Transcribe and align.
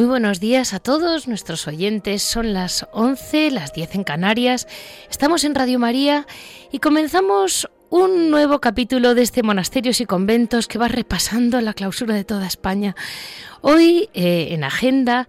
Muy 0.00 0.08
buenos 0.08 0.40
días 0.40 0.72
a 0.72 0.80
todos 0.80 1.28
nuestros 1.28 1.68
oyentes. 1.68 2.22
Son 2.22 2.54
las 2.54 2.86
11, 2.92 3.50
las 3.50 3.74
10 3.74 3.96
en 3.96 4.04
Canarias. 4.04 4.66
Estamos 5.10 5.44
en 5.44 5.54
Radio 5.54 5.78
María 5.78 6.26
y 6.72 6.78
comenzamos 6.78 7.68
un 7.90 8.30
nuevo 8.30 8.62
capítulo 8.62 9.14
de 9.14 9.20
este 9.20 9.42
Monasterios 9.42 10.00
y 10.00 10.06
Conventos 10.06 10.68
que 10.68 10.78
va 10.78 10.88
repasando 10.88 11.60
la 11.60 11.74
clausura 11.74 12.14
de 12.14 12.24
toda 12.24 12.46
España. 12.46 12.96
Hoy 13.60 14.08
eh, 14.14 14.48
en 14.52 14.64
agenda, 14.64 15.28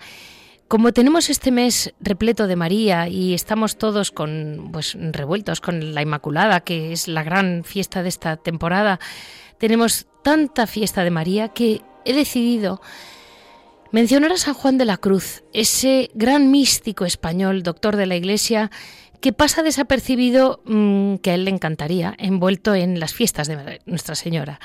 como 0.70 0.94
tenemos 0.94 1.30
este 1.30 1.52
mes 1.52 1.94
repleto 2.00 2.48
de 2.48 2.56
María 2.56 3.10
y 3.10 3.34
estamos 3.34 3.78
todos 3.78 4.12
con 4.12 4.70
pues 4.72 4.96
revueltos 4.98 5.60
con 5.60 5.94
la 5.94 6.02
Inmaculada, 6.02 6.62
que 6.62 6.94
es 6.94 7.10
la 7.10 7.24
gran 7.24 7.66
fiesta 7.66 8.04
de 8.04 8.08
esta 8.08 8.38
temporada, 8.38 9.02
tenemos 9.58 10.08
tanta 10.24 10.66
fiesta 10.66 11.04
de 11.04 11.12
María 11.12 11.50
que 11.50 11.82
he 12.06 12.14
decidido 12.14 12.80
mencionar 13.92 14.32
a 14.32 14.38
San 14.38 14.54
Juan 14.54 14.78
de 14.78 14.86
la 14.86 14.98
Cruz, 14.98 15.44
ese 15.54 16.12
gran 16.14 16.50
místico 16.52 17.06
español, 17.06 17.64
doctor 17.64 17.96
de 17.96 18.06
la 18.06 18.16
Iglesia, 18.16 18.72
que 19.20 19.34
pasa 19.34 19.64
desapercibido, 19.64 20.62
mm, 20.66 21.16
que 21.18 21.32
a 21.32 21.36
él 21.36 21.46
le 21.46 21.52
encantaría, 21.52 22.16
envuelto 22.18 22.74
en 22.74 23.00
las 23.00 23.14
fiestas 23.14 23.48
de 23.48 23.82
Nuestra 23.86 24.16
Señora. 24.16 24.60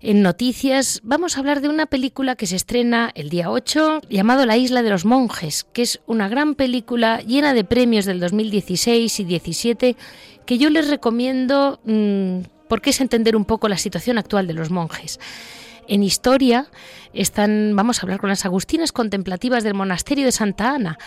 En 0.00 0.20
noticias 0.20 1.00
vamos 1.02 1.36
a 1.36 1.40
hablar 1.40 1.62
de 1.62 1.70
una 1.70 1.86
película 1.86 2.36
que 2.36 2.46
se 2.46 2.56
estrena 2.56 3.10
el 3.14 3.30
día 3.30 3.50
8 3.50 4.02
llamado 4.10 4.44
La 4.44 4.58
isla 4.58 4.82
de 4.82 4.90
los 4.90 5.06
monjes, 5.06 5.64
que 5.72 5.80
es 5.80 6.00
una 6.06 6.28
gran 6.28 6.56
película 6.56 7.22
llena 7.22 7.54
de 7.54 7.64
premios 7.64 8.04
del 8.04 8.20
2016 8.20 9.20
y 9.20 9.24
17 9.24 9.96
que 10.44 10.58
yo 10.58 10.68
les 10.68 10.90
recomiendo 10.90 11.80
mm, 11.84 12.40
porque 12.68 12.90
es 12.90 13.00
entender 13.00 13.34
un 13.34 13.46
poco 13.46 13.68
la 13.68 13.78
situación 13.78 14.18
actual 14.18 14.46
de 14.46 14.52
los 14.52 14.70
monjes. 14.70 15.20
En 15.88 16.02
historia 16.02 16.66
están, 17.12 17.74
vamos 17.74 17.98
a 17.98 18.02
hablar 18.02 18.20
con 18.20 18.30
las 18.30 18.44
agustinas 18.44 18.92
contemplativas 18.92 19.64
del 19.64 19.74
monasterio 19.74 20.24
de 20.24 20.32
Santa 20.32 20.74
Ana, 20.74 20.98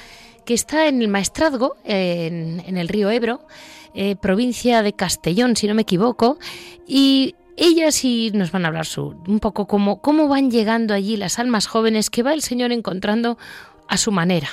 que 0.46 0.54
está 0.54 0.88
en 0.88 1.02
el 1.02 1.08
Maestrazgo, 1.08 1.78
en, 1.84 2.78
el 2.78 2.88
río 2.88 3.10
Ebro, 3.10 3.46
eh, 3.94 4.16
provincia 4.16 4.84
de 4.84 4.94
Castellón, 4.94 5.56
si 5.56 5.68
no 5.68 5.74
me 5.74 5.82
equivoco, 5.82 6.38
y 6.88 7.36
ellas 7.58 7.96
sí 7.96 8.32
nos 8.34 8.52
van 8.52 8.66
a 8.66 8.68
hablar 8.70 8.86
un 8.98 9.40
poco 9.40 9.68
cómo, 9.68 10.00
cómo 10.02 10.28
van 10.28 10.52
llegando 10.52 10.94
allí 10.94 11.18
las 11.18 11.40
almas 11.40 11.68
jóvenes 11.68 12.10
que 12.10 12.24
va 12.24 12.34
el 12.34 12.42
Señor 12.42 12.72
encontrando 12.72 13.38
a 13.88 13.98
su 13.98 14.12
manera. 14.12 14.50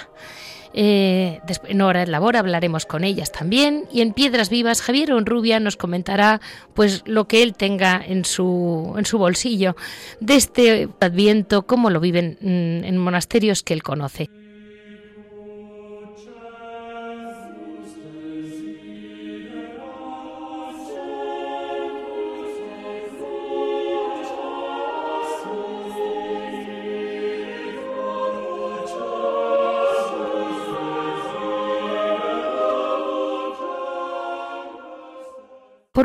Eh, 0.76 1.40
en 1.68 1.80
Hora 1.80 2.00
de 2.00 2.06
Labor 2.08 2.36
hablaremos 2.36 2.84
con 2.84 3.04
ellas 3.04 3.30
también 3.30 3.84
y 3.92 4.00
en 4.00 4.12
Piedras 4.12 4.50
Vivas 4.50 4.82
Javier 4.82 5.12
Onrubia 5.12 5.60
nos 5.60 5.76
comentará 5.76 6.40
pues 6.74 7.02
lo 7.06 7.28
que 7.28 7.44
él 7.44 7.54
tenga 7.54 8.02
en 8.04 8.24
su, 8.24 8.92
en 8.98 9.06
su 9.06 9.18
bolsillo 9.18 9.76
de 10.18 10.34
este 10.34 10.88
adviento, 11.00 11.62
cómo 11.66 11.90
lo 11.90 12.00
viven 12.00 12.38
mm, 12.40 12.84
en 12.84 12.98
monasterios 12.98 13.62
que 13.62 13.72
él 13.74 13.84
conoce. 13.84 14.28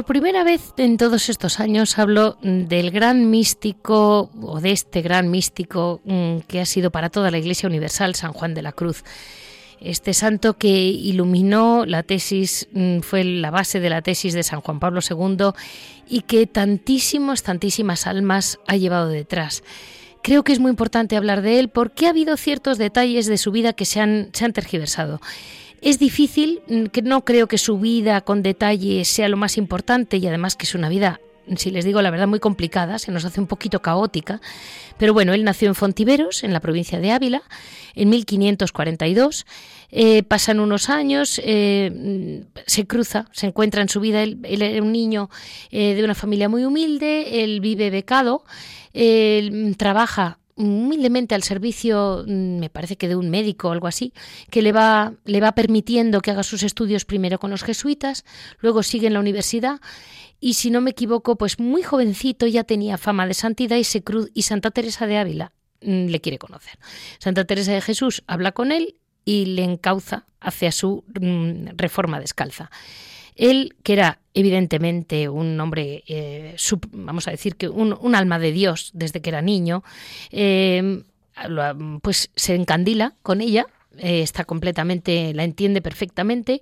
Primera 0.10 0.44
vez 0.44 0.74
en 0.78 0.98
todos 0.98 1.30
estos 1.30 1.60
años 1.60 2.00
hablo 2.00 2.40
del 2.42 2.90
gran 2.90 3.30
místico 3.30 4.32
o 4.42 4.60
de 4.60 4.72
este 4.72 5.04
gran 5.04 5.30
místico 5.30 6.02
mm, 6.04 6.40
que 6.48 6.60
ha 6.60 6.66
sido 6.66 6.90
para 6.90 7.12
toda 7.12 7.30
la 7.30 7.38
Iglesia 7.38 7.70
Universal, 7.70 8.16
San 8.16 8.34
Juan 8.34 8.56
de 8.56 8.64
la 8.64 8.72
Cruz. 8.72 9.04
Este 9.80 10.16
santo 10.16 10.56
que 10.56 10.68
iluminó 10.68 11.86
la 11.86 12.02
tesis, 12.02 12.68
mm, 12.72 13.02
fue 13.02 13.24
la 13.24 13.52
base 13.52 13.80
de 13.80 13.92
la 13.92 14.02
tesis 14.02 14.34
de 14.34 14.42
San 14.42 14.62
Juan 14.62 14.80
Pablo 14.80 15.02
II 15.08 15.52
y 16.10 16.22
que 16.22 16.48
tantísimos, 16.48 17.44
tantísimas 17.44 18.08
almas 18.08 18.58
ha 18.66 18.78
llevado 18.78 19.10
detrás. 19.10 19.62
Creo 20.24 20.44
que 20.44 20.54
es 20.54 20.60
muy 20.60 20.72
importante 20.72 21.18
hablar 21.18 21.44
de 21.44 21.60
él 21.60 21.70
porque 21.70 22.08
ha 22.08 22.10
habido 22.10 22.36
ciertos 22.36 22.80
detalles 22.80 23.28
de 23.28 23.38
su 23.38 23.52
vida 23.52 23.74
que 23.74 23.86
se 23.86 24.00
han, 24.00 24.32
se 24.34 24.44
han 24.44 24.54
tergiversado. 24.54 25.22
Es 25.82 26.00
difícil, 26.00 26.62
mm, 26.68 26.86
que 26.86 27.02
no 27.02 27.24
creo 27.24 27.48
que 27.48 27.58
su 27.58 27.80
vida 27.80 28.22
con 28.22 28.44
detalle 28.44 29.06
sea 29.06 29.30
lo 29.30 29.38
más 29.38 29.58
importante 29.58 30.18
y 30.18 30.28
además 30.28 30.56
que 30.56 30.66
es 30.66 30.76
una 30.76 30.90
vida, 30.90 31.22
si 31.56 31.72
les 31.72 31.86
digo 31.86 32.02
la 32.02 32.12
verdad, 32.12 32.28
muy 32.28 32.40
complicada, 32.40 33.00
se 33.00 33.12
nos 33.12 33.26
hace 33.26 33.40
un 33.40 33.48
poquito 33.48 33.82
caótica. 33.82 34.42
Pero 34.98 35.14
bueno, 35.14 35.34
él 35.34 35.44
nació 35.44 35.70
en 35.70 35.76
Fontiveros, 35.76 36.44
en 36.44 36.52
la 36.52 36.60
provincia 36.60 37.00
de 37.00 37.12
Ávila, 37.12 37.42
en 37.96 38.10
1542. 38.10 39.46
Eh, 39.92 40.24
pasan 40.24 40.60
unos 40.60 40.90
años, 40.90 41.42
eh, 41.44 41.92
mm, 41.92 42.60
se 42.68 42.86
cruza, 42.86 43.26
se 43.32 43.48
encuentra 43.48 43.82
en 43.82 43.90
su 43.90 44.02
vida, 44.02 44.22
él, 44.22 44.40
era 44.44 44.84
un 44.84 44.92
niño 44.92 45.30
eh, 45.72 45.96
de 45.96 46.04
una 46.04 46.14
familia 46.14 46.50
muy 46.50 46.66
humilde, 46.66 47.44
él 47.44 47.62
vive 47.62 47.90
becado, 47.90 48.44
él 48.94 49.76
trabaja 49.78 50.40
humildemente 50.60 51.36
al 51.36 51.44
servicio, 51.44 52.26
mm, 52.28 52.60
me 52.60 52.70
parece 52.70 52.98
que 52.98 53.08
de 53.08 53.16
un 53.16 53.30
médico 53.30 53.70
o 53.70 53.72
algo 53.72 53.88
así, 53.88 54.14
que 54.52 54.62
le 54.62 54.72
va, 54.72 55.14
le 55.24 55.40
va 55.40 55.54
permitiendo 55.54 56.20
que 56.22 56.32
haga 56.32 56.44
sus 56.44 56.64
estudios 56.64 57.06
primero 57.06 57.40
con 57.40 57.50
los 57.50 57.64
jesuitas, 57.64 58.26
luego 58.60 58.84
sigue 58.84 59.08
en 59.08 59.14
la 59.14 59.22
universidad 59.22 59.80
y 60.42 60.56
si 60.56 60.70
no 60.70 60.82
me 60.82 60.92
equivoco, 60.92 61.38
pues 61.38 61.60
muy 61.60 61.82
jovencito 61.82 62.46
ya 62.46 62.66
tenía 62.66 62.98
fama 62.98 63.26
de 63.26 63.34
santidad 63.34 63.78
y, 63.78 63.86
se 63.86 64.04
cruz, 64.04 64.30
y 64.34 64.44
Santa 64.44 64.72
Teresa 64.72 65.08
de 65.08 65.18
Ávila 65.18 65.54
mm, 65.82 66.08
le 66.08 66.20
quiere 66.20 66.38
conocer. 66.38 66.78
Santa 67.20 67.46
Teresa 67.46 67.72
de 67.72 67.82
Jesús 67.82 68.24
habla 68.28 68.52
con 68.52 68.72
él 68.74 68.96
y 69.24 69.46
le 69.46 69.64
encauza 69.64 70.26
hacia 70.42 70.72
su 70.72 71.06
mm, 71.20 71.78
reforma 71.78 72.20
descalza. 72.20 72.70
Él, 73.40 73.76
que 73.84 73.94
era 73.94 74.20
evidentemente 74.34 75.30
un 75.30 75.60
hombre, 75.62 76.04
eh, 76.08 76.58
vamos 76.92 77.28
a 77.28 77.32
decir 77.32 77.56
que 77.56 77.70
un, 77.70 78.14
alma 78.14 78.38
de 78.38 78.52
Dios 78.52 78.92
desde 78.94 79.22
que 79.22 79.30
era 79.30 79.42
niño, 79.42 79.82
eh, 80.32 81.04
pues 82.02 82.32
se 82.36 82.56
encandila 82.56 83.16
con 83.24 83.40
ella, 83.40 83.66
eh, 83.98 84.22
está 84.22 84.44
completamente, 84.44 85.34
la 85.34 85.46
entiende 85.46 85.82
perfectamente. 85.82 86.62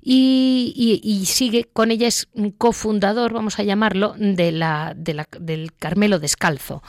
Y, 0.00 1.24
sigue 1.26 1.64
con 1.72 1.90
ella, 1.90 2.08
es 2.08 2.28
un 2.32 2.50
cofundador, 2.50 3.32
vamos 3.32 3.58
a 3.58 3.62
llamarlo, 3.62 4.14
de 4.18 4.50
la, 4.52 4.94
del 4.96 5.72
Carmelo 5.78 6.18
Descalzo. 6.18 6.82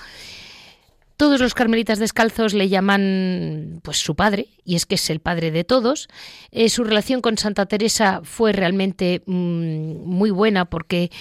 Todos 1.20 1.42
los 1.42 1.54
carmelitas 1.54 2.00
descalzos 2.00 2.54
le 2.54 2.70
llaman 2.70 3.82
pues 3.84 3.98
su 3.98 4.16
padre, 4.16 4.48
y 4.64 4.76
es 4.76 4.86
que 4.86 4.96
es 4.96 5.10
el 5.10 5.20
padre 5.20 5.52
de 5.52 5.66
todos. 5.66 6.08
Eh, 6.50 6.70
su 6.70 6.86
relación 6.86 7.20
con 7.20 7.38
Santa 7.38 7.66
Teresa 7.66 8.22
fue 8.24 8.54
realmente 8.54 9.22
mm, 9.26 9.98
muy 10.06 10.32
buena 10.32 10.64
porque 10.64 11.12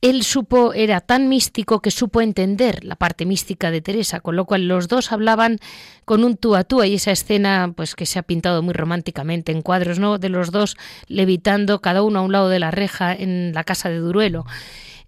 él 0.00 0.24
supo, 0.24 0.74
era 0.74 1.00
tan 1.00 1.28
místico 1.28 1.80
que 1.80 1.92
supo 1.92 2.20
entender 2.22 2.82
la 2.82 2.96
parte 2.96 3.24
mística 3.24 3.70
de 3.70 3.80
Teresa, 3.80 4.18
con 4.18 4.34
lo 4.34 4.46
cual 4.46 4.66
los 4.66 4.88
dos 4.88 5.12
hablaban 5.12 5.60
con 6.04 6.24
un 6.24 6.36
tú 6.36 6.56
a 6.56 6.64
tú 6.64 6.82
y 6.82 6.94
esa 6.94 7.12
escena 7.12 7.72
pues 7.76 7.94
que 7.94 8.04
se 8.04 8.18
ha 8.18 8.24
pintado 8.24 8.62
muy 8.62 8.74
románticamente 8.74 9.52
en 9.52 9.62
cuadros, 9.62 10.00
¿no? 10.00 10.18
De 10.18 10.28
los 10.28 10.50
dos 10.50 10.76
levitando 11.06 11.80
cada 11.80 12.02
uno 12.02 12.18
a 12.18 12.22
un 12.22 12.32
lado 12.32 12.48
de 12.48 12.58
la 12.58 12.72
reja 12.72 13.14
en 13.14 13.52
la 13.54 13.62
casa 13.62 13.90
de 13.90 13.98
Duruelo. 13.98 14.44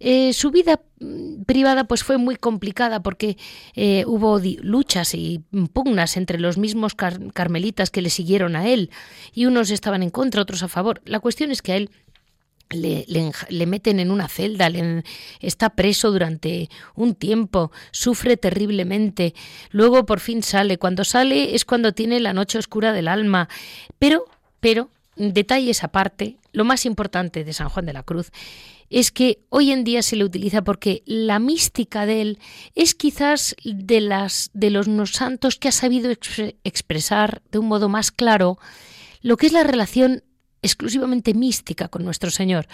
Eh, 0.01 0.33
su 0.33 0.51
vida 0.51 0.81
mm, 1.01 1.43
privada 1.43 1.85
pues 1.85 2.05
fue 2.05 2.19
muy 2.19 2.37
complicada 2.37 3.03
porque 3.03 3.37
eh, 3.75 4.05
hubo 4.07 4.41
luchas 4.63 5.15
y 5.15 5.43
pugnas 5.73 6.17
entre 6.17 6.39
los 6.39 6.59
mismos 6.59 6.95
carmelitas 6.95 7.91
que 7.91 8.03
le 8.03 8.11
siguieron 8.11 8.57
a 8.57 8.69
él 8.69 8.91
y 9.33 9.47
unos 9.47 9.71
estaban 9.71 10.03
en 10.03 10.11
contra, 10.11 10.43
otros 10.43 10.63
a 10.63 10.69
favor. 10.69 11.01
La 11.05 11.21
cuestión 11.21 11.51
es 11.51 11.63
que 11.63 11.73
a 11.73 11.77
él 11.77 11.91
le, 12.71 13.07
le, 13.49 13.67
meten 13.67 13.99
en 13.99 14.11
una 14.11 14.29
celda, 14.29 14.71
está 15.41 15.71
preso 15.71 16.11
durante 16.11 16.69
un 16.95 17.15
tiempo, 17.15 17.73
sufre 17.93 18.37
terriblemente, 18.37 19.35
luego 19.71 20.05
por 20.05 20.21
fin 20.21 20.43
sale, 20.43 20.79
cuando 20.79 21.05
sale 21.05 21.55
es 21.55 21.65
cuando 21.65 21.93
tiene 21.93 22.21
la 22.21 22.35
noche 22.35 22.59
oscura 22.59 22.93
del 22.93 23.09
alma, 23.09 23.49
pero, 23.99 24.27
pero, 24.61 24.91
detalles 25.17 25.83
aparte, 25.83 26.37
lo 26.53 26.65
más 26.65 26.85
importante 26.85 27.45
de 27.45 27.53
San 27.53 27.69
Juan 27.69 27.87
de 27.87 27.93
la 27.95 28.03
Cruz 28.03 28.31
es 28.91 29.11
que 29.11 29.41
hoy 29.51 29.71
en 29.71 29.85
día 29.85 30.03
se 30.03 30.17
le 30.17 30.25
utiliza 30.25 30.63
porque 30.63 31.03
la 31.07 31.39
mística 31.39 32.07
de 32.07 32.23
él 32.23 32.39
es 32.75 32.95
quizás 32.95 33.55
de 33.65 34.01
las 34.01 34.51
de 34.55 34.71
los 34.71 34.87
santos 35.11 35.57
que 35.57 35.69
ha 35.69 35.73
sabido 35.73 36.11
expresar 36.11 37.43
de 37.51 37.59
un 37.59 37.67
modo 37.67 37.89
más 37.89 38.11
claro 38.11 38.59
lo 39.21 39.37
que 39.37 39.47
es 39.47 39.53
la 39.53 39.65
relación 39.65 40.23
exclusivamente 40.63 41.35
mística 41.35 41.89
con 41.89 42.05
nuestro 42.05 42.31
Señor. 42.31 42.67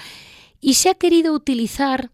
Y 0.61 0.75
se 0.75 0.89
ha 0.89 0.95
querido 0.95 1.33
utilizar 1.33 2.11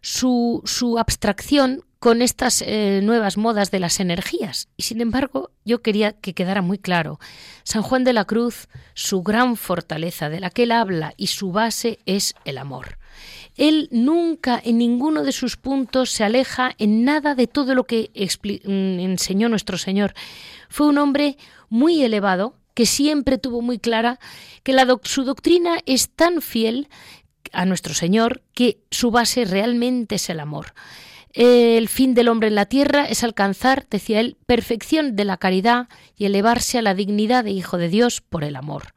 su, 0.00 0.62
su 0.64 0.98
abstracción 0.98 1.84
con 2.02 2.20
estas 2.20 2.62
eh, 2.62 3.00
nuevas 3.00 3.36
modas 3.36 3.70
de 3.70 3.78
las 3.78 4.00
energías. 4.00 4.68
Y 4.76 4.82
sin 4.82 5.00
embargo, 5.00 5.52
yo 5.64 5.82
quería 5.82 6.12
que 6.12 6.34
quedara 6.34 6.60
muy 6.60 6.78
claro, 6.78 7.20
San 7.62 7.82
Juan 7.82 8.02
de 8.02 8.12
la 8.12 8.24
Cruz, 8.24 8.66
su 8.94 9.22
gran 9.22 9.54
fortaleza 9.54 10.28
de 10.28 10.40
la 10.40 10.50
que 10.50 10.64
él 10.64 10.72
habla 10.72 11.14
y 11.16 11.28
su 11.28 11.52
base 11.52 12.00
es 12.04 12.34
el 12.44 12.58
amor. 12.58 12.98
Él 13.56 13.88
nunca 13.90 14.60
en 14.62 14.78
ninguno 14.78 15.22
de 15.22 15.32
sus 15.32 15.56
puntos 15.56 16.10
se 16.10 16.24
aleja 16.24 16.72
en 16.78 17.04
nada 17.04 17.34
de 17.34 17.46
todo 17.46 17.74
lo 17.74 17.84
que 17.84 18.10
mm, 18.14 19.00
enseñó 19.00 19.48
nuestro 19.48 19.78
Señor. 19.78 20.14
Fue 20.68 20.86
un 20.86 20.98
hombre 20.98 21.36
muy 21.68 22.02
elevado, 22.02 22.54
que 22.74 22.86
siempre 22.86 23.38
tuvo 23.38 23.60
muy 23.60 23.78
clara 23.78 24.18
que 24.62 24.74
su 25.04 25.24
doctrina 25.24 25.78
es 25.84 26.08
tan 26.08 26.40
fiel 26.40 26.88
a 27.52 27.66
nuestro 27.66 27.94
Señor 27.94 28.42
que 28.54 28.80
su 28.90 29.10
base 29.10 29.44
realmente 29.44 30.14
es 30.14 30.30
el 30.30 30.40
amor. 30.40 30.74
El 31.32 31.88
fin 31.88 32.14
del 32.14 32.28
hombre 32.28 32.48
en 32.48 32.54
la 32.54 32.66
tierra 32.66 33.06
es 33.06 33.24
alcanzar, 33.24 33.86
decía 33.88 34.20
él, 34.20 34.36
perfección 34.46 35.16
de 35.16 35.24
la 35.24 35.38
caridad 35.38 35.88
y 36.16 36.26
elevarse 36.26 36.78
a 36.78 36.82
la 36.82 36.94
dignidad 36.94 37.44
de 37.44 37.52
Hijo 37.52 37.78
de 37.78 37.88
Dios 37.88 38.20
por 38.20 38.44
el 38.44 38.56
amor. 38.56 38.94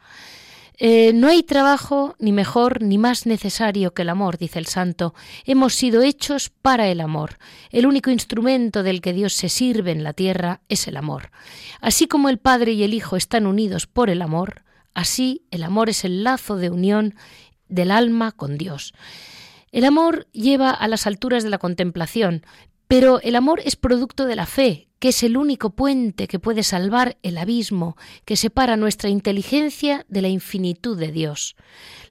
Eh, 0.78 1.14
no 1.14 1.28
hay 1.28 1.44
trabajo 1.44 2.16
ni 2.20 2.32
mejor 2.32 2.82
ni 2.82 2.98
más 2.98 3.26
necesario 3.26 3.94
que 3.94 4.02
el 4.02 4.10
amor, 4.10 4.38
dice 4.38 4.60
el 4.60 4.66
santo. 4.66 5.14
Hemos 5.46 5.74
sido 5.74 6.02
hechos 6.02 6.50
para 6.50 6.88
el 6.88 7.02
amor. 7.02 7.38
El 7.72 7.86
único 7.86 8.10
instrumento 8.10 8.84
del 8.84 9.02
que 9.02 9.14
Dios 9.14 9.34
se 9.34 9.50
sirve 9.50 9.92
en 9.92 10.04
la 10.04 10.14
tierra 10.14 10.62
es 10.68 10.88
el 10.88 10.98
amor. 10.98 11.32
Así 11.82 12.08
como 12.08 12.30
el 12.30 12.40
Padre 12.40 12.74
y 12.74 12.84
el 12.84 12.94
Hijo 12.94 13.16
están 13.16 13.46
unidos 13.48 13.88
por 13.88 14.10
el 14.10 14.22
amor, 14.22 14.64
así 14.94 15.44
el 15.52 15.64
amor 15.64 15.90
es 15.90 16.04
el 16.04 16.24
lazo 16.24 16.58
de 16.58 16.70
unión 16.70 17.16
del 17.68 17.92
alma 17.92 18.32
con 18.32 18.58
Dios. 18.58 18.94
El 19.72 19.86
amor 19.86 20.28
lleva 20.32 20.72
a 20.72 20.88
las 20.88 21.06
alturas 21.08 21.44
de 21.44 21.50
la 21.50 21.58
contemplación, 21.58 22.46
pero 22.88 23.20
el 23.22 23.36
amor 23.36 23.62
es 23.66 23.76
producto 23.76 24.26
de 24.26 24.36
la 24.36 24.46
fe, 24.46 24.88
que 25.00 25.10
es 25.10 25.24
el 25.24 25.38
único 25.38 25.72
puente 25.72 26.28
que 26.28 26.40
puede 26.40 26.64
salvar 26.64 27.18
el 27.22 27.38
abismo 27.38 27.98
que 28.26 28.38
separa 28.38 28.78
nuestra 28.78 29.10
inteligencia 29.10 30.06
de 30.08 30.22
la 30.22 30.30
infinitud 30.30 30.98
de 30.98 31.12
Dios. 31.12 31.56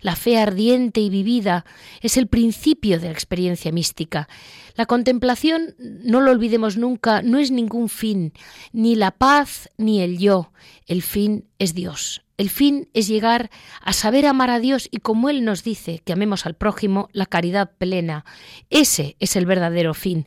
La 0.00 0.16
fe 0.16 0.36
ardiente 0.38 1.00
y 1.00 1.10
vivida 1.10 1.64
es 2.02 2.16
el 2.16 2.26
principio 2.26 3.00
de 3.00 3.06
la 3.06 3.12
experiencia 3.12 3.72
mística. 3.72 4.28
La 4.74 4.86
contemplación, 4.86 5.74
no 5.78 6.20
lo 6.20 6.30
olvidemos 6.30 6.76
nunca, 6.76 7.22
no 7.22 7.38
es 7.38 7.50
ningún 7.50 7.88
fin, 7.88 8.32
ni 8.72 8.96
la 8.96 9.12
paz 9.12 9.70
ni 9.78 10.00
el 10.00 10.18
yo. 10.18 10.52
El 10.86 11.02
fin 11.02 11.46
es 11.58 11.74
Dios. 11.74 12.23
El 12.36 12.50
fin 12.50 12.88
es 12.94 13.06
llegar 13.06 13.50
a 13.80 13.92
saber 13.92 14.26
amar 14.26 14.50
a 14.50 14.58
Dios 14.58 14.88
y 14.90 14.98
como 14.98 15.30
Él 15.30 15.44
nos 15.44 15.62
dice 15.62 16.00
que 16.04 16.12
amemos 16.12 16.46
al 16.46 16.54
prójimo, 16.54 17.08
la 17.12 17.26
caridad 17.26 17.70
plena. 17.78 18.24
Ese 18.70 19.16
es 19.20 19.36
el 19.36 19.46
verdadero 19.46 19.94
fin. 19.94 20.26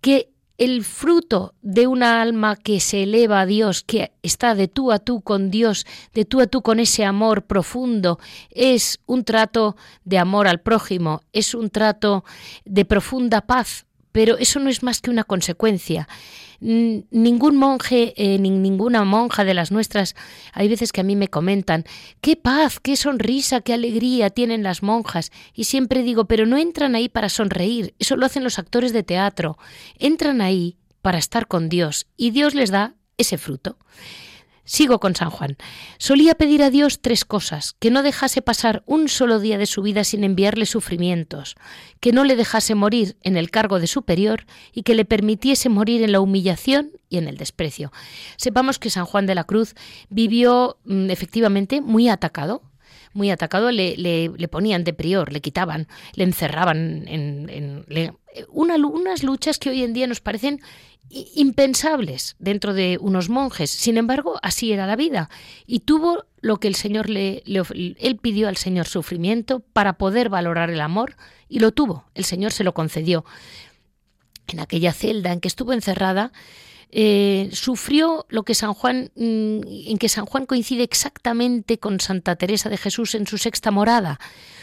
Que 0.00 0.30
el 0.58 0.84
fruto 0.84 1.54
de 1.62 1.86
una 1.86 2.22
alma 2.22 2.56
que 2.56 2.80
se 2.80 3.02
eleva 3.02 3.40
a 3.40 3.46
Dios, 3.46 3.82
que 3.82 4.12
está 4.22 4.54
de 4.54 4.68
tú 4.68 4.92
a 4.92 4.98
tú 4.98 5.20
con 5.20 5.50
Dios, 5.50 5.86
de 6.14 6.24
tú 6.24 6.40
a 6.40 6.46
tú 6.46 6.62
con 6.62 6.80
ese 6.80 7.04
amor 7.04 7.44
profundo, 7.46 8.18
es 8.50 9.00
un 9.06 9.24
trato 9.24 9.76
de 10.04 10.18
amor 10.18 10.48
al 10.48 10.60
prójimo, 10.60 11.20
es 11.32 11.54
un 11.54 11.70
trato 11.70 12.24
de 12.64 12.84
profunda 12.84 13.42
paz, 13.42 13.86
pero 14.16 14.38
eso 14.38 14.60
no 14.60 14.70
es 14.70 14.82
más 14.82 15.02
que 15.02 15.10
una 15.10 15.24
consecuencia 15.24 16.08
ningún 16.58 17.58
monje 17.58 18.14
eh, 18.16 18.38
ni 18.38 18.48
ninguna 18.48 19.04
monja 19.04 19.44
de 19.44 19.52
las 19.52 19.70
nuestras, 19.70 20.16
hay 20.54 20.68
veces 20.68 20.90
que 20.90 21.02
a 21.02 21.04
mí 21.04 21.14
me 21.14 21.28
comentan, 21.28 21.84
qué 22.22 22.34
paz, 22.34 22.80
qué 22.80 22.96
sonrisa, 22.96 23.60
qué 23.60 23.74
alegría 23.74 24.30
tienen 24.30 24.62
las 24.62 24.82
monjas. 24.82 25.32
Y 25.52 25.64
siempre 25.64 26.02
digo, 26.02 26.24
pero 26.24 26.46
no 26.46 26.56
entran 26.56 26.94
ahí 26.94 27.10
para 27.10 27.28
sonreír, 27.28 27.94
eso 27.98 28.16
lo 28.16 28.24
hacen 28.24 28.42
los 28.42 28.58
actores 28.58 28.94
de 28.94 29.02
teatro. 29.02 29.58
Entran 29.98 30.40
ahí 30.40 30.78
para 31.02 31.18
estar 31.18 31.46
con 31.46 31.68
Dios 31.68 32.06
y 32.16 32.30
Dios 32.30 32.54
les 32.54 32.70
da 32.70 32.94
ese 33.18 33.36
fruto. 33.36 33.76
Sigo 34.66 34.98
con 34.98 35.14
San 35.14 35.30
Juan. 35.30 35.56
Solía 35.96 36.34
pedir 36.34 36.62
a 36.62 36.70
Dios 36.70 37.00
tres 37.00 37.24
cosas, 37.24 37.76
que 37.78 37.92
no 37.92 38.02
dejase 38.02 38.42
pasar 38.42 38.82
un 38.84 39.08
solo 39.08 39.38
día 39.38 39.58
de 39.58 39.66
su 39.66 39.80
vida 39.80 40.02
sin 40.02 40.24
enviarle 40.24 40.66
sufrimientos, 40.66 41.54
que 42.00 42.12
no 42.12 42.24
le 42.24 42.34
dejase 42.34 42.74
morir 42.74 43.16
en 43.22 43.36
el 43.36 43.50
cargo 43.50 43.78
de 43.78 43.86
superior 43.86 44.44
y 44.72 44.82
que 44.82 44.96
le 44.96 45.04
permitiese 45.04 45.68
morir 45.68 46.02
en 46.02 46.10
la 46.10 46.20
humillación 46.20 46.90
y 47.08 47.18
en 47.18 47.28
el 47.28 47.36
desprecio. 47.36 47.92
Sepamos 48.36 48.80
que 48.80 48.90
San 48.90 49.06
Juan 49.06 49.26
de 49.26 49.36
la 49.36 49.44
Cruz 49.44 49.74
vivió 50.08 50.78
mm, 50.84 51.10
efectivamente 51.10 51.80
muy 51.80 52.08
atacado, 52.08 52.62
muy 53.16 53.30
atacado, 53.30 53.70
le, 53.70 53.96
le, 53.96 54.48
ponían 54.48 54.84
de 54.84 54.92
prior, 54.92 55.32
le 55.32 55.40
quitaban, 55.40 55.88
le 56.14 56.24
encerraban 56.24 57.04
en, 57.08 57.84
unas 58.48 59.22
luchas 59.22 59.58
que 59.58 59.70
hoy 59.70 59.82
en 59.82 59.94
día 59.94 60.06
nos 60.06 60.20
parecen 60.20 60.60
impensables 61.08 62.36
dentro 62.38 62.74
de 62.74 62.98
unos 63.00 63.28
monjes. 63.28 63.70
Sin 63.70 63.96
embargo, 63.96 64.38
así 64.42 64.72
era 64.72 64.86
la 64.86 64.96
vida. 64.96 65.30
Y 65.66 65.80
tuvo 65.80 66.24
lo 66.40 66.58
que 66.58 66.68
el 66.68 66.74
Señor 66.74 67.08
le, 67.08 67.42
él 67.46 68.18
pidió 68.20 68.48
al 68.48 68.56
Señor 68.56 68.86
sufrimiento 68.86 69.60
para 69.60 69.94
poder 69.94 70.28
valorar 70.28 70.70
el 70.70 70.80
amor 70.80 71.16
y 71.48 71.60
lo 71.60 71.72
tuvo. 71.72 72.04
El 72.14 72.24
Señor 72.24 72.52
se 72.52 72.64
lo 72.64 72.74
concedió. 72.74 73.24
En 74.48 74.60
aquella 74.60 74.92
celda 74.92 75.32
en 75.32 75.40
que 75.40 75.48
estuvo 75.48 75.72
encerrada, 75.72 76.32
eh, 76.90 77.50
sufrió 77.52 78.26
lo 78.28 78.44
que 78.44 78.54
San 78.54 78.74
Juan, 78.74 79.10
mm, 79.16 79.60
en 79.88 79.98
que 79.98 80.08
San 80.08 80.26
Juan 80.26 80.46
coincide 80.46 80.84
exactamente 80.84 81.78
con 81.78 82.00
Santa 82.00 82.36
Teresa 82.36 82.68
de 82.68 82.76
Jesús 82.76 83.14
en 83.14 83.26
su 83.26 83.38
sexta 83.38 83.70
morada. 83.70 84.20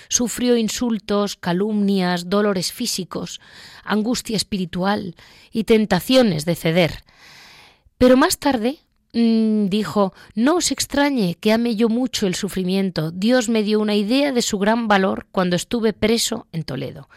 Sufrió 0.09 0.57
insultos, 0.57 1.35
calumnias, 1.35 2.29
dolores 2.29 2.71
físicos, 2.71 3.41
angustia 3.83 4.37
espiritual 4.37 5.15
y 5.51 5.63
tentaciones 5.63 6.45
de 6.45 6.55
ceder. 6.55 7.03
Pero 7.97 8.17
más 8.17 8.37
tarde 8.37 8.79
mm, 9.13 9.65
dijo, 9.67 10.13
no 10.35 10.55
os 10.55 10.71
extrañe 10.71 11.35
que 11.35 11.53
ame 11.53 11.75
yo 11.75 11.89
mucho 11.89 12.27
el 12.27 12.35
sufrimiento. 12.35 13.11
Dios 13.11 13.49
me 13.49 13.63
dio 13.63 13.79
una 13.79 13.95
idea 13.95 14.31
de 14.31 14.41
su 14.41 14.59
gran 14.59 14.87
valor 14.87 15.27
cuando 15.31 15.55
estuve 15.55 15.93
preso 15.93 16.47
en 16.51 16.63
Toledo. 16.63 17.07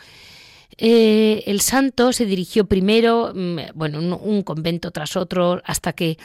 Eh, 0.79 1.43
el 1.47 1.61
santo 1.61 2.13
se 2.13 2.27
dirigió 2.27 2.67
primero, 2.67 3.33
mm, 3.35 3.59
bueno, 3.75 4.19
un, 4.19 4.43
convento 4.43 4.91
tras 4.91 5.17
otro, 5.17 5.63
hasta 5.65 5.93
que 5.93 6.19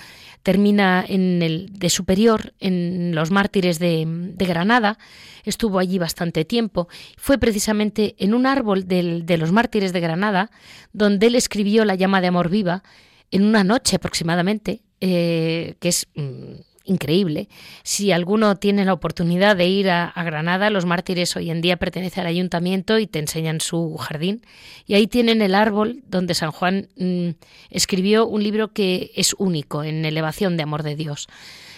termina 0.43 1.05
en 1.07 1.41
el 1.41 1.69
de 1.71 1.89
superior 1.89 2.53
en 2.59 3.15
los 3.15 3.31
mártires 3.31 3.79
de, 3.79 4.05
Granada. 4.37 4.97
Estuvo 5.45 5.79
allí 5.79 5.99
bastante 5.99 6.43
tiempo. 6.45 6.87
Fue 7.17 7.37
precisamente 7.37 8.15
en 8.17 8.33
un 8.33 8.45
árbol 8.45 8.87
de 8.87 9.37
los 9.37 9.51
mártires 9.51 9.93
de 9.93 9.99
Granada 10.01 10.51
donde 10.93 11.27
él 11.27 11.35
escribió 11.35 11.85
La 11.85 11.95
llama 11.95 12.21
de 12.21 12.27
amor 12.27 12.49
viva 12.49 12.83
en 13.31 13.45
una 13.45 13.63
noche 13.63 13.95
aproximadamente, 13.95 14.81
eh, 14.99 15.75
que 15.79 15.89
es 15.89 16.07
mm, 16.15 16.53
increíble. 16.83 17.49
Si 17.83 18.11
alguno 18.11 18.55
tiene 18.55 18.85
la 18.85 18.93
oportunidad 18.93 19.55
de 19.55 19.67
ir 19.67 19.89
a, 19.89 20.13
Granada, 20.23 20.69
los 20.69 20.85
mártires 20.85 21.35
hoy 21.35 21.49
en 21.49 21.61
día 21.61 21.77
pertenecen 21.77 22.21
al 22.21 22.27
ayuntamiento 22.27 22.99
y 22.99 23.07
te 23.07 23.19
enseñan 23.19 23.61
su 23.61 23.97
jardín. 23.97 24.45
Y 24.85 24.95
ahí 24.95 25.07
tienen 25.07 25.41
el 25.41 25.55
árbol 25.55 26.03
donde 26.07 26.33
San 26.33 26.51
Juan 26.51 26.89
mm, 26.97 27.29
escribió 27.69 28.25
un 28.27 28.43
libro 28.43 28.73
que 28.73 29.11
es 29.15 29.35
único 29.37 29.83
en 29.83 30.05
elevación 30.05 30.57
de 30.57 30.63
amor 30.63 30.83
de 30.83 30.95
Dios. 30.95 31.27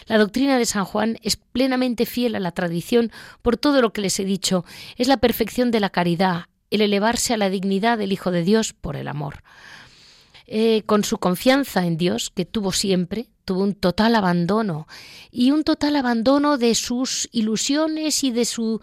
La 0.06 0.18
doctrina 0.18 0.58
de 0.58 0.66
San 0.66 0.86
Juan 0.86 1.18
es 1.22 1.38
plenamente 1.38 2.06
fiel 2.06 2.36
a 2.36 2.40
la 2.40 2.52
tradición 2.52 3.12
por 3.42 3.58
todo 3.58 3.82
lo 3.82 3.94
que 3.94 4.02
les 4.02 4.20
he 4.20 4.26
dicho. 4.26 4.66
Es 4.98 5.08
la 5.08 5.18
perfección 5.18 5.72
de 5.72 5.80
la 5.80 5.90
caridad, 5.90 6.46
el 6.70 6.82
elevarse 6.82 7.34
a 7.34 7.38
la 7.38 7.50
dignidad 7.50 7.98
del 7.98 8.12
Hijo 8.12 8.32
de 8.32 8.44
Dios 8.44 8.74
por 8.74 8.96
el 8.98 9.08
amor. 9.08 9.44
Eh, 10.46 10.84
con 10.86 11.04
su 11.04 11.18
confianza 11.20 11.86
en 11.86 11.98
Dios, 11.98 12.30
que 12.30 12.46
tuvo 12.46 12.72
siempre, 12.72 13.28
tuvo 13.46 13.64
un 13.64 13.74
total 13.74 14.16
abandono 14.16 14.88
y 15.32 15.52
un 15.52 15.64
total 15.64 15.96
abandono 15.96 16.58
de 16.58 16.76
sus 16.76 17.30
ilusiones 17.32 18.24
y 18.24 18.32
de 18.32 18.46
su... 18.46 18.82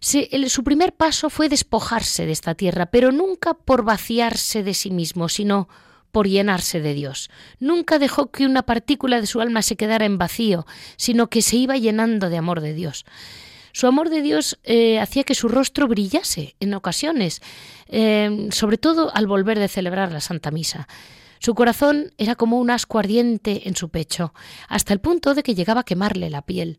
su 0.00 0.64
primer 0.64 0.94
paso 0.94 1.30
fue 1.30 1.48
despojarse 1.48 2.26
de 2.26 2.32
esta 2.32 2.54
tierra, 2.54 2.86
pero 2.86 3.12
nunca 3.12 3.54
por 3.54 3.84
vaciarse 3.84 4.62
de 4.62 4.74
sí 4.74 4.90
mismo, 4.90 5.28
sino 5.28 5.68
por 6.10 6.28
llenarse 6.28 6.80
de 6.80 6.94
Dios. 6.94 7.30
Nunca 7.60 7.98
dejó 7.98 8.30
que 8.30 8.46
una 8.46 8.62
partícula 8.62 9.20
de 9.20 9.26
su 9.26 9.40
alma 9.40 9.62
se 9.62 9.76
quedara 9.76 10.06
en 10.06 10.18
vacío, 10.18 10.66
sino 10.96 11.28
que 11.28 11.42
se 11.42 11.56
iba 11.56 11.76
llenando 11.76 12.30
de 12.30 12.38
amor 12.38 12.62
de 12.62 12.72
Dios. 12.72 13.04
Su 13.76 13.86
amor 13.86 14.08
de 14.08 14.22
Dios 14.22 14.58
eh, 14.64 14.98
hacía 15.00 15.22
que 15.24 15.34
su 15.34 15.48
rostro 15.48 15.86
brillase 15.86 16.56
en 16.60 16.72
ocasiones, 16.72 17.42
eh, 17.88 18.48
sobre 18.50 18.78
todo 18.78 19.14
al 19.14 19.26
volver 19.26 19.58
de 19.58 19.68
celebrar 19.68 20.12
la 20.12 20.22
Santa 20.22 20.50
Misa. 20.50 20.88
Su 21.40 21.54
corazón 21.54 22.10
era 22.16 22.36
como 22.36 22.58
un 22.58 22.70
asco 22.70 22.98
ardiente 22.98 23.68
en 23.68 23.76
su 23.76 23.90
pecho, 23.90 24.32
hasta 24.70 24.94
el 24.94 25.00
punto 25.00 25.34
de 25.34 25.42
que 25.42 25.54
llegaba 25.54 25.82
a 25.82 25.84
quemarle 25.84 26.30
la 26.30 26.40
piel. 26.40 26.78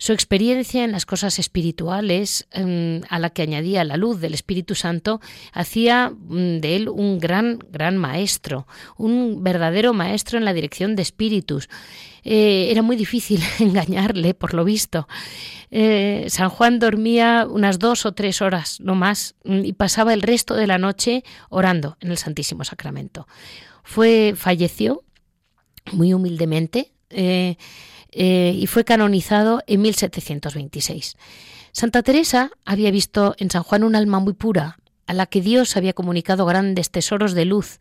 Su 0.00 0.14
experiencia 0.14 0.82
en 0.82 0.92
las 0.92 1.04
cosas 1.04 1.38
espirituales, 1.38 2.48
em, 2.52 3.02
a 3.10 3.18
la 3.18 3.28
que 3.28 3.42
añadía 3.42 3.84
la 3.84 3.98
luz 3.98 4.18
del 4.18 4.32
Espíritu 4.32 4.74
Santo, 4.74 5.20
hacía 5.52 6.08
mm, 6.08 6.60
de 6.60 6.76
él 6.76 6.88
un 6.88 7.18
gran, 7.18 7.58
gran 7.70 7.98
maestro, 7.98 8.66
un 8.96 9.44
verdadero 9.44 9.92
maestro 9.92 10.38
en 10.38 10.46
la 10.46 10.54
dirección 10.54 10.96
de 10.96 11.02
espíritus. 11.02 11.68
Eh, 12.24 12.68
era 12.70 12.80
muy 12.80 12.96
difícil 12.96 13.42
engañarle, 13.60 14.32
por 14.32 14.54
lo 14.54 14.64
visto. 14.64 15.06
Eh, 15.70 16.24
San 16.30 16.48
Juan 16.48 16.78
dormía 16.78 17.46
unas 17.46 17.78
dos 17.78 18.06
o 18.06 18.12
tres 18.12 18.40
horas, 18.40 18.80
no 18.80 18.94
más, 18.94 19.34
mm, 19.44 19.66
y 19.66 19.74
pasaba 19.74 20.14
el 20.14 20.22
resto 20.22 20.54
de 20.54 20.66
la 20.66 20.78
noche 20.78 21.24
orando 21.50 21.98
en 22.00 22.10
el 22.10 22.16
Santísimo 22.16 22.64
Sacramento. 22.64 23.28
Fue, 23.84 24.32
falleció 24.34 25.04
muy 25.92 26.14
humildemente 26.14 26.94
eh, 27.10 27.56
y 28.12 28.66
fue 28.66 28.84
canonizado 28.84 29.62
en 29.66 29.82
1726. 29.82 31.16
Santa 31.72 32.02
Teresa 32.02 32.50
había 32.64 32.90
visto 32.90 33.34
en 33.38 33.50
San 33.50 33.62
Juan 33.62 33.84
un 33.84 33.94
alma 33.94 34.18
muy 34.18 34.32
pura, 34.32 34.78
a 35.06 35.12
la 35.12 35.26
que 35.26 35.40
Dios 35.40 35.76
había 35.76 35.92
comunicado 35.92 36.46
grandes 36.46 36.90
tesoros 36.90 37.34
de 37.34 37.44
luz 37.44 37.78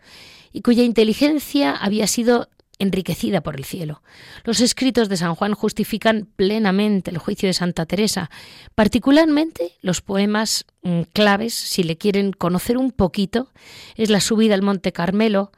y 0.51 0.61
cuya 0.61 0.83
inteligencia 0.83 1.75
había 1.75 2.07
sido 2.07 2.49
enriquecida 2.79 3.41
por 3.41 3.57
el 3.57 3.65
cielo. 3.65 4.01
Los 4.45 4.61
escritos 4.61 5.09
de 5.09 5.17
San 5.17 5.35
Juan 5.35 5.53
justifican 5.53 6.27
plenamente 6.35 7.11
el 7.11 7.17
juicio 7.17 7.47
de 7.47 7.53
Santa 7.53 7.85
Teresa, 7.85 8.31
particularmente 8.73 9.73
los 9.81 10.01
poemas 10.01 10.65
mm, 10.81 11.01
claves, 11.13 11.53
si 11.53 11.83
le 11.83 11.97
quieren 11.97 12.31
conocer 12.31 12.77
un 12.77 12.91
poquito, 12.91 13.51
es 13.95 14.09
la 14.09 14.21
subida 14.21 14.55
al 14.55 14.61
Monte 14.61 14.93
Carmelo, 14.93 15.51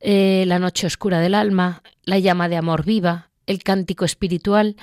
eh, 0.00 0.44
la 0.46 0.58
noche 0.58 0.86
oscura 0.86 1.20
del 1.20 1.34
alma, 1.34 1.82
la 2.04 2.18
llama 2.18 2.48
de 2.48 2.56
amor 2.56 2.84
viva, 2.84 3.29
el 3.50 3.62
cántico 3.62 4.04
espiritual, 4.04 4.76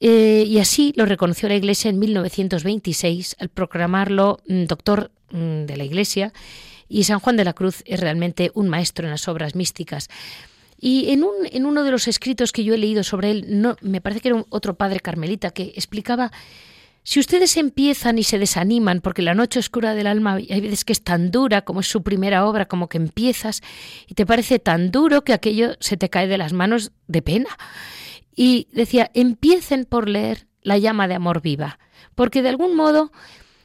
eh, 0.00 0.44
y 0.46 0.58
así 0.58 0.92
lo 0.96 1.04
reconoció 1.06 1.48
la 1.48 1.56
Iglesia 1.56 1.88
en 1.90 1.98
1926 1.98 3.36
al 3.40 3.48
proclamarlo 3.48 4.40
mm, 4.46 4.64
doctor 4.64 5.10
mm, 5.30 5.64
de 5.64 5.76
la 5.76 5.84
Iglesia, 5.84 6.32
y 6.88 7.04
San 7.04 7.18
Juan 7.18 7.36
de 7.36 7.44
la 7.44 7.52
Cruz 7.52 7.82
es 7.84 8.00
realmente 8.00 8.50
un 8.54 8.68
maestro 8.68 9.06
en 9.06 9.10
las 9.10 9.28
obras 9.28 9.54
místicas. 9.54 10.08
Y 10.80 11.10
en, 11.10 11.24
un, 11.24 11.34
en 11.50 11.66
uno 11.66 11.82
de 11.82 11.90
los 11.90 12.06
escritos 12.06 12.52
que 12.52 12.64
yo 12.64 12.72
he 12.72 12.78
leído 12.78 13.02
sobre 13.02 13.32
él, 13.32 13.46
no, 13.48 13.76
me 13.80 14.00
parece 14.00 14.20
que 14.20 14.28
era 14.28 14.44
otro 14.48 14.74
padre 14.74 15.00
carmelita 15.00 15.50
que 15.50 15.72
explicaba 15.74 16.30
si 17.08 17.20
ustedes 17.20 17.56
empiezan 17.56 18.18
y 18.18 18.22
se 18.22 18.38
desaniman, 18.38 19.00
porque 19.00 19.22
la 19.22 19.32
noche 19.32 19.58
oscura 19.58 19.94
del 19.94 20.06
alma 20.06 20.34
hay 20.34 20.60
veces 20.60 20.84
que 20.84 20.92
es 20.92 21.02
tan 21.02 21.30
dura 21.30 21.62
como 21.62 21.80
es 21.80 21.86
su 21.86 22.02
primera 22.02 22.44
obra, 22.44 22.66
como 22.66 22.90
que 22.90 22.98
empiezas 22.98 23.62
y 24.06 24.12
te 24.12 24.26
parece 24.26 24.58
tan 24.58 24.90
duro 24.90 25.24
que 25.24 25.32
aquello 25.32 25.70
se 25.80 25.96
te 25.96 26.10
cae 26.10 26.28
de 26.28 26.36
las 26.36 26.52
manos 26.52 26.92
de 27.06 27.22
pena. 27.22 27.48
Y 28.36 28.68
decía, 28.72 29.10
empiecen 29.14 29.86
por 29.86 30.06
leer 30.06 30.48
La 30.60 30.76
llama 30.76 31.08
de 31.08 31.14
amor 31.14 31.40
viva, 31.40 31.78
porque 32.14 32.42
de 32.42 32.50
algún 32.50 32.76
modo 32.76 33.10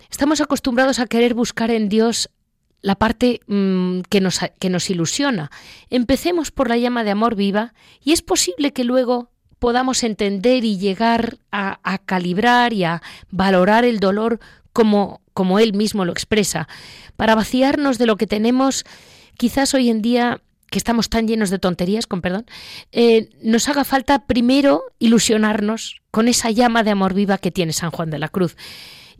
estamos 0.09 0.39
acostumbrados 0.39 0.99
a 0.99 1.07
querer 1.07 1.33
buscar 1.33 1.69
en 1.69 1.89
Dios 1.89 2.29
la 2.79 2.95
parte 2.95 3.41
mm, 3.47 4.03
que, 4.09 4.21
nos, 4.21 4.39
que 4.57 4.69
nos 4.69 4.89
ilusiona. 4.89 5.51
Empecemos 5.89 6.51
por 6.51 6.69
la 6.69 6.77
llama 6.77 7.03
de 7.03 7.11
amor 7.11 7.35
viva 7.35 7.73
y 8.01 8.13
es 8.13 8.21
posible 8.21 8.71
que 8.71 8.85
luego 8.85 9.32
podamos 9.63 10.03
entender 10.03 10.65
y 10.65 10.77
llegar 10.77 11.37
a, 11.49 11.97
calibrar 11.99 12.73
y 12.73 12.83
a 12.83 13.01
valorar 13.31 13.85
el 13.85 14.01
dolor 14.01 14.41
como, 14.73 15.21
como 15.33 15.57
él 15.57 15.71
mismo 15.71 16.03
lo 16.03 16.11
expresa, 16.11 16.67
para 17.15 17.33
vaciarnos 17.33 17.97
de 17.97 18.05
lo 18.05 18.17
que 18.17 18.27
tenemos 18.27 18.83
quizás 19.37 19.73
hoy 19.73 19.89
en 19.89 20.01
día 20.01 20.41
que 20.69 20.77
estamos 20.77 21.07
tan 21.07 21.29
llenos 21.29 21.49
de 21.49 21.59
tonterías, 21.59 22.07
con 22.07 22.19
perdón, 22.19 22.45
eh, 22.91 23.29
nos 23.41 23.69
haga 23.69 23.85
falta 23.85 24.25
primero 24.25 24.83
ilusionarnos 24.99 26.01
con 26.11 26.27
esa 26.27 26.51
llama 26.51 26.83
de 26.83 26.91
amor 26.91 27.13
viva 27.13 27.37
que 27.37 27.49
tiene 27.49 27.71
San 27.71 27.91
Juan 27.91 28.09
de 28.09 28.19
la 28.19 28.27
Cruz. 28.27 28.57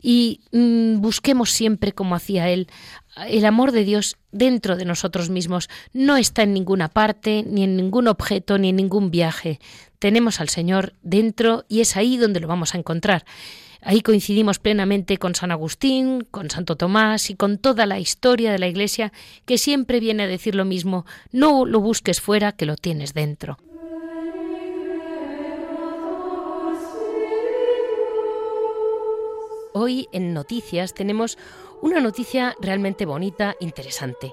Y 0.02 0.42
mm, 0.52 1.00
busquemos 1.00 1.52
siempre, 1.52 1.92
como 1.92 2.16
hacía 2.16 2.50
él, 2.50 2.68
el 3.16 3.44
amor 3.44 3.72
de 3.72 3.84
Dios 3.84 4.16
dentro 4.32 4.76
de 4.76 4.84
nosotros 4.84 5.30
mismos. 5.30 5.68
No 5.92 6.16
está 6.16 6.42
en 6.42 6.52
ninguna 6.52 6.88
parte, 6.88 7.44
ni 7.46 7.64
en 7.64 7.76
ningún 7.76 8.08
objeto, 8.08 8.58
ni 8.58 8.70
en 8.70 8.76
ningún 8.76 9.10
viaje. 9.10 9.60
Tenemos 9.98 10.40
al 10.40 10.48
Señor 10.48 10.94
dentro 11.02 11.64
y 11.68 11.80
es 11.80 11.96
ahí 11.96 12.16
donde 12.16 12.40
lo 12.40 12.48
vamos 12.48 12.74
a 12.74 12.78
encontrar. 12.78 13.24
Ahí 13.80 14.00
coincidimos 14.00 14.58
plenamente 14.58 15.18
con 15.18 15.34
San 15.34 15.50
Agustín, 15.50 16.26
con 16.30 16.48
Santo 16.50 16.76
Tomás 16.76 17.28
y 17.28 17.34
con 17.34 17.58
toda 17.58 17.84
la 17.84 17.98
historia 17.98 18.50
de 18.50 18.58
la 18.58 18.66
Iglesia 18.66 19.12
que 19.44 19.58
siempre 19.58 20.00
viene 20.00 20.22
a 20.22 20.26
decir 20.26 20.54
lo 20.54 20.64
mismo, 20.64 21.04
no 21.32 21.66
lo 21.66 21.80
busques 21.80 22.20
fuera, 22.20 22.52
que 22.52 22.64
lo 22.64 22.76
tienes 22.76 23.12
dentro. 23.12 23.58
Hoy 29.76 30.08
en 30.12 30.32
Noticias 30.34 30.94
tenemos 30.94 31.36
una 31.82 31.98
noticia 31.98 32.54
realmente 32.60 33.06
bonita, 33.06 33.56
interesante. 33.58 34.32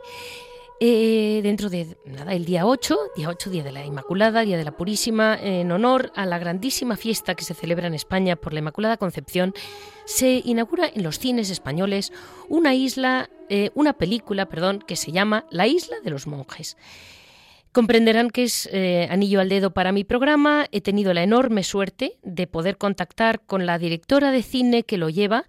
Eh, 0.79 1.39
dentro 1.41 1.71
de 1.71 1.97
nada, 2.05 2.33
el 2.33 2.45
día 2.45 2.67
8, 2.67 2.95
día 3.15 3.27
8, 3.27 3.49
día 3.49 3.63
de 3.63 3.71
la 3.71 3.83
Inmaculada, 3.83 4.41
día 4.41 4.59
de 4.59 4.63
la 4.63 4.77
Purísima, 4.77 5.35
en 5.41 5.71
honor 5.71 6.11
a 6.15 6.27
la 6.27 6.37
grandísima 6.37 6.95
fiesta 6.95 7.33
que 7.33 7.43
se 7.43 7.55
celebra 7.55 7.87
en 7.87 7.95
España 7.95 8.35
por 8.35 8.53
la 8.53 8.59
Inmaculada 8.59 8.97
Concepción, 8.97 9.55
se 10.05 10.43
inaugura 10.45 10.87
en 10.93 11.01
los 11.01 11.17
cines 11.17 11.49
españoles 11.49 12.13
una 12.47 12.75
isla, 12.75 13.31
eh, 13.49 13.71
una 13.73 13.93
película, 13.93 14.47
perdón, 14.47 14.83
que 14.85 14.95
se 14.95 15.11
llama 15.11 15.47
La 15.49 15.65
Isla 15.65 15.95
de 16.03 16.11
los 16.11 16.27
Monjes. 16.27 16.77
Comprenderán 17.71 18.29
que 18.29 18.43
es 18.43 18.67
eh, 18.73 19.07
anillo 19.09 19.39
al 19.39 19.47
dedo 19.47 19.71
para 19.71 19.93
mi 19.93 20.03
programa. 20.03 20.65
He 20.71 20.81
tenido 20.81 21.13
la 21.13 21.23
enorme 21.23 21.63
suerte 21.63 22.17
de 22.21 22.45
poder 22.45 22.77
contactar 22.77 23.39
con 23.45 23.65
la 23.65 23.79
directora 23.79 24.31
de 24.31 24.43
cine 24.43 24.83
que 24.83 24.97
lo 24.97 25.09
lleva 25.09 25.45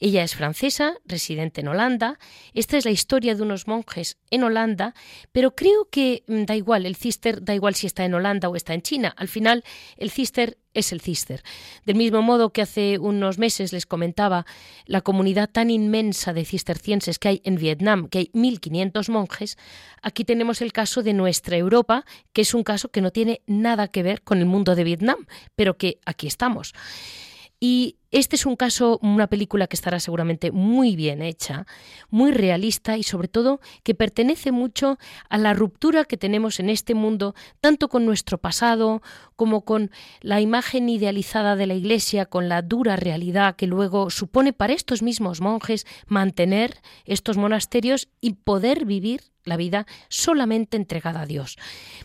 ella 0.00 0.22
es 0.22 0.34
francesa, 0.34 0.94
residente 1.04 1.60
en 1.60 1.68
Holanda. 1.68 2.18
Esta 2.54 2.76
es 2.76 2.84
la 2.84 2.90
historia 2.90 3.34
de 3.34 3.42
unos 3.42 3.66
monjes 3.66 4.18
en 4.30 4.44
Holanda, 4.44 4.94
pero 5.32 5.54
creo 5.54 5.88
que 5.90 6.24
mm, 6.26 6.44
da 6.44 6.54
igual, 6.54 6.86
el 6.86 6.96
cister 6.96 7.44
da 7.44 7.54
igual 7.54 7.74
si 7.74 7.86
está 7.86 8.04
en 8.04 8.14
Holanda 8.14 8.48
o 8.48 8.56
está 8.56 8.74
en 8.74 8.82
China. 8.82 9.14
Al 9.16 9.28
final, 9.28 9.64
el 9.96 10.10
cister 10.10 10.58
es 10.72 10.92
el 10.92 11.00
cister. 11.00 11.42
Del 11.84 11.96
mismo 11.96 12.22
modo 12.22 12.52
que 12.52 12.62
hace 12.62 12.98
unos 12.98 13.38
meses 13.38 13.72
les 13.72 13.86
comentaba 13.86 14.46
la 14.86 15.00
comunidad 15.00 15.50
tan 15.50 15.70
inmensa 15.70 16.32
de 16.32 16.44
cistercienses 16.44 17.18
que 17.18 17.28
hay 17.28 17.40
en 17.44 17.56
Vietnam, 17.56 18.08
que 18.08 18.18
hay 18.18 18.30
1.500 18.34 19.10
monjes, 19.10 19.58
aquí 20.02 20.24
tenemos 20.24 20.62
el 20.62 20.72
caso 20.72 21.02
de 21.02 21.14
nuestra 21.14 21.56
Europa, 21.56 22.04
que 22.32 22.42
es 22.42 22.54
un 22.54 22.62
caso 22.62 22.90
que 22.90 23.00
no 23.00 23.10
tiene 23.10 23.42
nada 23.46 23.88
que 23.88 24.04
ver 24.04 24.22
con 24.22 24.38
el 24.38 24.46
mundo 24.46 24.76
de 24.76 24.84
Vietnam, 24.84 25.26
pero 25.56 25.76
que 25.76 25.98
aquí 26.06 26.28
estamos. 26.28 26.74
Y 27.60 27.97
este 28.10 28.36
es 28.36 28.46
un 28.46 28.56
caso, 28.56 28.98
una 29.02 29.26
película 29.26 29.66
que 29.66 29.76
estará 29.76 30.00
seguramente 30.00 30.50
muy 30.50 30.96
bien 30.96 31.20
hecha, 31.20 31.66
muy 32.08 32.32
realista 32.32 32.96
y 32.96 33.02
sobre 33.02 33.28
todo 33.28 33.60
que 33.82 33.94
pertenece 33.94 34.50
mucho 34.50 34.98
a 35.28 35.36
la 35.36 35.52
ruptura 35.52 36.04
que 36.04 36.16
tenemos 36.16 36.58
en 36.58 36.70
este 36.70 36.94
mundo, 36.94 37.34
tanto 37.60 37.88
con 37.88 38.06
nuestro 38.06 38.38
pasado 38.38 39.02
como 39.36 39.64
con 39.64 39.90
la 40.20 40.40
imagen 40.40 40.88
idealizada 40.88 41.54
de 41.54 41.66
la 41.66 41.74
Iglesia, 41.74 42.24
con 42.24 42.48
la 42.48 42.62
dura 42.62 42.96
realidad 42.96 43.56
que 43.56 43.66
luego 43.66 44.08
supone 44.08 44.52
para 44.52 44.72
estos 44.72 45.02
mismos 45.02 45.40
monjes 45.40 45.86
mantener 46.06 46.80
estos 47.04 47.36
monasterios 47.36 48.08
y 48.20 48.34
poder 48.34 48.86
vivir 48.86 49.20
la 49.48 49.56
vida 49.56 49.86
solamente 50.08 50.76
entregada 50.76 51.22
a 51.22 51.26
Dios. 51.26 51.56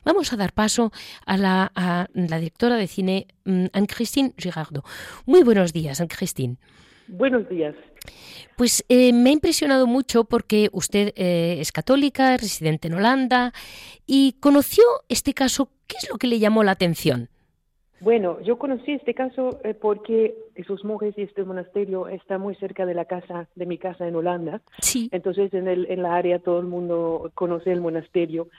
Vamos 0.04 0.34
a 0.34 0.38
dar 0.38 0.54
paso 0.54 0.92
a 1.26 1.38
la, 1.38 2.10
directora 2.14 2.78
de 2.78 2.88
cine, 2.88 3.28
mm, 3.46 3.66
Anne-Christine 3.74 4.34
Girardot. 4.38 4.86
Muy 5.26 5.44
buenos 5.44 5.74
días, 5.74 5.93
Anne-Christine. 6.00 6.58
Buenos 7.08 7.48
días. 7.50 7.76
Pues 8.56 8.86
eh, 8.90 9.12
me 9.14 9.30
ha 9.30 9.34
impresionado 9.34 9.88
mucho 9.88 10.26
porque 10.26 10.70
usted 10.72 11.14
eh, 11.16 11.58
es 11.60 11.72
católica, 11.72 12.38
residente 12.38 12.88
en 12.88 12.94
Holanda, 12.94 13.52
y 14.06 14.34
conoció 14.40 14.84
este 15.10 15.34
caso. 15.34 15.70
¿Qué 15.88 15.98
es 16.02 16.10
lo 16.10 16.18
que 16.18 16.28
le 16.28 16.40
llamó 16.40 16.64
la 16.64 16.72
atención? 16.72 17.30
Bueno, 18.00 18.42
yo 18.42 18.58
conocí 18.58 18.92
este 18.92 19.14
caso 19.14 19.62
eh, 19.64 19.74
porque 19.74 20.36
esos 20.56 20.84
monjes 20.84 21.18
y 21.18 21.22
este 21.22 21.46
monasterio 21.46 22.10
está 22.10 22.38
muy 22.38 22.54
cerca 22.56 22.86
de 22.86 22.94
la 22.94 23.06
casa, 23.06 23.48
de 23.56 23.66
mi 23.66 23.78
casa 23.78 24.06
en 24.08 24.16
Holanda. 24.16 24.62
Sí. 24.82 25.08
Entonces 25.14 25.54
en, 25.54 25.70
el, 25.70 25.90
en 25.90 26.04
la 26.04 26.16
área 26.16 26.40
todo 26.40 26.60
el 26.60 26.66
mundo 26.66 27.32
conoce 27.34 27.72
el 27.72 27.80
monasterio. 27.80 28.50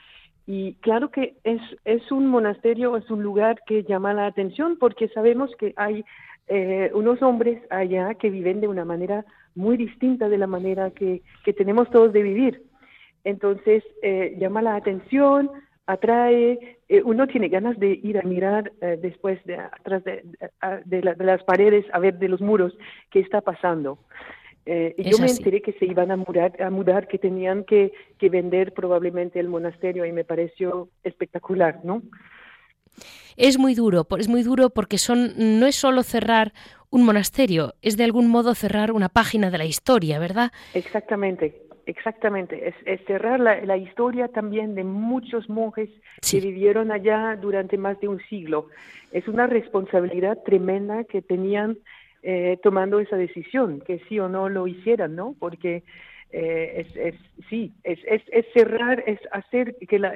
Y 0.47 0.73
claro 0.75 1.11
que 1.11 1.35
es, 1.43 1.61
es 1.85 2.11
un 2.11 2.25
monasterio, 2.25 2.97
es 2.97 3.09
un 3.11 3.21
lugar 3.21 3.61
que 3.67 3.83
llama 3.83 4.13
la 4.13 4.25
atención 4.25 4.77
porque 4.79 5.09
sabemos 5.09 5.51
que 5.59 5.73
hay 5.77 6.03
eh, 6.47 6.91
unos 6.93 7.21
hombres 7.21 7.61
allá 7.69 8.13
que 8.15 8.29
viven 8.29 8.61
de 8.61 8.67
una 8.67 8.85
manera 8.85 9.25
muy 9.55 9.77
distinta 9.77 10.29
de 10.29 10.37
la 10.37 10.47
manera 10.47 10.91
que, 10.91 11.21
que 11.43 11.53
tenemos 11.53 11.89
todos 11.89 12.13
de 12.13 12.21
vivir. 12.21 12.63
Entonces 13.23 13.83
eh, 14.01 14.35
llama 14.39 14.61
la 14.61 14.75
atención, 14.75 15.49
atrae, 15.87 16.77
eh, 16.89 17.01
uno 17.03 17.27
tiene 17.27 17.49
ganas 17.49 17.77
de 17.79 17.99
ir 18.03 18.17
a 18.17 18.23
mirar 18.23 18.71
eh, 18.81 18.97
después 19.01 19.43
de 19.45 19.57
atrás 19.57 20.03
de, 20.03 20.23
las 21.19 21.43
paredes, 21.43 21.85
a 21.93 21.99
ver 21.99 22.17
de 22.17 22.29
los 22.29 22.41
muros 22.41 22.77
qué 23.09 23.19
está 23.19 23.41
pasando. 23.41 23.99
Eh, 24.67 24.95
y 24.97 25.11
yo 25.11 25.19
me 25.19 25.27
enteré 25.27 25.61
que 25.61 25.73
se 25.73 25.85
iban 25.85 26.09
a 26.09 26.17
mudar, 26.17 26.59
a 26.61 26.71
mudar 26.71 27.07
que 27.07 27.19
tenían 27.19 27.65
que, 27.65 27.93
que 28.17 28.29
vender 28.29 28.73
probablemente 28.73 29.39
el 29.39 29.47
monasterio 29.47 30.05
y 30.05 30.11
me 30.11 30.23
pareció 30.23 30.89
espectacular, 31.03 31.81
¿no? 31.83 32.01
Es 33.37 33.57
muy 33.57 33.75
duro, 33.75 34.07
es 34.17 34.27
muy 34.27 34.43
duro 34.43 34.69
porque 34.69 34.97
son 34.97 35.33
no 35.59 35.67
es 35.67 35.75
solo 35.75 36.03
cerrar 36.03 36.53
un 36.89 37.03
monasterio, 37.03 37.73
es 37.81 37.97
de 37.97 38.05
algún 38.05 38.27
modo 38.29 38.55
cerrar 38.55 38.91
una 38.91 39.09
página 39.09 39.51
de 39.51 39.57
la 39.57 39.65
historia, 39.65 40.17
¿verdad? 40.19 40.51
Exactamente, 40.73 41.61
exactamente. 41.85 42.73
Es, 42.85 43.01
cerrar 43.05 43.39
la, 43.39 43.77
historia 43.77 44.29
también 44.29 44.75
de 44.75 44.83
muchos 44.83 45.49
monjes 45.49 45.89
que 46.21 46.39
vivieron 46.39 46.91
allá 46.91 47.37
durante 47.41 47.77
más 47.77 47.99
de 47.99 48.07
un 48.07 48.21
siglo. 48.29 48.67
Es 49.11 49.27
una 49.27 49.47
responsabilidad 49.47 50.37
tremenda 50.45 51.03
que 51.03 51.21
tenían 51.21 51.77
eh, 52.23 52.57
tomando 52.63 52.99
esa 52.99 53.17
decisión, 53.17 53.81
que 53.81 53.99
sí 54.07 54.19
o 54.19 54.29
no 54.29 54.47
lo 54.49 54.65
hicieran, 54.65 55.15
¿no? 55.15 55.35
Porque 55.37 55.83
eh, 56.31 56.85
es, 56.85 56.95
es, 56.95 57.15
sí, 57.49 57.71
es, 57.83 57.99
es, 58.05 58.21
es, 58.31 58.45
cerrar, 58.53 59.03
es 59.05 59.19
hacer 59.31 59.75
que 59.87 59.99
la, 59.99 60.13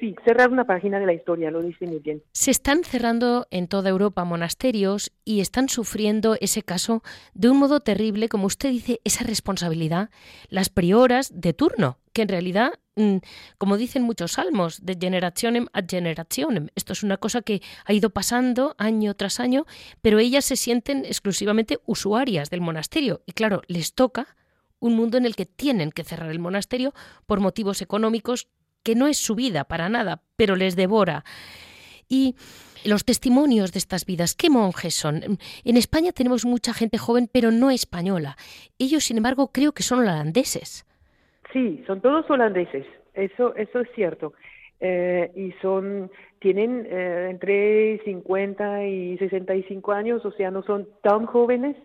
sí, 0.00 0.14
cerrar 0.24 0.50
una 0.50 0.64
página 0.64 0.98
de 0.98 1.06
la 1.06 1.12
historia, 1.12 1.50
lo 1.50 1.62
dice 1.62 1.86
muy 1.86 1.98
bien. 1.98 2.22
Se 2.32 2.50
están 2.50 2.84
cerrando 2.84 3.46
en 3.50 3.68
toda 3.68 3.90
Europa 3.90 4.24
monasterios 4.24 5.12
y 5.24 5.40
están 5.40 5.68
sufriendo 5.68 6.36
ese 6.40 6.62
caso 6.62 7.02
de 7.34 7.50
un 7.50 7.58
modo 7.58 7.80
terrible, 7.80 8.28
como 8.28 8.46
usted 8.46 8.70
dice, 8.70 9.00
esa 9.04 9.24
responsabilidad, 9.24 10.10
las 10.48 10.68
prioras 10.68 11.40
de 11.40 11.52
turno, 11.52 11.98
que 12.12 12.22
en 12.22 12.28
realidad, 12.28 12.72
mm, 12.96 13.18
como 13.58 13.76
dicen 13.76 14.02
muchos 14.02 14.32
salmos, 14.32 14.84
de 14.84 14.96
generacionem 15.00 15.66
a 15.72 15.82
generacionem. 15.82 16.68
Esto 16.74 16.92
es 16.92 17.02
una 17.02 17.16
cosa 17.16 17.42
que 17.42 17.62
ha 17.84 17.92
ido 17.92 18.10
pasando 18.10 18.74
año 18.78 19.14
tras 19.14 19.40
año, 19.40 19.66
pero 20.02 20.18
ellas 20.18 20.44
se 20.44 20.56
sienten 20.56 21.04
exclusivamente 21.04 21.78
usuarias 21.86 22.50
del 22.50 22.60
monasterio 22.60 23.22
y 23.26 23.32
claro, 23.32 23.62
les 23.68 23.94
toca 23.94 24.36
un 24.80 24.96
mundo 24.96 25.18
en 25.18 25.26
el 25.26 25.36
que 25.36 25.46
tienen 25.46 25.92
que 25.92 26.04
cerrar 26.04 26.30
el 26.30 26.38
monasterio 26.38 26.94
por 27.26 27.40
motivos 27.40 27.82
económicos 27.82 28.48
que 28.82 28.94
no 28.94 29.06
es 29.06 29.18
su 29.18 29.34
vida 29.34 29.64
para 29.64 29.88
nada, 29.88 30.22
pero 30.36 30.56
les 30.56 30.76
devora. 30.76 31.24
Y 32.08 32.34
los 32.84 33.04
testimonios 33.04 33.72
de 33.72 33.78
estas 33.78 34.06
vidas, 34.06 34.34
¿qué 34.34 34.50
monjes 34.50 34.94
son? 34.94 35.38
En 35.64 35.76
España 35.76 36.12
tenemos 36.12 36.44
mucha 36.44 36.72
gente 36.72 36.98
joven, 36.98 37.28
pero 37.32 37.50
no 37.50 37.70
española. 37.70 38.36
Ellos, 38.78 39.04
sin 39.04 39.18
embargo, 39.18 39.50
creo 39.52 39.72
que 39.72 39.82
son 39.82 40.00
holandeses. 40.00 40.86
Sí, 41.52 41.82
son 41.86 42.00
todos 42.00 42.28
holandeses, 42.30 42.86
eso, 43.14 43.54
eso 43.56 43.80
es 43.80 43.88
cierto. 43.94 44.32
Eh, 44.80 45.30
y 45.36 45.52
son, 45.60 46.10
tienen 46.38 46.86
eh, 46.88 47.28
entre 47.30 48.00
50 48.04 48.86
y 48.86 49.18
65 49.18 49.92
años, 49.92 50.24
o 50.24 50.32
sea, 50.32 50.50
no 50.50 50.62
son 50.62 50.88
tan 51.02 51.26
jóvenes, 51.26 51.76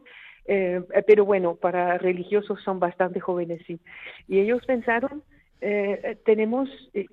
eh, 0.45 0.81
pero 1.05 1.25
bueno, 1.25 1.55
para 1.55 1.97
religiosos 1.97 2.61
son 2.63 2.79
bastante 2.79 3.19
jóvenes, 3.19 3.61
sí. 3.67 3.79
Y 4.27 4.39
ellos 4.39 4.63
pensaron 4.65 5.23
eh, 5.61 6.17
tenemos, 6.25 6.69
eh, 6.93 7.07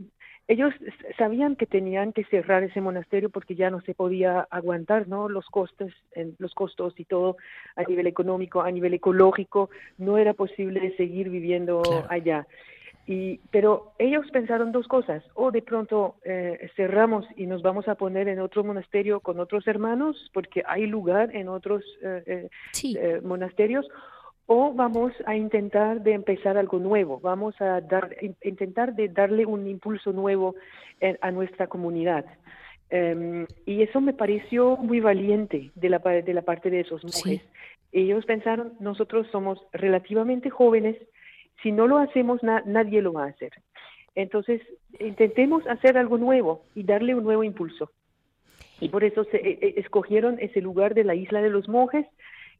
ellos 0.49 0.75
sabían 1.16 1.56
que 1.56 1.66
tenían 1.66 2.12
que 2.12 2.25
cerrar 2.25 2.62
ese 2.62 2.80
monasterio 2.80 3.30
porque 3.30 3.54
ya 3.54 3.70
no 3.70 3.80
se 3.82 3.94
podía 3.94 4.46
aguantar, 4.50 5.08
¿no? 5.08 5.28
Los 5.28 5.46
costes, 5.46 5.92
los 6.38 6.52
costos 6.54 6.94
y 6.99 7.04
todo 7.04 7.37
a 7.76 7.82
nivel 7.84 8.06
económico, 8.06 8.61
a 8.61 8.70
nivel 8.70 8.94
ecológico, 8.94 9.70
no 9.99 10.18
era 10.18 10.34
posible 10.34 10.94
seguir 10.96 11.30
viviendo 11.30 11.82
allá. 12.08 12.46
Y, 13.06 13.40
pero 13.50 13.92
ellos 13.99 14.26
pensaron 14.32 14.70
dos 14.70 14.87
cosas, 14.87 15.25
o 15.34 15.50
de 15.50 15.62
pronto 15.62 16.16
eh, 16.25 16.70
cerramos 16.76 17.26
y 17.37 17.46
nos 17.46 17.62
vamos 17.62 17.88
a 17.88 17.96
poner 17.96 18.28
en 18.28 18.38
otro 18.38 18.62
monasterio 18.62 19.20
con 19.20 19.40
otros 19.40 19.66
hermanos, 19.66 20.30
porque 20.32 20.62
hay 20.66 20.87
lugar 20.87 21.34
en 21.34 21.49
otros 21.49 21.82
eh, 22.02 22.49
monasterios, 23.25 23.88
o 24.46 24.72
vamos 24.72 25.12
a 25.26 25.37
intentar 25.37 26.02
de 26.02 26.12
empezar 26.12 26.56
algo 26.56 26.78
nuevo, 26.78 27.20
vamos 27.20 27.58
a 27.61 27.80
dar, 27.80 28.16
intentar 28.42 28.94
de 28.94 29.08
darle 29.08 29.46
un 29.46 29.66
impulso 29.66 30.12
nuevo 30.12 30.54
a 31.20 31.30
nuestra 31.30 31.66
comunidad. 31.66 32.25
Em, 32.90 33.46
y 33.64 33.82
eso 33.82 34.00
me 34.00 34.12
pareció 34.12 34.76
muy 34.76 35.00
valiente 35.00 35.70
de 35.75 35.88
la, 35.88 35.99
de 35.99 36.34
la 36.34 36.42
parte 36.42 36.68
de 36.68 36.80
esos 36.80 37.02
monjes. 37.02 37.40
Ellos 37.90 38.25
pensaron, 38.26 38.75
nosotros 38.80 39.26
somos 39.32 39.58
relativamente 39.72 40.50
jóvenes, 40.50 40.96
si 41.62 41.72
no 41.72 41.87
lo 41.87 41.99
hacemos 41.99 42.42
nadie 42.42 43.00
lo 43.00 43.14
va 43.14 43.25
a 43.25 43.28
hacer. 43.28 43.52
Entonces, 44.14 44.61
intentemos 45.00 45.66
hacer 45.66 45.96
algo 45.96 46.18
nuevo 46.18 46.64
y 46.74 46.83
darle 46.83 47.14
un 47.14 47.24
nuevo 47.24 47.44
impulso. 47.44 47.90
Y 48.81 48.88
por 48.88 49.05
eso 49.05 49.24
se, 49.24 49.37
e, 49.37 49.59
e, 49.62 49.81
escogieron 49.81 50.38
ese 50.40 50.61
lugar 50.61 50.92
de 50.94 51.05
la 51.05 51.14
isla 51.14 51.40
de 51.40 51.50
los 51.50 51.68
monjes, 51.68 52.07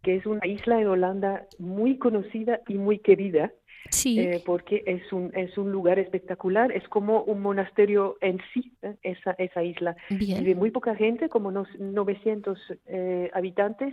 que 0.03 0.17
es 0.17 0.27
una 0.27 0.47
isla 0.47 0.77
de 0.77 0.87
Holanda 0.87 1.47
muy 1.59 1.97
conocida 1.97 2.61
y 2.69 2.75
muy 2.75 2.99
querida. 2.99 3.53
Sí. 3.91 4.19
Eh, 4.19 4.43
porque 4.45 4.83
es 4.87 5.13
un, 5.13 5.33
es 5.35 5.59
un 5.59 5.71
lugar 5.71 5.99
espectacular, 5.99 6.73
es 6.73 6.87
como 6.89 7.23
un 7.25 7.43
monasterio 7.43 8.17
en 8.21 8.41
sí, 8.55 8.73
¿eh? 8.83 8.95
esa, 9.03 9.33
esa 9.33 9.63
isla. 9.63 9.97
Vive 10.09 10.55
muy 10.55 10.71
poca 10.71 10.95
gente, 10.95 11.29
como 11.29 11.51
900 11.51 12.59
eh, 12.87 13.31
habitantes, 13.35 13.93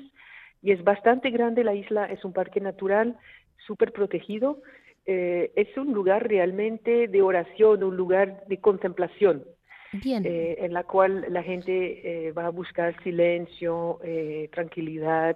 y 0.62 0.72
es 0.72 0.84
bastante 0.84 1.32
grande 1.32 1.63
la 1.63 1.74
isla, 1.74 2.06
es 2.06 2.24
un 2.24 2.34
parque 2.34 2.62
natural 2.62 3.17
súper 3.65 3.91
protegido, 3.91 4.62
es 5.06 5.76
un 5.76 5.91
lugar 5.91 6.28
realmente 6.28 7.08
de 7.08 7.22
oración, 7.24 7.84
un 7.84 7.98
lugar 7.98 8.43
de 8.48 8.60
contemplación. 8.60 9.43
Bien. 9.91 10.24
en 10.24 10.72
la 10.72 10.84
cual 10.84 11.26
la 11.30 11.41
gente 11.41 12.32
va 12.38 12.45
a 12.45 12.52
buscar 12.52 12.93
silencio, 13.02 14.00
tranquilidad, 14.52 15.36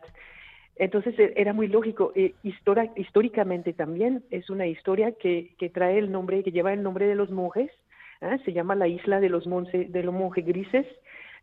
entonces 0.76 1.18
e, 1.20 1.34
era 1.36 1.54
muy 1.54 1.68
lógico. 1.68 2.12
Eh, 2.16 2.34
históricamente 2.44 3.74
también 3.74 4.24
es 4.32 4.50
una 4.50 4.68
historia 4.68 5.12
que, 5.12 5.54
que, 5.58 5.70
trae 5.70 5.98
el 5.98 6.12
nombre, 6.12 6.44
que 6.44 6.52
lleva 6.52 6.74
el 6.74 6.84
nombre 6.84 7.08
de 7.08 7.16
los 7.16 7.30
monjes. 7.30 7.72
¿ah? 8.22 8.38
Se 8.46 8.54
llama 8.54 8.76
la 8.76 8.88
isla 8.88 9.20
de 9.20 9.30
los, 9.30 9.46
de 9.46 10.04
los 10.04 10.14
monjes 10.14 10.46
grises. 10.46 10.86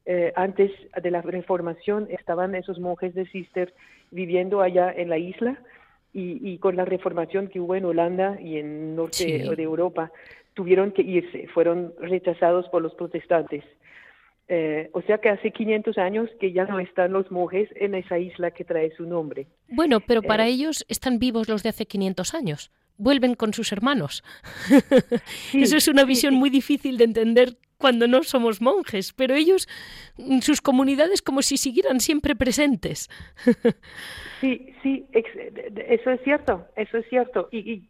Eh, 0.06 0.32
antes 0.34 0.70
de 1.00 1.10
la 1.10 1.20
reformación 1.20 2.08
estaban 2.10 2.54
esos 2.54 2.78
monjes 2.78 3.14
de 3.14 3.26
Cister 3.26 3.74
viviendo 4.10 4.62
allá 4.62 4.90
en 4.90 5.10
la 5.10 5.18
isla 5.18 5.60
y, 6.14 6.40
y 6.42 6.58
con 6.58 6.74
la 6.74 6.86
reformación 6.86 7.48
que 7.48 7.60
hubo 7.60 7.76
en 7.76 7.84
Holanda 7.84 8.40
y 8.40 8.56
en 8.56 8.96
norte 8.96 9.24
de 9.54 9.62
Europa 9.62 10.10
tuvieron 10.54 10.92
que 10.92 11.02
irse, 11.02 11.46
fueron 11.48 11.92
rechazados 12.00 12.68
por 12.70 12.82
los 12.82 12.94
protestantes. 12.94 13.62
Eh, 14.52 14.90
o 14.94 15.00
sea 15.02 15.18
que 15.18 15.28
hace 15.28 15.52
500 15.52 15.96
años 15.96 16.28
que 16.40 16.52
ya 16.52 16.64
no 16.64 16.80
están 16.80 17.12
los 17.12 17.30
monjes 17.30 17.68
en 17.76 17.94
esa 17.94 18.18
isla 18.18 18.50
que 18.50 18.64
trae 18.64 18.90
su 18.96 19.06
nombre. 19.06 19.46
Bueno, 19.68 20.00
pero 20.00 20.22
para 20.22 20.48
eh, 20.48 20.50
ellos 20.50 20.84
están 20.88 21.20
vivos 21.20 21.48
los 21.48 21.62
de 21.62 21.68
hace 21.68 21.86
500 21.86 22.34
años. 22.34 22.72
Vuelven 22.96 23.36
con 23.36 23.54
sus 23.54 23.70
hermanos. 23.70 24.24
Eso 25.54 25.76
es 25.76 25.86
una 25.86 26.04
visión 26.04 26.34
muy 26.34 26.50
difícil 26.50 26.98
de 26.98 27.04
entender 27.04 27.58
cuando 27.78 28.08
no 28.08 28.24
somos 28.24 28.60
monjes, 28.60 29.12
pero 29.12 29.36
ellos, 29.36 29.68
mm, 30.18 30.40
sus 30.40 30.60
comunidades 30.60 31.22
como 31.22 31.42
si 31.42 31.56
siguieran 31.56 32.00
siempre 32.00 32.34
presentes. 32.34 33.08
sí, 34.40 34.74
sí, 34.82 35.06
eso 35.12 36.10
es 36.10 36.20
cierto, 36.24 36.66
eso 36.74 36.98
es 36.98 37.08
cierto. 37.08 37.48
y, 37.52 37.58
y 37.58 37.88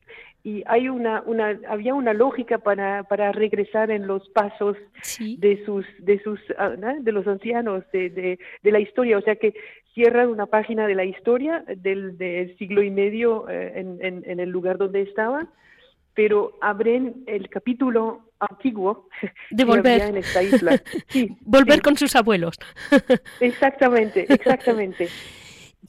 hay 0.67 0.89
una, 0.89 1.23
una 1.27 1.59
había 1.69 1.95
una 1.95 2.15
lógica 2.15 2.59
para, 2.59 3.05
para 3.05 3.33
regresar 3.33 3.91
en 3.91 4.07
los 4.07 4.29
pasos 4.31 4.77
de 5.19 5.63
sus 5.65 5.85
de 5.99 6.19
sus 6.23 6.41
ah, 6.59 6.71
de 6.71 7.13
los 7.13 7.27
ancianos 7.27 7.85
de, 7.93 8.11
de, 8.11 8.39
de, 8.63 8.73
la 8.73 8.81
historia. 8.81 9.19
O 9.19 9.23
sea 9.23 9.37
que 9.37 9.55
cierran 9.95 10.29
una 10.29 10.47
página 10.47 10.87
de 10.87 10.95
la 10.95 11.05
historia 11.05 11.65
del, 11.77 12.17
del 12.17 12.57
siglo 12.59 12.83
y 12.83 12.91
medio 12.91 13.49
eh, 13.49 13.73
en, 13.77 14.23
en, 14.25 14.41
el 14.41 14.49
lugar 14.49 14.79
donde 14.79 15.03
estaban 15.03 15.49
pero 16.15 16.59
abren 16.61 17.25
el 17.27 17.49
capítulo 17.49 18.33
antiguo 18.41 19.09
de 19.51 19.65
volver. 19.65 20.03
en 20.03 20.17
esta 20.17 20.43
isla. 20.43 20.83
Volver 21.41 21.81
con 21.83 21.97
sus 21.97 22.17
abuelos. 22.17 22.57
Exactamente 23.41 24.27
exactamente 24.29 25.09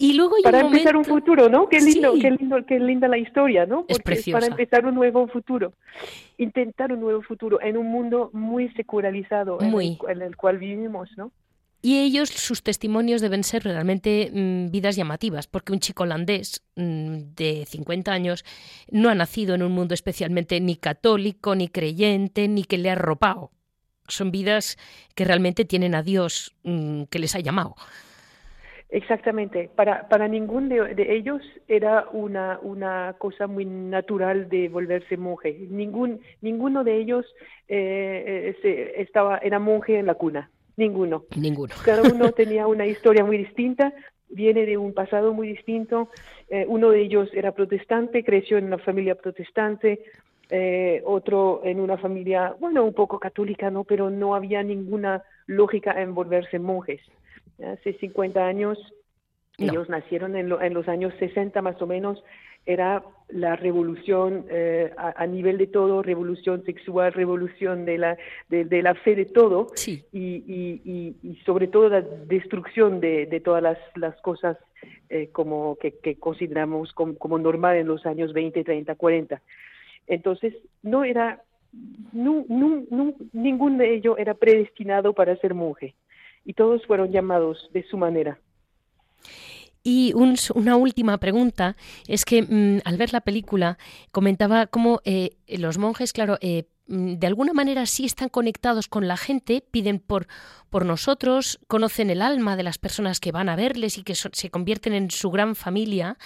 Y 0.02 0.14
luego 0.14 0.36
para 0.42 0.62
empezar 0.62 0.96
un 0.96 1.06
futuro, 1.06 1.48
¿no? 1.48 1.70
Qué 1.70 1.80
lindo, 1.80 2.14
qué 2.20 2.32
lindo, 2.32 2.66
qué 2.66 2.80
linda 2.80 3.08
la 3.08 3.20
historia, 3.20 3.68
¿no? 3.68 3.86
es 3.88 4.00
preciosa. 4.00 4.40
para 4.40 4.52
empezar 4.52 4.84
un 4.88 4.96
nuevo 4.96 5.28
futuro, 5.28 5.74
intentar 6.40 6.92
un 6.92 7.02
nuevo 7.02 7.22
futuro 7.22 7.62
en 7.62 7.78
un 7.78 7.86
mundo 7.86 8.32
muy 8.34 8.70
secularizado 8.70 9.60
En, 9.62 10.22
el, 10.24 10.36
cual 10.36 10.58
vivimos, 10.58 11.10
¿no? 11.18 11.32
Y 11.84 12.00
ellos, 12.00 12.30
sus 12.30 12.64
testimonios 12.64 13.22
deben 13.22 13.44
ser 13.44 13.64
realmente 13.64 14.32
mm, 14.34 14.72
vidas 14.72 14.96
llamativas, 14.96 15.46
porque 15.46 15.72
un 15.72 15.80
chico 15.80 16.02
holandés 16.02 16.64
mm, 16.76 17.36
de 17.36 17.66
50 17.68 18.12
años 18.12 18.44
no 18.90 19.10
ha 19.10 19.16
nacido 19.16 19.54
en 19.54 19.62
un 19.62 19.72
mundo 19.72 19.94
especialmente 19.94 20.60
ni 20.62 20.78
católico, 20.78 21.54
ni 21.54 21.68
creyente, 21.68 22.48
ni 22.48 22.64
que 22.64 22.80
le 22.80 22.90
ha 22.90 22.94
arropado. 22.94 23.52
Son 24.08 24.32
vidas 24.32 24.78
que 25.14 25.26
realmente 25.26 25.64
tienen 25.64 25.94
a 25.94 26.02
Dios 26.02 26.56
mm, 26.64 27.04
que 27.04 27.20
les 27.20 27.36
ha 27.36 27.40
llamado. 27.40 27.76
Exactamente. 28.92 29.70
Para, 29.74 30.10
para 30.10 30.28
ningún 30.28 30.68
de, 30.68 31.16
ellos 31.16 31.42
era 31.70 32.08
una, 32.12 32.60
una 32.62 33.16
cosa 33.18 33.48
muy 33.48 33.64
natural 33.64 34.50
de 34.50 34.68
volverse 34.68 35.16
monje. 35.16 35.66
Ningún, 35.70 36.20
ninguno 36.42 36.84
de 36.84 36.98
ellos 36.98 37.26
eh, 37.70 38.54
se, 38.62 39.02
estaba, 39.02 39.38
era 39.38 39.60
monje 39.60 39.98
en 39.98 40.08
la 40.08 40.16
cuna. 40.16 40.52
Ninguno. 40.76 41.24
Ninguno. 41.38 41.74
Cada 41.86 42.02
uno 42.02 42.32
tenía 42.36 42.68
una 42.68 42.86
historia 42.86 43.24
muy 43.24 43.38
distinta, 43.38 43.94
viene 44.28 44.66
de 44.66 44.78
un 44.78 44.94
pasado 44.94 45.34
muy 45.34 45.48
distinto. 45.48 46.10
Eh, 46.50 46.66
uno 46.68 46.90
de 46.90 47.02
ellos 47.02 47.30
era 47.34 47.54
protestante, 47.54 48.26
creció 48.26 48.58
en 48.58 48.66
una 48.66 48.78
familia 48.78 49.16
protestante, 49.16 50.04
eh, 50.50 51.02
otro 51.06 51.62
en 51.64 51.80
una 51.80 51.98
familia, 51.98 52.54
bueno, 52.60 52.84
un 52.84 52.94
poco 52.94 53.20
católica, 53.20 53.72
¿no? 53.72 53.86
Pero 53.86 54.10
no 54.10 54.36
había 54.36 54.64
ninguna 54.64 55.24
lógica 55.48 56.02
en 56.02 56.14
volverse 56.14 56.60
monjes. 56.60 57.00
Hace 57.64 57.94
50 57.94 58.46
años, 58.46 58.78
ellos 59.58 59.90
nacieron 59.90 60.36
en, 60.36 60.52
en 60.52 60.74
los 60.74 60.88
años 60.88 61.14
60 61.20 61.62
más 61.62 61.82
o 61.82 61.88
menos, 61.88 62.24
era 62.66 63.04
la 63.30 63.56
revolución 63.56 64.46
eh, 64.50 64.92
a, 64.98 65.26
nivel 65.26 65.58
de 65.58 65.68
todo, 65.68 66.04
revolución 66.04 66.64
sexual, 66.64 67.14
revolución 67.14 67.86
de 67.86 67.98
la, 67.98 68.18
de, 68.50 68.82
la 68.82 68.94
fe 68.94 69.16
de 69.16 69.26
todo, 69.26 69.68
y, 69.88 70.06
y, 71.24 71.42
sobre 71.46 71.68
todo 71.68 71.90
la 71.90 72.02
destrucción 72.02 73.00
de, 73.00 73.26
de 73.26 73.40
todas 73.40 73.64
las, 73.64 73.78
las 73.96 74.20
cosas 74.22 74.58
eh, 75.10 75.30
como 75.32 75.78
que, 75.78 75.92
que 75.92 76.16
consideramos 76.16 76.92
como, 76.94 77.16
como, 77.16 77.38
normal 77.40 77.78
en 77.78 77.88
los 77.88 78.06
años 78.06 78.34
20, 78.34 78.64
30, 78.64 78.96
40. 78.96 79.42
Entonces, 80.08 80.54
no 80.84 81.04
era, 81.04 81.42
no, 82.12 82.46
no, 82.48 83.14
ningún 83.34 83.78
de 83.78 83.96
ellos 83.96 84.18
era 84.20 84.34
predestinado 84.34 85.14
para 85.14 85.36
ser 85.38 85.54
monje, 85.54 85.96
y 86.46 86.54
todos 86.54 86.86
fueron 86.86 87.12
llamados 87.12 87.70
de 87.74 87.84
su 87.88 87.98
manera. 87.98 88.40
Y 89.84 90.14
una 90.14 90.76
última 90.76 91.18
pregunta 91.18 91.76
es 92.08 92.24
que 92.24 92.44
mm, 92.44 92.82
al 92.86 92.98
ver 92.98 93.14
la 93.14 93.22
película 93.22 93.80
comentaba 94.12 94.68
cómo 94.68 95.02
eh, 95.06 95.38
los 95.48 95.80
monjes, 95.80 96.14
claro, 96.14 96.38
eh, 96.42 96.66
mm, 96.88 97.16
de 97.16 97.28
alguna 97.28 97.54
manera 97.54 97.88
sí 97.88 98.06
están 98.06 98.30
conectados 98.30 98.88
con 98.88 99.08
la 99.08 99.18
gente, 99.18 99.64
piden 99.72 100.00
por, 100.00 100.28
por 100.70 100.86
nosotros, 100.86 101.60
conocen 101.68 102.12
el 102.12 102.22
alma 102.22 102.56
de 102.56 102.64
las 102.64 102.78
personas 102.78 103.20
que 103.20 103.32
van 103.32 103.50
a 103.50 103.56
verles 103.56 103.98
y 103.98 104.04
que 104.04 104.14
se 104.14 104.50
convierten 104.52 104.94
en 104.94 105.10
su 105.10 105.32
gran 105.32 105.56
familia, 105.56 106.18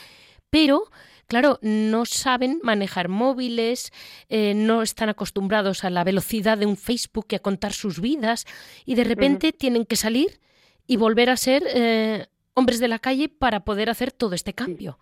pero 0.49 0.91
claro, 1.27 1.59
no 1.61 2.05
saben 2.05 2.59
manejar 2.63 3.09
móviles, 3.09 3.91
eh, 4.29 4.53
no 4.55 4.81
están 4.81 5.09
acostumbrados 5.09 5.83
a 5.83 5.89
la 5.89 6.03
velocidad 6.03 6.57
de 6.57 6.65
un 6.65 6.77
Facebook 6.77 7.27
y 7.29 7.35
a 7.35 7.39
contar 7.39 7.73
sus 7.73 8.01
vidas, 8.01 8.45
y 8.85 8.95
de 8.95 9.03
repente 9.03 9.51
tienen 9.51 9.85
que 9.85 9.95
salir 9.95 10.39
y 10.87 10.97
volver 10.97 11.29
a 11.29 11.37
ser 11.37 12.27
hombres 12.53 12.79
de 12.79 12.87
la 12.87 12.99
calle 12.99 13.29
para 13.29 13.61
poder 13.61 13.89
hacer 13.89 14.11
todo 14.11 14.35
este 14.35 14.53
cambio. 14.53 14.97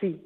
Sí, 0.00 0.20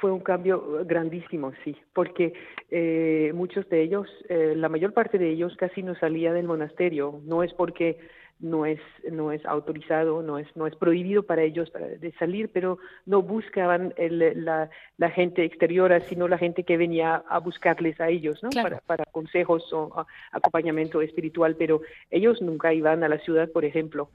fue 0.00 0.12
un 0.12 0.20
cambio 0.20 0.84
grandísimo, 0.84 1.52
sí, 1.64 1.74
porque 1.94 2.34
eh, 2.70 3.32
muchos 3.34 3.68
de 3.70 3.82
ellos, 3.82 4.06
eh, 4.28 4.52
la 4.54 4.68
mayor 4.68 4.92
parte 4.92 5.18
de 5.18 5.30
ellos 5.30 5.56
casi 5.56 5.82
no 5.82 5.94
salía 5.96 6.32
del 6.32 6.46
monasterio. 6.46 7.20
No 7.24 7.42
es 7.42 7.52
porque 7.54 7.98
no 8.40 8.66
es 8.66 8.80
no 9.10 9.32
es 9.32 9.44
autorizado 9.46 10.22
no 10.22 10.38
es 10.38 10.46
no 10.56 10.66
es 10.66 10.76
prohibido 10.76 11.24
para 11.24 11.42
ellos 11.42 11.72
de 11.72 12.12
salir 12.18 12.50
pero 12.52 12.78
no 13.04 13.22
buscaban 13.22 13.92
la, 13.98 14.70
la, 14.96 15.10
gente 15.10 15.44
exterior 15.44 15.92
sino 16.08 16.28
la 16.28 16.38
gente 16.38 16.62
que 16.62 16.76
venía 16.76 17.16
a 17.28 17.38
buscarles 17.40 18.00
a 18.00 18.08
ellos 18.08 18.40
no 18.42 18.50
para, 18.50 18.78
para 18.80 19.04
consejos 19.06 19.72
o 19.72 20.06
acompañamiento 20.30 21.02
espiritual 21.02 21.56
pero 21.56 21.80
ellos 22.10 22.40
nunca 22.40 22.72
iban 22.72 23.02
a 23.02 23.08
la 23.08 23.18
ciudad 23.18 23.48
por 23.50 23.64
ejemplo. 23.64 24.10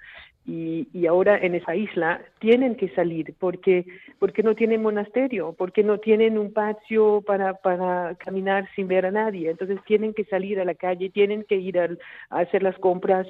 Y, 0.45 0.89
y 0.91 1.07
ahora 1.07 1.37
en 1.37 1.55
esa 1.55 1.73
isla 1.73 2.21
tienen 2.39 2.75
que 2.75 2.89
salir 2.89 3.33
porque 3.39 3.85
porque 4.19 4.43
no 4.43 4.55
tienen 4.55 4.81
monasterio 4.81 5.55
porque 5.57 5.83
no 5.83 5.99
tienen 5.99 6.37
un 6.37 6.51
patio 6.51 7.21
para 7.21 7.53
para 7.53 8.15
caminar 8.15 8.67
sin 8.75 8.89
ver 8.89 9.05
a 9.05 9.11
nadie. 9.11 9.49
Entonces 9.49 9.79
tienen 9.85 10.13
que 10.13 10.25
salir 10.25 10.59
a 10.59 10.65
la 10.65 10.75
calle 10.75 11.09
tienen 11.09 11.43
que 11.43 11.55
ir 11.55 11.79
a 11.79 11.89
hacer 12.29 12.61
las 12.61 12.77
compras 12.79 13.25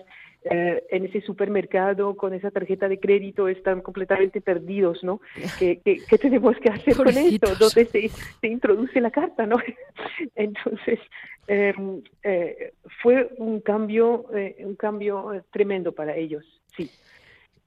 eh, 0.45 0.83
en 0.89 1.05
ese 1.05 1.21
supermercado 1.21 2.15
con 2.15 2.33
esa 2.33 2.51
tarjeta 2.51 2.89
de 2.89 2.99
crédito 2.99 3.47
están 3.47 3.81
completamente 3.81 4.41
perdidos, 4.41 5.03
¿no? 5.03 5.21
¿Qué, 5.57 5.79
qué, 5.83 6.17
tenemos 6.17 6.57
que 6.57 6.69
hacer 6.69 6.95
con 6.95 7.09
esto? 7.09 7.55
¿Dónde 7.59 7.85
se, 7.85 8.09
se, 8.09 8.47
introduce 8.47 8.99
la 8.99 9.11
carta, 9.11 9.45
no? 9.45 9.57
Entonces, 10.35 10.99
em, 11.47 12.01
eh, 12.23 12.73
fue 13.01 13.29
un 13.37 13.61
cambio, 13.61 14.25
eh, 14.35 14.57
un 14.59 14.75
cambio 14.75 15.43
tremendo 15.51 15.91
para 15.93 16.15
ellos, 16.15 16.43
sí. 16.75 16.89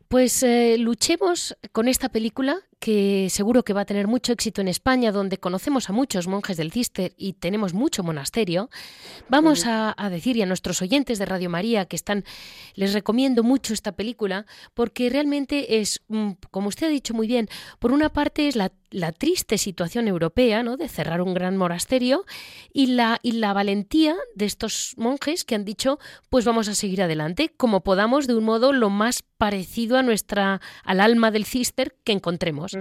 Pues 0.08 0.44
luchemos 0.78 1.56
con 1.72 1.88
esta 1.88 2.08
película 2.08 2.60
que 2.78 3.28
seguro 3.30 3.64
que 3.64 3.72
va 3.72 3.80
a 3.80 3.84
tener 3.86 4.06
mucho 4.06 4.32
éxito 4.32 4.60
en 4.60 4.68
España, 4.68 5.10
donde 5.10 5.38
conocemos 5.38 5.88
a 5.88 5.92
muchos 5.92 6.28
monjes 6.28 6.56
del 6.56 6.70
Cister 6.70 7.12
y 7.16 7.32
tenemos 7.32 7.74
mucho 7.74 8.02
monasterio, 8.02 8.68
vamos 9.28 9.64
a, 9.66 9.94
decir 10.10 10.36
y 10.36 10.42
a 10.42 10.46
nuestros 10.46 10.82
oyentes 10.82 11.18
de 11.18 11.24
Radio 11.24 11.50
María 11.50 11.86
que 11.86 11.96
están, 11.96 12.24
les 12.74 12.92
recomiendo 12.92 13.42
mucho 13.42 13.72
esta 13.72 13.92
película 13.92 14.46
porque 14.74 15.08
realmente 15.10 15.80
es, 15.80 16.02
mm, 16.08 16.32
como 16.50 16.68
usted 16.68 16.86
ha 16.86 16.90
dicho 16.90 17.14
muy 17.14 17.26
bien, 17.26 17.48
por 17.78 17.92
una 17.92 18.10
parte 18.10 18.46
es 18.46 18.56
la, 18.56 18.70
triste 19.12 19.58
situación 19.58 20.08
europea, 20.08 20.62
¿no? 20.62 20.76
De 20.76 20.88
cerrar 20.88 21.20
un 21.20 21.34
gran 21.34 21.56
monasterio 21.56 22.24
y 22.72 22.86
la, 22.86 23.20
y 23.22 23.32
la 23.32 23.52
valentía 23.52 24.16
de 24.34 24.46
estos 24.46 24.94
monjes 24.96 25.44
que 25.44 25.54
han 25.54 25.64
dicho, 25.64 25.98
pues 26.30 26.44
vamos 26.44 26.68
a 26.68 26.74
seguir 26.74 27.02
adelante 27.02 27.52
como 27.54 27.82
podamos 27.82 28.26
de 28.26 28.34
un 28.34 28.44
modo 28.44 28.72
lo 28.72 28.88
más 28.88 29.22
parecido 29.22 29.98
a 29.98 30.02
nuestra, 30.02 30.60
al 30.82 31.00
alma 31.00 31.30
del 31.30 31.44
Cister 31.44 31.94
que 32.04 32.12
encontremos. 32.12 32.72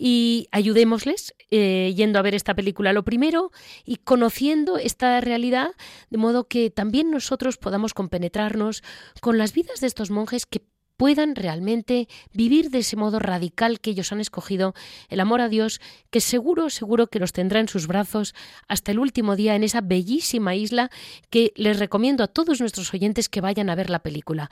Y 0.00 0.48
ayudémosles 0.52 1.34
eh, 1.50 1.92
yendo 1.96 2.18
a 2.18 2.22
ver 2.22 2.34
esta 2.34 2.54
película 2.54 2.92
lo 2.92 3.04
primero 3.04 3.50
y 3.84 3.96
conociendo 3.96 4.78
esta 4.78 5.20
realidad, 5.20 5.70
de 6.10 6.18
modo 6.18 6.46
que 6.46 6.70
también 6.70 7.10
nosotros 7.10 7.56
podamos 7.56 7.94
compenetrarnos 7.94 8.84
con 9.20 9.38
las 9.38 9.52
vidas 9.54 9.80
de 9.80 9.88
estos 9.88 10.10
monjes 10.10 10.46
que 10.46 10.62
puedan 10.98 11.36
realmente 11.36 12.08
vivir 12.34 12.70
de 12.70 12.80
ese 12.80 12.96
modo 12.96 13.20
radical 13.20 13.80
que 13.80 13.90
ellos 13.90 14.12
han 14.12 14.20
escogido, 14.20 14.74
el 15.08 15.20
amor 15.20 15.40
a 15.40 15.48
Dios, 15.48 15.80
que 16.10 16.20
seguro, 16.20 16.68
seguro 16.70 17.06
que 17.06 17.20
los 17.20 17.32
tendrá 17.32 17.60
en 17.60 17.68
sus 17.68 17.86
brazos 17.86 18.34
hasta 18.66 18.90
el 18.90 18.98
último 18.98 19.36
día 19.36 19.54
en 19.54 19.62
esa 19.62 19.80
bellísima 19.80 20.56
isla 20.56 20.90
que 21.30 21.52
les 21.54 21.78
recomiendo 21.78 22.24
a 22.24 22.26
todos 22.26 22.60
nuestros 22.60 22.92
oyentes 22.92 23.28
que 23.28 23.40
vayan 23.40 23.70
a 23.70 23.76
ver 23.76 23.90
la 23.90 24.00
película. 24.00 24.50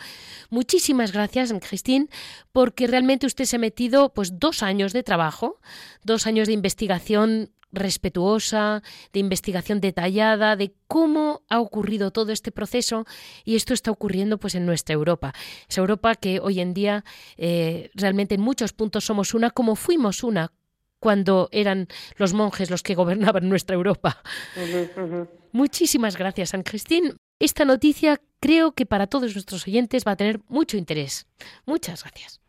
Muchísimas 0.49 1.13
gracias, 1.13 1.53
Christine, 1.69 2.07
porque 2.53 2.87
realmente 2.87 3.27
usted 3.27 3.45
se 3.45 3.57
ha 3.57 3.59
metido 3.59 4.15
pues 4.15 4.39
dos 4.39 4.63
años 4.63 4.93
de 4.93 5.03
trabajo, 5.03 5.61
dos 6.05 6.29
años 6.29 6.47
de 6.47 6.55
investigación 6.55 7.51
respetuosa, 7.77 8.83
de 9.13 9.21
investigación 9.21 9.81
detallada 9.81 10.57
de 10.57 10.75
cómo 10.89 11.43
ha 11.49 11.61
ocurrido 11.61 12.11
todo 12.11 12.33
este 12.33 12.51
proceso 12.53 13.07
y 13.45 13.57
esto 13.57 13.75
está 13.75 13.91
ocurriendo 13.91 14.39
pues 14.39 14.55
en 14.55 14.67
nuestra 14.67 14.95
Europa. 14.95 15.33
Esa 15.69 15.81
Europa 15.81 16.15
que 16.17 16.41
hoy 16.41 16.61
en 16.61 16.75
día 16.75 17.05
eh, 17.37 17.91
realmente 17.95 18.35
en 18.35 18.41
muchos 18.41 18.73
puntos 18.73 19.05
somos 19.05 19.35
una 19.35 19.51
como 19.51 19.77
fuimos 19.77 20.23
una 20.25 20.53
cuando 20.99 21.49
eran 21.53 21.89
los 22.17 22.33
monjes 22.33 22.71
los 22.71 22.83
que 22.83 22.95
gobernaban 22.95 23.49
nuestra 23.49 23.75
Europa. 23.77 24.23
Muchísimas 25.53 26.17
gracias, 26.17 26.51
San 26.51 26.63
Cristín. 26.63 27.17
Esta 27.39 27.65
noticia 27.65 28.21
creo 28.41 28.73
que 28.73 28.87
para 28.87 29.07
todos 29.07 29.35
nuestros 29.35 29.67
oyentes 29.67 30.05
va 30.07 30.13
a 30.13 30.17
tener 30.17 30.41
mucho 30.49 30.77
interés. 30.77 31.27
Muchas 31.67 32.03
gracias. 32.03 32.41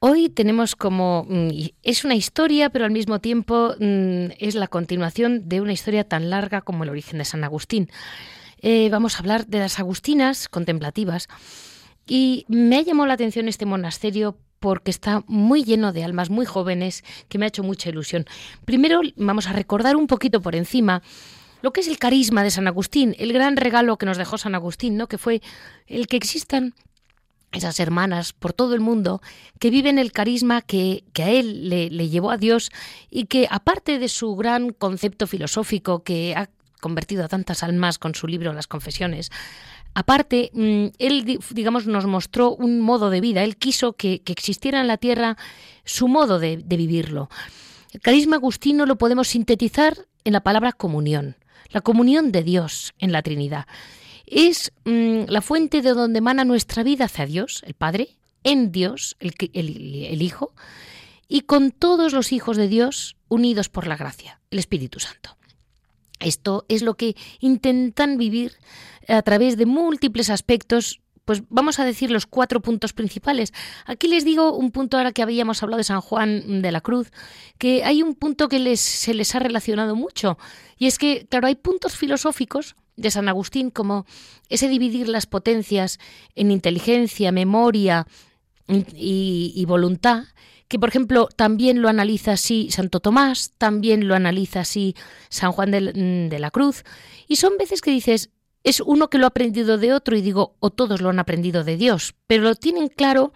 Hoy 0.00 0.28
tenemos 0.28 0.76
como... 0.76 1.26
Mm, 1.28 1.50
es 1.82 2.04
una 2.04 2.14
historia, 2.14 2.70
pero 2.70 2.84
al 2.84 2.90
mismo 2.90 3.20
tiempo 3.20 3.74
mm, 3.78 4.32
es 4.38 4.54
la 4.54 4.68
continuación 4.68 5.48
de 5.48 5.60
una 5.60 5.72
historia 5.72 6.04
tan 6.04 6.30
larga 6.30 6.60
como 6.60 6.84
el 6.84 6.90
origen 6.90 7.18
de 7.18 7.24
San 7.24 7.44
Agustín. 7.44 7.90
Eh, 8.60 8.88
vamos 8.90 9.16
a 9.16 9.18
hablar 9.20 9.46
de 9.46 9.58
las 9.58 9.78
agustinas 9.78 10.48
contemplativas. 10.48 11.28
Y 12.06 12.44
me 12.48 12.76
ha 12.76 12.82
llamado 12.82 13.06
la 13.06 13.14
atención 13.14 13.48
este 13.48 13.66
monasterio 13.66 14.38
porque 14.60 14.90
está 14.90 15.22
muy 15.26 15.64
lleno 15.64 15.92
de 15.92 16.04
almas 16.04 16.30
muy 16.30 16.46
jóvenes, 16.46 17.04
que 17.28 17.38
me 17.38 17.46
ha 17.46 17.48
hecho 17.48 17.62
mucha 17.62 17.88
ilusión. 17.88 18.24
Primero 18.64 19.00
vamos 19.16 19.46
a 19.46 19.52
recordar 19.52 19.96
un 19.96 20.06
poquito 20.06 20.40
por 20.40 20.54
encima 20.54 21.02
lo 21.62 21.72
que 21.72 21.80
es 21.80 21.88
el 21.88 21.98
carisma 21.98 22.42
de 22.42 22.50
San 22.50 22.68
Agustín, 22.68 23.14
el 23.18 23.32
gran 23.32 23.56
regalo 23.56 23.96
que 23.96 24.06
nos 24.06 24.18
dejó 24.18 24.38
San 24.38 24.54
Agustín, 24.54 24.96
¿no? 24.96 25.08
que 25.08 25.18
fue 25.18 25.42
el 25.86 26.06
que 26.06 26.16
existan 26.16 26.74
esas 27.56 27.80
hermanas 27.80 28.32
por 28.32 28.52
todo 28.52 28.74
el 28.74 28.80
mundo 28.80 29.20
que 29.58 29.70
viven 29.70 29.98
el 29.98 30.12
carisma 30.12 30.62
que, 30.62 31.04
a 31.18 31.30
él 31.30 31.68
le, 31.68 32.08
llevó 32.08 32.30
a 32.30 32.36
Dios 32.36 32.70
y 33.10 33.24
que 33.24 33.48
aparte 33.50 33.98
de 33.98 34.08
su 34.08 34.36
gran 34.36 34.70
concepto 34.70 35.26
filosófico 35.26 36.02
que 36.02 36.34
ha 36.36 36.48
convertido 36.80 37.24
a 37.24 37.28
tantas 37.28 37.62
almas 37.62 37.98
con 37.98 38.14
su 38.14 38.26
libro 38.26 38.52
Las 38.52 38.66
Confesiones, 38.66 39.30
aparte, 39.94 40.50
mm, 40.52 40.86
él, 40.98 41.40
digamos, 41.50 41.86
nos 41.86 42.06
mostró 42.06 42.54
un 42.54 42.80
modo 42.80 43.10
de 43.10 43.20
vida, 43.20 43.42
él 43.42 43.56
quiso 43.56 43.94
que, 43.94 44.22
existiera 44.26 44.80
en 44.80 44.86
la 44.86 44.98
tierra 44.98 45.36
su 45.84 46.08
modo 46.08 46.38
de, 46.38 46.58
de 46.58 46.76
vivirlo. 46.76 47.28
El 47.92 48.00
carisma 48.00 48.36
agustino 48.36 48.84
lo 48.84 48.96
podemos 48.96 49.28
sintetizar 49.28 50.06
en 50.24 50.32
la 50.34 50.42
palabra 50.42 50.72
comunión, 50.72 51.36
la 51.70 51.80
comunión 51.80 52.30
de 52.30 52.42
Dios 52.42 52.92
en 52.98 53.12
la 53.12 53.22
Trinidad 53.22 53.66
es 54.26 54.72
mm, 54.84 55.24
la 55.28 55.40
fuente 55.40 55.82
de 55.82 55.90
donde 55.90 56.18
emana 56.18 56.44
nuestra 56.44 56.82
vida 56.82 57.06
hacia 57.06 57.26
Dios, 57.26 57.62
el 57.66 57.74
Padre, 57.74 58.16
en 58.44 58.72
Dios, 58.72 59.16
el, 59.20 59.34
el 59.52 60.22
Hijo, 60.22 60.52
y 61.28 61.42
con 61.42 61.72
todos 61.72 62.12
los 62.12 62.32
hijos 62.32 62.56
de 62.56 62.68
Dios 62.68 63.16
unidos 63.28 63.68
por 63.68 63.86
la 63.86 63.96
gracia, 63.96 64.40
el 64.50 64.58
Espíritu 64.58 65.00
Santo. 65.00 65.36
Esto 66.20 66.64
es 66.68 66.82
lo 66.82 66.94
que 66.94 67.16
intentan 67.40 68.16
vivir 68.16 68.52
a 69.08 69.22
través 69.22 69.56
de 69.56 69.66
múltiples 69.66 70.30
aspectos 70.30 71.00
pues 71.26 71.42
vamos 71.48 71.80
a 71.80 71.84
decir 71.84 72.10
los 72.10 72.24
cuatro 72.24 72.62
puntos 72.62 72.92
principales. 72.92 73.52
Aquí 73.84 74.06
les 74.06 74.24
digo 74.24 74.56
un 74.56 74.70
punto 74.70 74.96
ahora 74.96 75.10
que 75.10 75.22
habíamos 75.22 75.60
hablado 75.62 75.78
de 75.78 75.84
San 75.84 76.00
Juan 76.00 76.62
de 76.62 76.70
la 76.70 76.80
Cruz, 76.80 77.10
que 77.58 77.84
hay 77.84 78.00
un 78.00 78.14
punto 78.14 78.48
que 78.48 78.60
les, 78.60 78.80
se 78.80 79.12
les 79.12 79.34
ha 79.34 79.40
relacionado 79.40 79.96
mucho, 79.96 80.38
y 80.78 80.86
es 80.86 80.98
que, 80.98 81.26
claro, 81.26 81.48
hay 81.48 81.56
puntos 81.56 81.96
filosóficos 81.96 82.76
de 82.96 83.10
San 83.10 83.28
Agustín 83.28 83.70
como 83.70 84.06
ese 84.48 84.68
dividir 84.68 85.08
las 85.08 85.26
potencias 85.26 85.98
en 86.34 86.50
inteligencia, 86.50 87.32
memoria 87.32 88.06
y, 88.68 89.64
voluntad, 89.66 90.24
que 90.68 90.78
por 90.78 90.88
ejemplo 90.88 91.28
también 91.34 91.82
lo 91.82 91.88
analiza 91.88 92.32
así 92.32 92.70
Santo 92.70 93.00
Tomás, 93.00 93.52
también 93.58 94.08
lo 94.08 94.14
analiza 94.14 94.60
así 94.60 94.96
San 95.28 95.52
Juan 95.52 95.70
de, 95.70 96.38
la 96.38 96.50
Cruz, 96.50 96.84
y 97.28 97.36
son 97.36 97.56
veces 97.58 97.80
que 97.80 97.90
dices, 97.90 98.30
es 98.64 98.80
uno 98.80 99.08
que 99.08 99.18
lo 99.18 99.26
ha 99.26 99.28
aprendido 99.28 99.78
de 99.78 99.92
otro 99.92 100.16
y 100.16 100.22
digo, 100.22 100.56
o 100.58 100.70
todos 100.70 101.00
lo 101.00 101.10
han 101.10 101.20
aprendido 101.20 101.62
de 101.62 101.76
Dios, 101.76 102.14
pero 102.26 102.42
lo 102.42 102.54
tienen 102.56 102.88
claro 102.88 103.32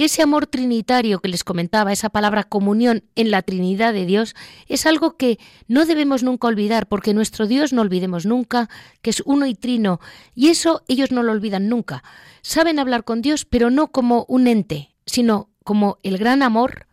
que 0.00 0.06
ese 0.06 0.22
amor 0.22 0.46
trinitario 0.46 1.20
que 1.20 1.28
les 1.28 1.44
comentaba, 1.44 1.92
esa 1.92 2.08
palabra 2.08 2.44
comunión 2.44 3.04
en 3.16 3.30
la 3.30 3.42
Trinidad 3.42 3.92
de 3.92 4.06
Dios, 4.06 4.34
es 4.66 4.86
algo 4.86 5.18
que 5.18 5.38
no 5.68 5.84
debemos 5.84 6.22
nunca 6.22 6.48
olvidar, 6.48 6.88
porque 6.88 7.12
nuestro 7.12 7.46
Dios 7.46 7.74
no 7.74 7.82
olvidemos 7.82 8.24
nunca, 8.24 8.70
que 9.02 9.10
es 9.10 9.22
uno 9.26 9.44
y 9.44 9.54
trino, 9.54 10.00
y 10.34 10.48
eso 10.48 10.82
ellos 10.88 11.10
no 11.10 11.22
lo 11.22 11.32
olvidan 11.32 11.68
nunca. 11.68 12.02
Saben 12.40 12.78
hablar 12.78 13.04
con 13.04 13.20
Dios, 13.20 13.44
pero 13.44 13.68
no 13.68 13.88
como 13.88 14.24
un 14.26 14.46
ente, 14.46 14.94
sino 15.04 15.50
como 15.64 15.98
el 16.02 16.16
gran 16.16 16.42
amor 16.42 16.86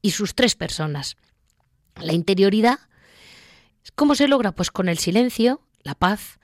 y 0.00 0.10
sus 0.10 0.34
tres 0.34 0.56
personas. 0.56 1.16
La 2.00 2.12
interioridad, 2.12 2.80
¿cómo 3.94 4.16
se 4.16 4.26
logra? 4.26 4.50
Pues 4.50 4.72
con 4.72 4.88
el 4.88 4.98
silencio, 4.98 5.60
la 5.84 5.94
paz, 5.94 6.40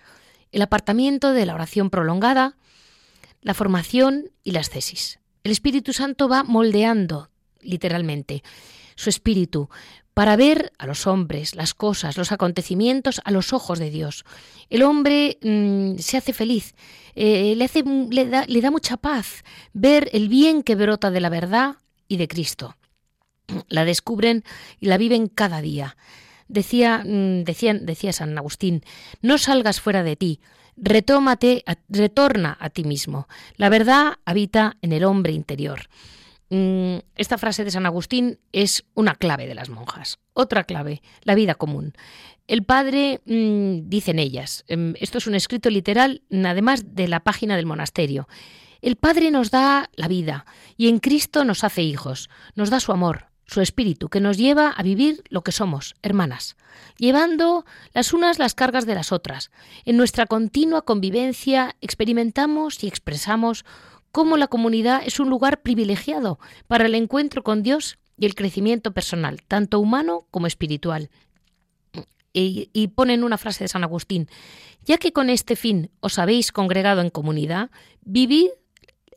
el 0.53 0.63
apartamiento 0.63 1.33
de 1.33 1.45
la 1.45 1.55
oración 1.55 1.91
prolongada, 1.91 2.57
la 3.43 3.55
formación 3.55 4.31
y 4.45 4.53
las 4.53 4.71
tesis. 4.71 5.19
El 5.49 5.53
Espíritu 5.53 5.95
Santo 5.95 6.29
va 6.29 6.45
moldeando, 6.45 7.31
literalmente, 7.63 8.43
su 8.97 9.09
espíritu 9.09 9.71
para 10.13 10.37
ver 10.37 10.75
a 10.77 10.87
los 10.87 11.07
hombres, 11.07 11.55
las 11.55 11.73
cosas, 11.73 12.19
los 12.19 12.33
acontecimientos 12.33 13.23
a 13.25 13.31
los 13.31 13.55
ojos 13.55 13.79
de 13.79 13.89
Dios. 13.89 14.27
El 14.69 14.83
hombre 14.83 15.39
mm, 15.41 15.97
se 16.01 16.19
hace 16.19 16.35
feliz, 16.35 16.75
eh, 17.15 17.55
le, 17.57 17.65
hace, 17.65 17.83
le, 17.83 18.27
da, 18.27 18.71
mucha 18.71 18.99
paz 18.99 19.43
ver 19.73 20.11
el 20.13 20.29
bien 20.29 20.63
que 20.63 20.75
brota 20.75 21.11
de 21.11 21.21
la 21.21 21.31
verdad 21.31 21.77
y 22.09 22.19
de 22.19 22.29
Cristo. 22.29 22.77
La 23.69 23.87
descubren 23.87 24.45
y 24.81 24.89
la 24.89 24.99
viven 24.99 25.29
cada 25.29 25.63
día. 25.63 25.97
Decía, 26.49 27.03
mm, 27.07 27.45
decía 27.45 28.13
San 28.13 28.37
Agustín, 28.37 28.83
no 29.23 29.39
salgas 29.39 29.81
fuera 29.81 30.03
de 30.03 30.15
ti, 30.15 30.41
retómate, 30.81 31.65
retorna 31.89 32.57
a 32.61 32.71
ti 32.71 32.85
mismo. 32.85 33.29
La 33.57 33.69
verdad 33.69 34.15
habita 34.25 34.77
en 34.83 34.93
el 34.93 35.05
hombre 35.05 35.33
interior. 35.33 35.89
Mm, 36.51 36.99
esta 37.17 37.37
frase 37.37 37.65
de 37.65 37.71
San 37.71 37.87
Agustín 37.87 38.39
es 38.53 38.85
una 38.95 39.15
clave 39.15 39.47
de 39.47 39.55
las 39.55 39.69
monjas. 39.69 40.19
Otra 40.33 40.65
clave, 40.65 41.03
la 41.23 41.35
vida 41.35 41.55
común. 41.55 41.93
El 42.47 42.65
padre, 42.65 43.21
mm, 43.27 43.89
dicen 43.89 44.19
ellas, 44.19 44.65
em, 44.69 44.95
esto 45.01 45.19
es 45.19 45.27
un 45.27 45.35
escrito 45.35 45.69
literal, 45.69 46.23
además 46.33 46.95
de 46.95 47.09
la 47.09 47.21
página 47.21 47.57
del 47.57 47.67
monasterio. 47.67 48.27
El 48.81 48.95
Padre 48.95 49.33
nos 49.33 49.51
da 49.51 49.91
la 49.97 50.07
vida 50.07 50.47
y 50.77 50.89
en 50.89 51.01
Cristo 51.01 51.45
nos 51.45 51.65
hace 51.65 51.83
hijos, 51.83 52.31
nos 52.55 52.71
da 52.71 52.79
su 52.79 52.93
amor, 52.93 53.28
su 53.49 53.63
espíritu, 53.63 54.09
que 54.09 54.21
nos 54.21 54.37
lleva 54.37 54.71
a 54.71 54.83
vivir 54.83 55.25
lo 55.31 55.43
que 55.43 55.53
somos, 55.53 55.95
hermanas, 56.03 56.57
llevando 56.99 57.65
las 57.95 58.13
unas 58.13 58.39
las 58.39 58.55
cargas 58.55 58.87
de 58.87 58.95
las 58.95 59.11
otras. 59.11 59.51
En 59.87 59.97
nuestra 59.97 60.27
continua 60.27 60.83
convivencia 60.83 61.75
experimentamos 61.81 62.85
y 62.85 62.89
expresamos 62.89 63.65
cómo 64.13 64.37
la 64.37 64.49
comunidad 64.49 65.03
es 65.05 65.19
un 65.19 65.31
lugar 65.31 65.63
privilegiado 65.63 66.39
para 66.67 66.87
el 66.87 66.95
encuentro 66.95 67.43
con 67.43 67.63
Dios 67.63 67.99
y 68.19 68.27
el 68.27 68.35
crecimiento 68.35 68.93
personal, 68.93 69.43
tanto 69.49 69.81
humano 69.81 70.27
como 70.31 70.47
espiritual. 70.47 71.11
Y, 72.35 72.69
y, 72.75 72.89
ponen 72.89 73.25
una 73.25 73.39
frase 73.39 73.65
de 73.65 73.69
San 73.69 73.83
Agustín, 73.83 74.29
ya 74.85 74.99
que 74.99 75.13
con 75.13 75.31
este 75.31 75.57
fin 75.57 75.91
os 76.01 76.19
habéis 76.19 76.53
congregado 76.53 77.01
en 77.01 77.09
comunidad, 77.09 77.71
vivid 78.03 78.49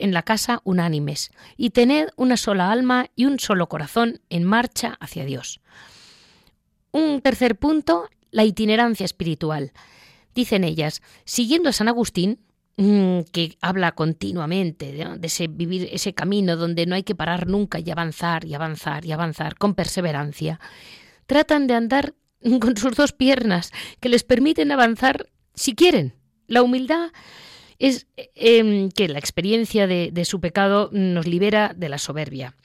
en 0.02 0.14
la 0.14 0.24
casa 0.24 0.62
unánimes 0.64 1.32
y 1.58 1.70
tened 1.70 2.10
una 2.16 2.38
sola 2.38 2.72
alma 2.72 3.08
y 3.16 3.26
un 3.26 3.40
solo 3.40 3.70
corazón 3.70 4.20
en 4.30 4.44
marcha 4.44 4.98
hacia 5.00 5.26
Dios. 5.26 5.62
Un 6.92 7.22
tercer 7.22 7.56
punto, 7.58 8.10
la 8.32 8.44
itinerancia 8.44 9.06
espiritual. 9.06 9.72
Dicen 10.36 10.64
ellas, 10.64 11.02
siguiendo 11.24 11.70
a 11.70 11.74
San 11.74 11.88
Agustín, 11.88 12.40
mm, 12.78 13.22
que 13.32 13.58
habla 13.62 13.94
continuamente 13.94 14.92
de 14.92 15.28
ese 15.28 15.48
vivir 15.48 15.90
ese 15.92 16.14
camino 16.14 16.58
donde 16.58 16.86
no 16.86 16.96
hay 16.96 17.04
que 17.04 17.16
parar 17.16 17.48
nunca 17.48 17.80
y 17.80 17.90
avanzar 17.92 18.46
y 18.46 18.54
avanzar 18.54 19.06
y 19.06 19.12
avanzar 19.12 19.56
con 19.58 19.76
perseverancia, 19.76 20.60
tratan 21.28 21.68
de 21.68 21.76
andar 21.76 22.14
con 22.60 22.76
sus 22.76 22.96
dos 22.96 23.14
piernas 23.14 23.72
que 24.00 24.10
les 24.10 24.24
permiten 24.24 24.72
avanzar 24.72 25.30
si 25.54 25.76
quieren. 25.76 26.16
La 26.48 26.64
humildad 26.64 27.12
es 27.82 28.06
em, 28.36 28.92
que 28.92 29.08
la 29.08 29.18
experiencia 29.18 29.88
de, 29.88 30.26
su 30.26 30.40
pecado 30.40 30.90
nos 30.94 31.26
libera 31.26 31.74
de 31.76 31.90
la 31.90 31.98
soberbia 31.98 32.56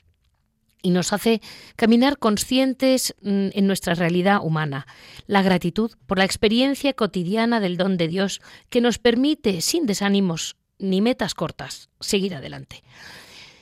y 0.83 0.91
nos 0.91 1.11
hace 1.11 1.41
caminar 1.75 2.19
conscientes 2.19 3.15
mm, 3.21 3.47
en 3.53 3.65
nuestra 3.65 3.95
realidad 3.95 4.41
humana. 4.43 4.85
La 5.25 5.41
gratitud 5.41 5.91
por 6.05 6.19
la 6.19 6.23
experiencia 6.23 6.93
cotidiana 6.93 7.59
del 7.59 7.77
don 7.77 7.97
de 7.97 8.07
Dios 8.07 8.41
que 8.69 8.79
nos 8.79 8.99
permite, 8.99 9.61
sin 9.61 9.87
desánimos 9.87 10.55
ni 10.77 11.01
metas 11.01 11.33
cortas, 11.33 11.89
seguir 11.99 12.35
adelante. 12.35 12.83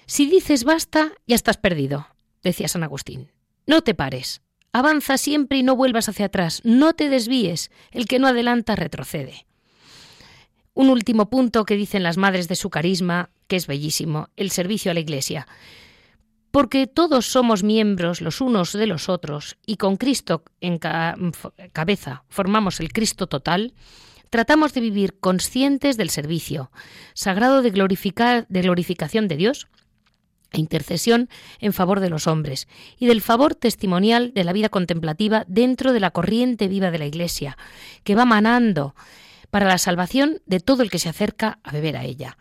Si 0.07 0.25
dices 0.25 0.65
basta, 0.65 1.13
ya 1.25 1.37
estás 1.37 1.55
perdido, 1.55 2.07
decía 2.43 2.67
San 2.67 2.83
Agustín. 2.83 3.31
No 3.65 3.81
te 3.81 3.95
pares. 3.95 4.41
Avanza 4.73 5.17
siempre 5.17 5.57
y 5.57 5.63
no 5.63 5.77
vuelvas 5.77 6.09
hacia 6.09 6.25
atrás. 6.25 6.59
No 6.65 6.93
te 6.93 7.07
desvíes. 7.07 7.71
El 7.91 8.07
que 8.07 8.19
no 8.19 8.27
adelanta 8.27 8.75
retrocede. 8.75 9.45
Un 10.75 10.89
último 10.89 11.29
punto 11.29 11.65
que 11.65 11.77
dicen 11.77 12.03
las 12.03 12.17
madres 12.17 12.49
de 12.49 12.55
su 12.55 12.69
carisma, 12.69 13.29
que 13.47 13.55
es 13.55 13.65
bellísimo, 13.65 14.27
el 14.35 14.51
servicio 14.51 14.91
a 14.91 14.93
la 14.93 14.99
Iglesia. 14.99 15.47
Porque 16.51 16.85
todos 16.85 17.27
somos 17.27 17.63
miembros 17.63 18.19
los 18.19 18.41
unos 18.41 18.73
de 18.73 18.85
los 18.85 19.07
otros 19.07 19.57
y 19.65 19.77
con 19.77 19.95
Cristo 19.95 20.43
en 20.59 20.77
cabeza 21.71 22.25
formamos 22.27 22.81
el 22.81 22.91
Cristo 22.91 23.27
total, 23.27 23.73
tratamos 24.29 24.73
de 24.73 24.81
vivir 24.81 25.17
conscientes 25.17 25.95
del 25.95 26.09
servicio, 26.09 26.71
sagrado 27.13 27.61
de, 27.61 27.71
glorificar, 27.71 28.45
de 28.49 28.61
glorificación 28.61 29.29
de 29.29 29.37
Dios 29.37 29.67
e 30.51 30.59
intercesión 30.59 31.29
en 31.59 31.71
favor 31.71 32.01
de 32.01 32.09
los 32.09 32.27
hombres 32.27 32.67
y 32.99 33.05
del 33.05 33.21
favor 33.21 33.55
testimonial 33.55 34.33
de 34.33 34.43
la 34.43 34.51
vida 34.51 34.67
contemplativa 34.67 35.45
dentro 35.47 35.93
de 35.93 36.01
la 36.01 36.11
corriente 36.11 36.67
viva 36.67 36.91
de 36.91 36.99
la 36.99 37.05
Iglesia, 37.05 37.57
que 38.03 38.15
va 38.15 38.25
manando 38.25 38.93
para 39.49 39.67
la 39.67 39.77
salvación 39.77 40.41
de 40.45 40.59
todo 40.59 40.83
el 40.83 40.89
que 40.89 40.99
se 40.99 41.09
acerca 41.09 41.59
a 41.63 41.71
beber 41.71 41.97
a 41.97 42.03
ella. 42.03 42.37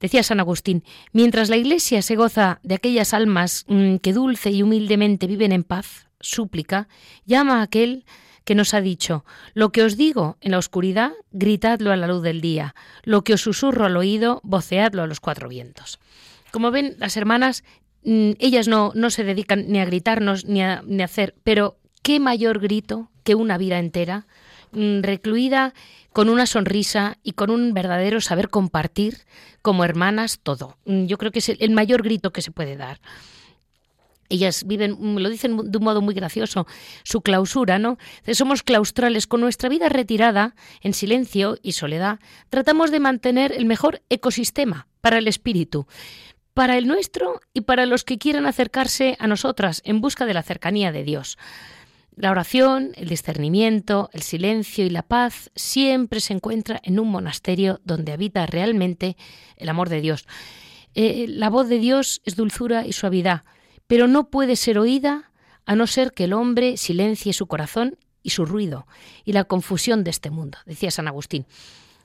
Decía 0.00 0.24
San 0.24 0.40
Agustín, 0.40 0.82
mientras 1.12 1.48
la 1.48 1.56
Iglesia 1.56 2.02
se 2.02 2.16
goza 2.16 2.58
de 2.64 2.74
aquellas 2.74 3.14
almas 3.14 3.64
mm, 3.68 3.96
que 3.96 4.12
dulce 4.12 4.50
y 4.50 4.62
humildemente 4.62 5.28
viven 5.28 5.52
en 5.52 5.62
paz, 5.62 6.08
súplica, 6.18 6.88
llama 7.24 7.60
a 7.60 7.62
aquel 7.62 8.04
que 8.44 8.54
nos 8.54 8.74
ha 8.74 8.80
dicho, 8.80 9.24
lo 9.54 9.70
que 9.70 9.82
os 9.82 9.96
digo 9.96 10.38
en 10.40 10.50
la 10.50 10.58
oscuridad, 10.58 11.12
gritadlo 11.30 11.92
a 11.92 11.96
la 11.96 12.08
luz 12.08 12.22
del 12.22 12.40
día, 12.40 12.74
lo 13.04 13.22
que 13.22 13.34
os 13.34 13.42
susurro 13.42 13.86
al 13.86 13.96
oído, 13.96 14.40
voceadlo 14.42 15.02
a 15.02 15.06
los 15.06 15.20
cuatro 15.20 15.48
vientos. 15.48 16.00
Como 16.50 16.70
ven, 16.70 16.96
las 16.98 17.16
hermanas, 17.16 17.62
mm, 18.04 18.32
ellas 18.40 18.68
no, 18.68 18.92
no 18.96 19.10
se 19.10 19.24
dedican 19.24 19.66
ni 19.68 19.78
a 19.78 19.84
gritarnos 19.84 20.44
ni 20.44 20.62
a, 20.62 20.82
ni 20.84 21.02
a 21.02 21.04
hacer, 21.04 21.36
pero 21.44 21.78
qué 22.02 22.18
mayor 22.18 22.58
grito 22.58 23.10
que 23.22 23.36
una 23.36 23.56
vida 23.56 23.78
entera, 23.78 24.26
recluida 24.72 25.74
con 26.12 26.28
una 26.28 26.46
sonrisa 26.46 27.18
y 27.22 27.32
con 27.32 27.50
un 27.50 27.74
verdadero 27.74 28.20
saber 28.20 28.48
compartir 28.48 29.18
como 29.62 29.84
hermanas 29.84 30.40
todo. 30.42 30.76
Mm, 30.84 31.06
yo 31.06 31.18
creo 31.18 31.32
que 31.32 31.38
es 31.38 31.48
el 31.48 31.70
mayor 31.70 32.02
grito 32.02 32.32
que 32.32 32.42
se 32.42 32.50
puede 32.50 32.76
dar 32.76 33.00
ellas 34.32 34.64
viven, 34.66 34.96
mm, 34.98 35.18
lo 35.18 35.28
dicen 35.28 35.70
de 35.70 35.78
un 35.78 35.84
modo 35.84 36.00
muy 36.00 36.14
gracioso, 36.14 36.66
su 37.04 37.20
clausura, 37.20 37.78
¿no? 37.78 37.98
Somos 38.32 38.62
claustrales 38.62 39.26
con 39.26 39.40
nuestra 39.40 39.68
vida 39.68 39.88
retirada, 39.88 40.54
en 40.80 40.94
silencio 40.94 41.58
y 41.62 41.72
soledad, 41.72 42.18
tratamos 42.48 42.90
de 42.90 43.00
mantener 43.00 43.52
el 43.52 43.66
mejor 43.66 44.02
ecosistema 44.08 44.88
para 45.00 45.18
el 45.18 45.28
espíritu, 45.28 45.86
para 46.54 46.76
el 46.78 46.86
nuestro 46.86 47.40
y 47.52 47.62
para 47.62 47.86
los 47.86 48.04
que 48.04 48.18
quieran 48.18 48.46
acercarse 48.46 49.16
a 49.18 49.26
nosotras 49.26 49.82
en 49.84 50.00
busca 50.00 50.26
de 50.26 50.34
la 50.34 50.42
cercanía 50.42 50.92
de 50.92 51.04
Dios. 51.04 51.38
La 52.14 52.30
oración, 52.30 52.92
el 52.96 53.08
discernimiento, 53.08 54.10
el 54.12 54.22
silencio 54.22 54.84
y 54.84 54.90
la 54.90 55.02
paz 55.02 55.50
siempre 55.54 56.20
se 56.20 56.34
encuentra 56.34 56.80
en 56.84 57.00
un 57.00 57.08
monasterio 57.08 57.80
donde 57.84 58.12
habita 58.12 58.44
realmente 58.46 59.16
el 59.56 59.68
amor 59.70 59.88
de 59.88 60.02
Dios. 60.02 60.26
Eh, 60.94 61.26
la 61.28 61.48
voz 61.48 61.68
de 61.68 61.78
Dios 61.78 62.20
es 62.24 62.36
dulzura 62.36 62.86
y 62.86 62.92
suavidad, 62.92 63.44
pero 63.86 64.08
no 64.08 64.28
puede 64.28 64.56
ser 64.56 64.78
oída 64.78 65.30
a 65.64 65.74
no 65.74 65.86
ser 65.86 66.12
que 66.12 66.24
el 66.24 66.34
hombre 66.34 66.76
silencie 66.76 67.32
su 67.32 67.46
corazón 67.46 67.96
y 68.22 68.30
su 68.30 68.44
ruido 68.44 68.86
y 69.24 69.32
la 69.32 69.44
confusión 69.44 70.04
de 70.04 70.10
este 70.10 70.30
mundo, 70.30 70.58
decía 70.66 70.90
San 70.90 71.08
Agustín. 71.08 71.46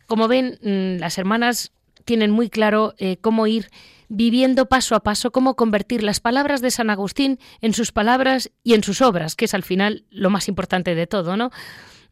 Como 0.06 0.30
ven, 0.30 0.58
mm, 0.62 1.00
las 1.00 1.17
hermanas 1.17 1.74
tienen 2.06 2.32
muy 2.32 2.50
claro 2.50 2.96
eh, 2.98 3.17
cómo 3.17 3.46
ir 3.46 3.70
viviendo 4.10 4.67
paso 4.67 4.96
a 4.96 5.02
paso, 5.02 5.32
cómo 5.32 5.56
convertir 5.56 6.04
las 6.04 6.20
palabras 6.20 6.62
de 6.62 6.72
San 6.72 6.89
Agustín 6.89 7.39
en 7.62 7.74
sus 7.74 7.91
palabras 7.91 8.52
y 8.63 8.74
en 8.74 8.84
sus 8.84 9.02
obras, 9.02 9.36
que 9.36 9.46
es 9.46 9.54
al 9.54 9.63
final 9.63 10.06
lo 10.10 10.30
más 10.30 10.48
importante 10.48 10.96
de 10.96 11.08
todo, 11.08 11.38
¿no? 11.38 11.52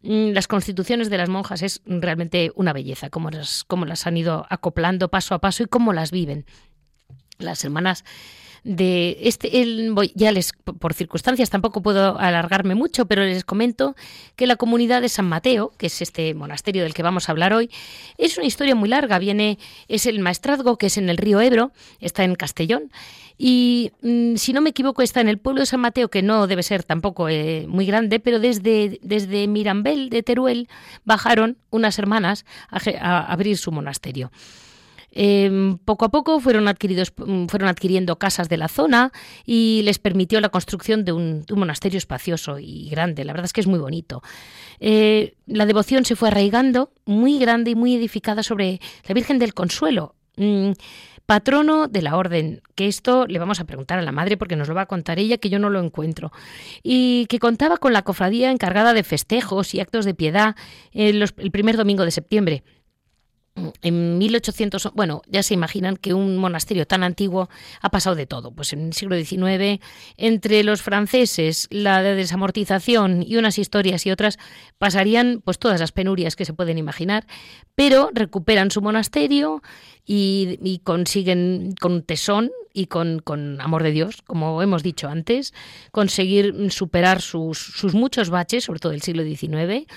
Mm, 0.01 0.31
las 0.31 0.47
constituciones 0.47 1.09
de 1.09 1.17
las 1.17 1.29
monjas 1.29 1.61
es 1.61 1.81
realmente 1.85 2.51
una 2.55 2.73
belleza, 2.73 3.09
cómo 3.09 3.29
las, 3.31 3.63
cómo 3.63 3.85
las 3.85 4.05
han 4.05 4.17
ido 4.17 4.45
acoplando 4.49 5.09
paso 5.09 5.33
a 5.33 5.39
paso 5.39 5.63
y 5.63 5.67
cómo 5.67 5.93
las 5.93 6.11
viven. 6.11 6.45
Las 7.37 7.63
hermanas 7.63 8.05
de 8.65 9.19
este 9.21 9.61
el, 9.61 9.93
ya 10.15 10.31
les 10.31 10.51
por 10.53 10.95
circunstancias 10.95 11.51
tampoco 11.51 11.83
puedo 11.83 12.17
alargarme 12.17 12.73
mucho, 12.73 13.05
pero 13.05 13.23
les 13.23 13.45
comento 13.45 13.95
que 14.35 14.47
la 14.47 14.55
comunidad 14.55 15.03
de 15.03 15.09
San 15.09 15.25
Mateo, 15.25 15.71
que 15.77 15.85
es 15.85 16.01
este 16.01 16.33
monasterio 16.33 16.81
del 16.81 16.95
que 16.95 17.03
vamos 17.03 17.29
a 17.29 17.31
hablar 17.31 17.53
hoy, 17.53 17.69
es 18.17 18.37
una 18.39 18.47
historia 18.47 18.73
muy 18.73 18.89
larga, 18.89 19.19
viene 19.19 19.59
es 19.87 20.07
el 20.07 20.19
maestrazgo 20.19 20.79
que 20.79 20.87
es 20.87 20.97
en 20.97 21.09
el 21.09 21.17
río 21.17 21.41
Ebro, 21.41 21.73
está 21.99 22.23
en 22.23 22.33
Castellón 22.33 22.89
y 23.37 23.91
mm, 24.01 24.35
si 24.37 24.51
no 24.51 24.61
me 24.61 24.71
equivoco 24.71 25.03
está 25.03 25.21
en 25.21 25.29
el 25.29 25.37
pueblo 25.37 25.59
de 25.59 25.67
San 25.67 25.81
Mateo, 25.81 26.09
que 26.09 26.23
no 26.23 26.47
debe 26.47 26.63
ser 26.63 26.81
tampoco 26.81 27.29
eh, 27.29 27.67
muy 27.67 27.85
grande, 27.85 28.19
pero 28.19 28.39
desde 28.39 28.99
desde 29.03 29.47
Mirambel 29.47 30.09
de 30.09 30.23
Teruel 30.23 30.69
bajaron 31.03 31.57
unas 31.69 31.99
hermanas 31.99 32.45
a 32.71 33.31
abrir 33.31 33.59
su 33.59 33.71
monasterio. 33.71 34.31
Em, 35.17 35.77
poco 35.77 36.03
a 36.03 36.09
poco 36.09 36.39
mm, 36.39 36.41
fueron 36.41 36.67
adquiriendo 36.67 38.17
casas 38.17 38.49
de 38.49 38.57
la 38.57 38.67
zona 38.67 39.13
y 39.45 39.81
les 39.85 39.97
permitió 39.97 40.41
la 40.41 40.49
construcción 40.49 41.05
de 41.05 41.13
un, 41.13 41.45
monasterio 41.55 41.97
espacioso 41.97 42.59
y 42.59 42.89
grande. 42.89 43.23
La 43.23 43.31
verdad 43.31 43.45
es 43.45 43.53
que 43.53 43.61
es 43.61 43.67
muy 43.67 43.79
bonito. 43.79 44.21
Eh, 44.81 45.35
la 45.47 45.65
devoción 45.65 46.03
se 46.03 46.17
fue 46.17 46.27
arraigando 46.27 46.91
muy 47.05 47.39
grande 47.39 47.71
y 47.71 47.75
muy 47.75 47.95
edificada 47.95 48.43
sobre 48.43 48.81
la 49.07 49.13
Virgen 49.15 49.39
del 49.39 49.53
Consuelo. 49.53 50.15
Mm, 50.35 50.71
patrono 51.25 51.87
de 51.87 52.01
la 52.01 52.17
orden, 52.17 52.61
que 52.75 52.87
esto 52.87 53.25
le 53.25 53.39
vamos 53.39 53.59
a 53.59 53.63
preguntar 53.63 53.97
a 53.97 54.01
la 54.01 54.11
madre 54.11 54.35
porque 54.37 54.57
nos 54.57 54.67
lo 54.67 54.75
va 54.75 54.81
a 54.81 54.85
contar 54.85 55.17
ella, 55.17 55.37
que 55.37 55.49
yo 55.49 55.59
no 55.59 55.69
lo 55.69 55.79
encuentro, 55.79 56.31
y 56.83 57.25
que 57.27 57.39
contaba 57.39 57.77
con 57.77 57.93
la 57.93 58.03
cofradía 58.03 58.51
encargada 58.51 58.93
de 58.93 59.03
festejos 59.03 59.73
y 59.73 59.79
actos 59.79 60.05
de 60.05 60.13
piedad 60.13 60.55
el 60.91 61.27
primer 61.51 61.77
domingo 61.77 62.05
de 62.05 62.11
septiembre 62.11 62.63
en 63.81 64.17
1800, 64.17 64.91
bueno, 64.95 65.21
ya 65.27 65.41
se 65.41 65.53
imaginan 65.53 65.95
que 65.95 66.13
un 66.13 66.37
monasterio 66.37 66.85
tan 66.85 67.03
antiguo 67.03 67.49
ha 67.81 67.89
pasado 67.89 68.15
de 68.15 68.25
todo. 68.25 68.51
Pues 68.51 68.73
en 68.73 68.87
el 68.87 68.93
siglo 68.93 69.15
XIX, 69.15 69.81
entre 70.17 70.63
los 70.63 70.81
franceses, 70.81 71.67
la 71.69 72.03
desamortización 72.03 73.23
y 73.23 73.37
unas 73.37 73.57
historias 73.57 74.05
y 74.05 74.11
otras, 74.11 74.37
pasarían 74.77 75.41
pues 75.43 75.57
todas 75.57 75.79
las 75.79 75.93
penurias 75.93 76.35
que 76.35 76.45
se 76.45 76.53
pueden 76.53 76.77
imaginar, 76.77 77.25
pero 77.75 78.09
recuperan 78.13 78.71
su 78.71 78.81
monasterio 78.81 79.61
y, 80.05 80.81
consiguen 80.83 81.73
con 81.79 82.03
tesón 82.03 82.51
y 82.73 82.87
con, 82.87 83.21
amor 83.61 83.83
de 83.83 83.91
Dios, 83.91 84.21
como 84.21 84.61
hemos 84.61 84.83
dicho 84.83 85.07
antes, 85.07 85.53
conseguir 85.91 86.71
superar 86.71 87.21
sus, 87.21 87.57
sus 87.57 87.93
muchos 87.93 88.29
baches, 88.29 88.65
sobre 88.65 88.79
todo 88.79 88.91
del 88.91 89.01
siglo 89.01 89.23
XIX, 89.23 89.87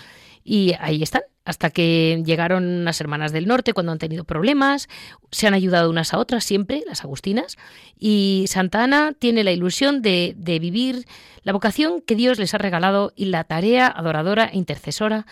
y 0.49 0.75
ahí 0.81 1.03
están, 1.03 1.23
hasta 1.45 1.69
que 1.69 2.23
llegaron 2.25 2.65
unas 2.65 2.99
hermanas 3.03 3.33
del 3.33 3.47
norte 3.47 3.75
cuando 3.75 3.93
han 3.93 3.99
tenido 3.99 4.25
problemas, 4.25 4.89
se 5.31 5.47
han 5.47 5.53
ayudado 5.53 5.91
unas 5.91 6.15
a 6.15 6.19
otras 6.19 6.43
siempre, 6.43 6.83
las 6.87 7.05
agustinas, 7.05 7.59
y 7.99 8.47
Santa 8.49 8.83
Ana 8.83 9.13
tiene 9.19 9.45
la 9.45 9.53
ilusión 9.53 10.01
de, 10.01 10.35
vivir 10.39 11.05
la 11.43 11.53
vocación 11.53 12.01
que 12.01 12.15
Dios 12.15 12.39
les 12.39 12.55
ha 12.55 12.59
regalado 12.59 13.13
y 13.15 13.27
la 13.27 13.45
tarea 13.45 13.89
adoradora 13.89 14.47
e 14.47 14.57
intercesora 14.57 15.27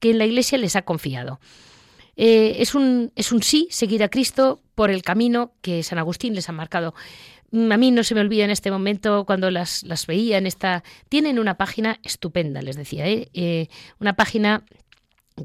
que 0.00 0.12
en 0.12 0.18
la 0.18 0.24
Iglesia 0.24 0.56
les 0.56 0.76
ha 0.76 0.82
confiado. 0.82 1.40
Eh, 2.16 2.56
es, 2.60 2.74
un, 2.74 3.12
es 3.16 3.32
un 3.32 3.42
sí 3.42 3.68
seguir 3.70 4.02
a 4.02 4.08
Cristo 4.08 4.62
por 4.74 4.90
el 4.90 5.02
camino 5.02 5.52
que 5.60 5.82
San 5.82 5.98
Agustín 5.98 6.34
les 6.34 6.48
ha 6.48 6.52
marcado. 6.52 6.94
Mm, 7.54 7.70
a 7.70 7.76
mí 7.76 7.92
no 7.92 8.02
se 8.02 8.16
me 8.16 8.20
olvida 8.20 8.44
en 8.44 8.50
este 8.50 8.72
momento 8.72 9.24
cuando 9.24 9.48
las, 9.48 9.84
las 9.84 10.08
veía 10.08 10.38
en 10.38 10.48
esta... 10.48 10.82
Tienen 11.08 11.38
una 11.38 11.56
página 11.56 12.00
estupenda, 12.02 12.60
les 12.62 12.74
decía, 12.74 13.06
¿eh? 13.06 13.28
Eh, 13.32 13.68
una 14.00 14.14
página 14.14 14.64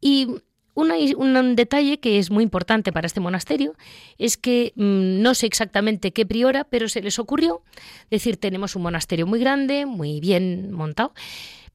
Y 0.00 0.26
un 0.74 1.56
detalle 1.56 2.00
que 2.00 2.18
es 2.18 2.30
muy 2.30 2.44
importante 2.44 2.92
para 2.92 3.06
este 3.06 3.20
monasterio 3.20 3.74
es 4.18 4.36
que 4.36 4.72
mm, 4.76 5.20
no 5.22 5.34
sé 5.34 5.46
exactamente 5.46 6.12
qué 6.12 6.24
priora, 6.24 6.64
pero 6.64 6.88
se 6.88 7.02
les 7.02 7.18
ocurrió 7.18 7.62
decir 8.10 8.36
tenemos 8.36 8.76
un 8.76 8.82
monasterio 8.82 9.26
muy 9.26 9.40
grande, 9.40 9.86
muy 9.86 10.20
bien 10.20 10.72
montado, 10.72 11.12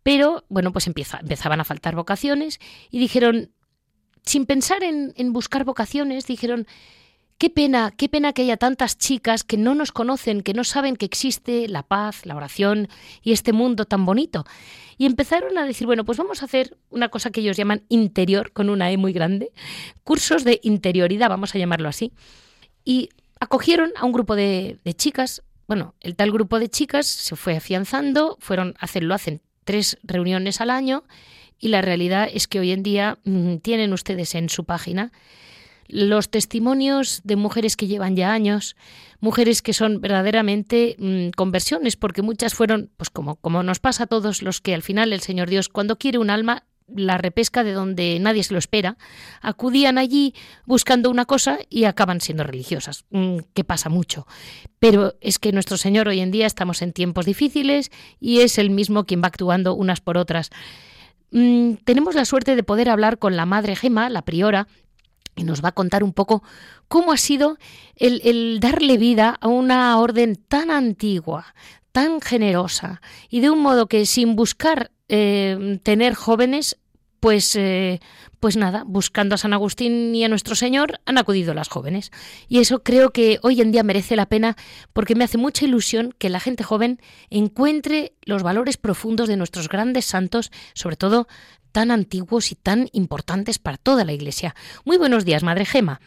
pero 0.03 0.45
bueno, 0.49 0.71
pues 0.71 0.87
empezaban 0.87 1.59
a 1.59 1.65
faltar 1.65 1.95
vocaciones 1.95 2.59
y 2.89 2.99
dijeron, 2.99 3.51
sin 4.23 4.45
pensar 4.45 4.83
en, 4.83 5.13
en 5.15 5.33
buscar 5.33 5.63
vocaciones, 5.63 6.25
dijeron, 6.25 6.67
Qué 7.37 7.51
pena, 7.51 7.93
qué 7.95 8.09
pena 8.09 8.33
que 8.33 8.41
haya 8.41 8.57
tantas 8.57 8.97
chicas 8.97 9.43
que 9.43 9.57
no 9.57 9.75
nos 9.75 9.91
conocen, 9.91 10.41
que 10.41 10.53
no 10.53 10.63
saben 10.63 10.95
que 10.95 11.05
existe 11.05 11.67
la 11.67 11.83
paz, 11.83 12.25
la 12.25 12.35
oración 12.35 12.87
y 13.21 13.31
este 13.31 13.53
mundo 13.53 13.85
tan 13.85 14.05
bonito. 14.05 14.43
Y 14.97 15.05
empezaron 15.05 15.55
a 15.59 15.65
decir, 15.65 15.85
bueno, 15.85 16.03
pues 16.03 16.17
vamos 16.17 16.41
a 16.41 16.45
hacer 16.45 16.77
una 16.89 17.09
cosa 17.09 17.29
que 17.29 17.41
ellos 17.41 17.55
llaman 17.55 17.83
interior, 17.89 18.51
con 18.53 18.71
una 18.71 18.91
E 18.91 18.97
muy 18.97 19.13
grande, 19.13 19.51
cursos 20.03 20.43
de 20.43 20.59
interioridad, 20.63 21.29
vamos 21.29 21.53
a 21.53 21.59
llamarlo 21.59 21.89
así. 21.89 22.11
Y 22.83 23.09
acogieron 23.39 23.91
a 23.97 24.05
un 24.05 24.13
grupo 24.13 24.35
de, 24.35 24.79
chicas, 24.95 25.43
bueno, 25.67 25.93
el 25.99 26.15
tal 26.15 26.31
grupo 26.31 26.57
de 26.57 26.69
chicas 26.69 27.05
se 27.05 27.35
fue 27.35 27.55
afianzando, 27.55 28.37
fueron 28.39 28.73
a 28.79 28.85
hacerlo, 28.85 29.13
hacen 29.13 29.41
tres 29.63 29.99
reuniones 30.01 30.59
al 30.59 30.71
año 30.71 31.03
y 31.59 31.67
la 31.67 31.83
realidad 31.83 32.27
es 32.33 32.47
que 32.47 32.59
hoy 32.59 32.71
en 32.71 32.81
día 32.81 33.19
mm, 33.25 33.57
tienen 33.57 33.93
ustedes 33.93 34.33
en 34.33 34.49
su 34.49 34.63
página 34.63 35.11
los 35.87 36.29
testimonios 36.29 37.21
de 37.23 37.35
mujeres 37.35 37.77
que 37.77 37.87
llevan 37.87 38.15
ya 38.15 38.33
años, 38.33 38.75
mujeres 39.19 39.61
que 39.61 39.73
son 39.73 40.01
verdaderamente 40.01 40.95
mm, 40.99 41.29
conversiones, 41.35 41.95
porque 41.95 42.21
muchas 42.21 42.53
fueron, 42.53 42.89
pues 42.97 43.09
como, 43.09 43.35
como 43.37 43.63
nos 43.63 43.79
pasa 43.79 44.03
a 44.03 44.07
todos 44.07 44.41
los 44.41 44.61
que 44.61 44.73
al 44.73 44.83
final 44.83 45.13
el 45.13 45.21
Señor 45.21 45.49
Dios, 45.49 45.69
cuando 45.69 45.97
quiere 45.97 46.17
un 46.17 46.29
alma, 46.29 46.63
la 46.95 47.17
repesca 47.17 47.63
de 47.63 47.73
donde 47.73 48.17
nadie 48.19 48.43
se 48.43 48.53
lo 48.53 48.59
espera, 48.59 48.97
acudían 49.41 49.97
allí 49.97 50.33
buscando 50.65 51.09
una 51.09 51.25
cosa 51.25 51.59
y 51.69 51.83
acaban 51.83 52.21
siendo 52.21 52.43
religiosas, 52.43 53.05
mm, 53.09 53.39
que 53.53 53.63
pasa 53.63 53.89
mucho. 53.89 54.25
Pero 54.79 55.15
es 55.19 55.39
que 55.39 55.51
nuestro 55.51 55.77
Señor 55.77 56.07
hoy 56.07 56.21
en 56.21 56.31
día 56.31 56.45
estamos 56.45 56.81
en 56.81 56.93
tiempos 56.93 57.25
difíciles 57.25 57.91
y 58.19 58.39
es 58.39 58.57
el 58.57 58.69
mismo 58.69 59.03
quien 59.03 59.21
va 59.21 59.27
actuando 59.27 59.73
unas 59.73 59.99
por 59.99 60.17
otras. 60.17 60.49
Mm, 61.31 61.73
tenemos 61.83 62.15
la 62.15 62.25
suerte 62.25 62.55
de 62.55 62.63
poder 62.63 62.89
hablar 62.89 63.19
con 63.19 63.35
la 63.35 63.45
Madre 63.45 63.75
Gema, 63.75 64.09
la 64.09 64.23
priora, 64.23 64.67
y 65.37 65.43
nos 65.43 65.63
va 65.63 65.69
a 65.69 65.73
contar 65.73 66.03
un 66.03 66.11
poco 66.11 66.43
cómo 66.87 67.13
ha 67.13 67.17
sido 67.17 67.57
el, 67.95 68.59
darle 68.59 68.97
vida 68.97 69.37
a 69.39 69.47
una 69.47 69.97
orden 69.99 70.35
tan 70.35 70.71
antigua, 70.71 71.53
tan 71.91 72.19
generosa 72.19 73.01
y 73.29 73.39
de 73.39 73.49
un 73.49 73.59
modo 73.59 73.87
que 73.87 74.05
sin 74.05 74.35
buscar 74.35 74.91
eh, 75.07 75.79
tener 75.83 76.15
jóvenes 76.15 76.77
pues, 77.19 77.55
eh, 77.55 77.99
pues 78.39 78.57
nada, 78.57 78.83
buscando 78.85 79.35
a 79.35 79.37
San 79.37 79.53
Agustín 79.53 80.13
y 80.13 80.23
a 80.23 80.29
nuestro 80.29 80.55
Señor, 80.55 80.99
han 81.05 81.17
acudido 81.17 81.53
las 81.53 81.67
jóvenes. 81.67 82.11
Y 82.47 82.59
eso 82.59 82.83
creo 82.83 83.09
que 83.09 83.39
hoy 83.41 83.61
en 83.61 83.71
día 83.71 83.83
merece 83.83 84.15
la 84.15 84.27
pena 84.27 84.55
porque 84.93 85.15
me 85.15 85.23
hace 85.23 85.37
mucha 85.37 85.65
ilusión 85.65 86.13
que 86.17 86.29
la 86.29 86.39
gente 86.39 86.63
joven 86.63 87.01
encuentre 87.29 88.13
los 88.23 88.43
valores 88.43 88.77
profundos 88.77 89.27
de 89.27 89.37
nuestros 89.37 89.67
grandes 89.67 90.05
santos, 90.05 90.51
sobre 90.73 90.95
todo 90.95 91.27
tan 91.77 91.91
antiguos 91.91 92.51
y 92.51 92.55
tan 92.55 92.89
importantes 92.91 93.59
para 93.59 93.77
toda 93.77 94.03
la 94.03 94.11
Iglesia. 94.11 94.55
Muy 94.83 94.97
buenos 94.97 95.25
días, 95.25 95.43
Madre 95.43 95.63
Gema. 95.63 96.01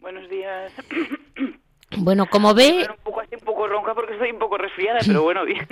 Buenos 0.00 0.26
días. 0.30 0.72
Bueno, 1.94 2.24
como 2.24 2.54
ve... 2.54 2.86
Un 2.88 3.04
poco 3.04 3.20
así, 3.20 3.34
un 3.34 3.42
poco 3.42 3.68
ronca 3.68 3.94
porque 3.94 4.14
estoy 4.14 4.30
un 4.30 4.38
poco 4.38 4.56
resfriada, 4.56 5.00
pero 5.06 5.22
bueno, 5.24 5.44
bien. 5.44 5.68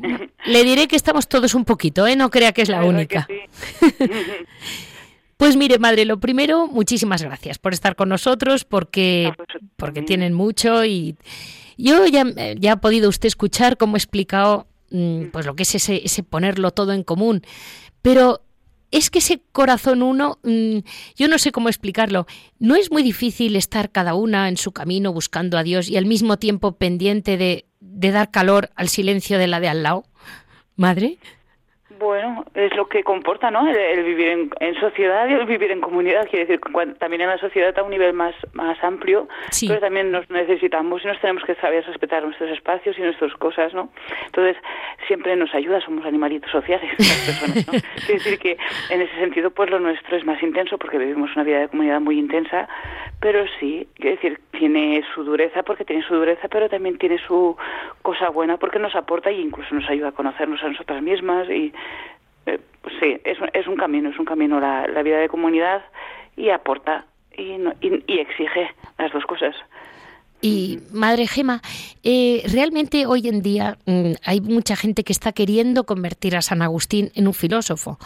Le 0.46 0.64
diré 0.64 0.88
que 0.88 0.96
estamos 0.96 1.28
todos 1.28 1.54
un 1.54 1.66
poquito, 1.66 2.06
¿eh? 2.06 2.16
No 2.16 2.30
crea 2.30 2.52
que 2.52 2.62
es 2.62 2.70
la 2.70 2.82
única. 2.82 3.28
Pues 5.36 5.54
mire, 5.56 5.78
madre, 5.78 6.04
lo 6.04 6.18
primero, 6.18 6.66
muchísimas 6.66 7.22
gracias 7.22 7.58
por 7.58 7.72
estar 7.72 7.94
con 7.94 8.08
nosotros, 8.08 8.64
porque, 8.64 9.32
porque 9.76 10.02
tienen 10.02 10.32
mucho 10.32 10.84
y 10.84 11.16
yo 11.76 12.06
ya, 12.06 12.24
ya 12.56 12.72
ha 12.72 12.80
podido 12.80 13.08
usted 13.08 13.28
escuchar 13.28 13.76
cómo 13.76 13.94
he 13.94 13.98
explicado 13.98 14.66
mm, 14.90 15.26
pues 15.26 15.46
lo 15.46 15.54
que 15.54 15.62
es 15.62 15.74
ese, 15.76 16.00
ese 16.02 16.24
ponerlo 16.24 16.72
todo 16.72 16.92
en 16.92 17.04
común. 17.04 17.42
Pero 18.02 18.40
es 18.90 19.10
que 19.10 19.18
ese 19.18 19.40
corazón 19.52 20.02
uno, 20.02 20.38
mm, 20.42 20.78
yo 21.16 21.28
no 21.28 21.38
sé 21.38 21.52
cómo 21.52 21.68
explicarlo, 21.68 22.26
no 22.58 22.76
es 22.76 22.90
muy 22.90 23.02
difícil 23.02 23.56
estar 23.56 23.90
cada 23.90 24.14
una 24.14 24.48
en 24.48 24.56
su 24.56 24.72
camino 24.72 25.12
buscando 25.12 25.58
a 25.58 25.62
Dios 25.62 25.88
y 25.88 25.96
al 25.96 26.06
mismo 26.06 26.38
tiempo 26.38 26.72
pendiente 26.72 27.36
de, 27.36 27.64
dar 27.80 28.30
calor 28.30 28.70
al 28.74 28.88
silencio 28.88 29.38
de 29.38 29.46
la 29.46 29.60
de 29.60 29.68
al 29.68 29.82
lado, 29.82 30.04
madre. 30.76 31.18
Bueno, 31.98 32.44
es 32.54 32.74
lo 32.76 32.88
que 32.88 33.02
comporta, 33.02 33.50
¿no? 33.50 33.68
El, 33.68 34.04
vivir 34.04 34.50
en, 34.60 34.74
sociedad 34.80 35.28
y 35.28 35.32
el 35.32 35.46
vivir 35.46 35.70
en 35.72 35.80
comunidad. 35.80 36.28
Quiere 36.28 36.46
decir, 36.46 36.60
también 36.98 37.22
en 37.22 37.28
la 37.28 37.38
sociedad 37.38 37.76
a 37.78 37.82
un 37.82 37.90
nivel 37.90 38.12
más, 38.12 38.34
más 38.52 38.82
amplio, 38.84 39.28
pero 39.66 39.80
también 39.80 40.12
nos 40.12 40.28
necesitamos 40.30 41.02
y 41.02 41.08
nos 41.08 41.20
tenemos 41.20 41.42
que 41.44 41.54
saber 41.56 41.84
respetar 41.84 42.22
nuestros 42.22 42.50
espacios 42.50 42.96
y 42.98 43.02
nuestras 43.02 43.32
cosas, 43.34 43.74
¿no? 43.74 43.90
Entonces, 44.26 44.56
siempre 45.06 45.34
nos 45.34 45.52
ayuda, 45.54 45.80
somos 45.80 46.04
animalitos 46.04 46.50
sociales 46.50 46.90
las 46.98 47.26
personas, 47.26 47.66
¿no? 47.66 47.72
Quiere 48.06 48.14
decir 48.14 48.38
que 48.38 48.56
en 48.90 49.00
ese 49.00 49.14
sentido, 49.16 49.50
pues 49.50 49.70
lo 49.70 49.80
nuestro 49.80 50.16
es 50.16 50.24
más 50.24 50.40
intenso 50.42 50.78
porque 50.78 50.98
vivimos 50.98 51.34
una 51.34 51.44
vida 51.44 51.60
de 51.60 51.68
comunidad 51.68 52.00
muy 52.00 52.18
intensa, 52.18 52.68
pero 53.20 53.44
sí, 53.58 53.88
quiere 53.94 54.16
decir, 54.16 54.40
tiene 54.52 55.02
su 55.14 55.24
dureza 55.24 55.62
porque 55.64 55.84
tiene 55.84 56.02
su 56.02 56.14
dureza, 56.14 56.46
pero 56.48 56.68
también 56.68 56.98
tiene 56.98 57.18
su 57.26 57.56
cosa 58.02 58.28
buena 58.28 58.56
porque 58.56 58.78
nos 58.78 58.94
aporta 58.94 59.30
e 59.30 59.40
incluso 59.40 59.74
nos 59.74 59.88
ayuda 59.88 60.08
a 60.08 60.12
conocernos 60.12 60.62
a 60.62 60.68
nosotras 60.68 61.02
mismas 61.02 61.48
y 61.50 61.72
eh, 62.48 62.60
sí, 63.00 63.20
es, 63.24 63.38
es 63.52 63.66
un 63.66 63.76
camino, 63.76 64.10
es 64.10 64.18
un 64.18 64.24
camino 64.24 64.60
la, 64.60 65.02
vida 65.02 65.18
de 65.18 65.28
comunidad 65.28 65.82
y 66.36 66.50
aporta 66.50 67.04
y, 67.36 67.56
y, 67.80 68.18
exige 68.18 68.70
las 68.98 69.12
dos 69.12 69.24
cosas. 69.26 69.54
Y 70.40 70.78
Madre 70.92 71.26
Gema, 71.26 71.60
eh, 72.04 72.42
realmente 72.52 73.06
hoy 73.06 73.28
en 73.28 73.42
día 73.42 73.76
mm, 73.86 74.12
hay 74.24 74.40
mucha 74.40 74.76
gente 74.76 75.02
que 75.02 75.12
está 75.12 75.32
queriendo 75.32 75.84
convertir 75.84 76.36
a 76.36 76.42
San 76.42 76.62
Agustín 76.62 77.10
en 77.14 77.26
un 77.26 77.34
filósofo. 77.34 77.98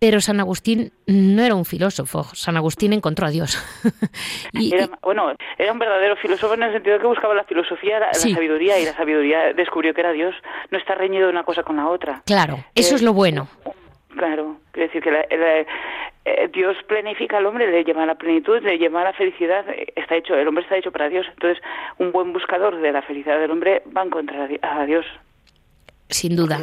Pero 0.00 0.22
San 0.22 0.40
Agustín 0.40 0.92
no 1.06 1.42
era 1.42 1.54
un 1.54 1.66
filósofo, 1.66 2.24
San 2.32 2.56
Agustín 2.56 2.94
encontró 2.94 3.26
a 3.26 3.30
Dios. 3.30 3.62
y, 4.54 4.72
bueno, 5.02 5.34
era 5.58 5.72
un 5.72 5.78
verdadero 5.78 6.16
filósofo 6.16 6.54
en 6.54 6.62
el 6.62 6.72
sentido 6.72 6.94
de 6.94 7.02
que 7.02 7.06
buscaba 7.06 7.34
la 7.34 7.44
filosofía, 7.44 8.00
la, 8.00 8.14
sabiduría, 8.14 8.78
y 8.78 8.86
la 8.86 8.94
sabiduría 8.94 9.52
descubrió 9.52 9.92
que 9.92 10.00
era 10.00 10.12
Dios. 10.12 10.34
No 10.70 10.78
está 10.78 10.94
reñido 10.94 11.28
una 11.28 11.44
cosa 11.44 11.64
con 11.64 11.76
la 11.76 11.86
otra. 11.86 12.22
Claro, 12.24 12.64
eso 12.74 12.94
es 12.94 13.02
lo 13.02 13.12
bueno. 13.12 13.48
Claro, 14.16 14.56
quiere 14.72 14.88
decir 14.88 15.02
que 15.02 15.66
eh, 16.24 16.48
Dios 16.50 16.78
planifica 16.88 17.36
al 17.36 17.44
hombre, 17.44 17.70
le 17.70 17.84
lleva 17.84 18.04
a 18.04 18.06
la 18.06 18.14
plenitud, 18.14 18.58
le 18.62 18.78
lleva 18.78 19.02
a 19.02 19.04
la 19.04 19.12
felicidad. 19.12 19.66
Está 19.96 20.16
hecho, 20.16 20.34
el 20.34 20.48
hombre 20.48 20.64
está 20.64 20.78
hecho 20.78 20.92
para 20.92 21.10
Dios. 21.10 21.26
Entonces, 21.28 21.62
un 21.98 22.10
buen 22.10 22.32
buscador 22.32 22.80
de 22.80 22.90
la 22.90 23.02
felicidad 23.02 23.38
del 23.38 23.50
hombre 23.50 23.82
va 23.94 24.00
a 24.00 24.06
encontrar 24.06 24.48
a 24.62 24.86
Dios. 24.86 25.04
Sin 26.08 26.36
duda. 26.36 26.58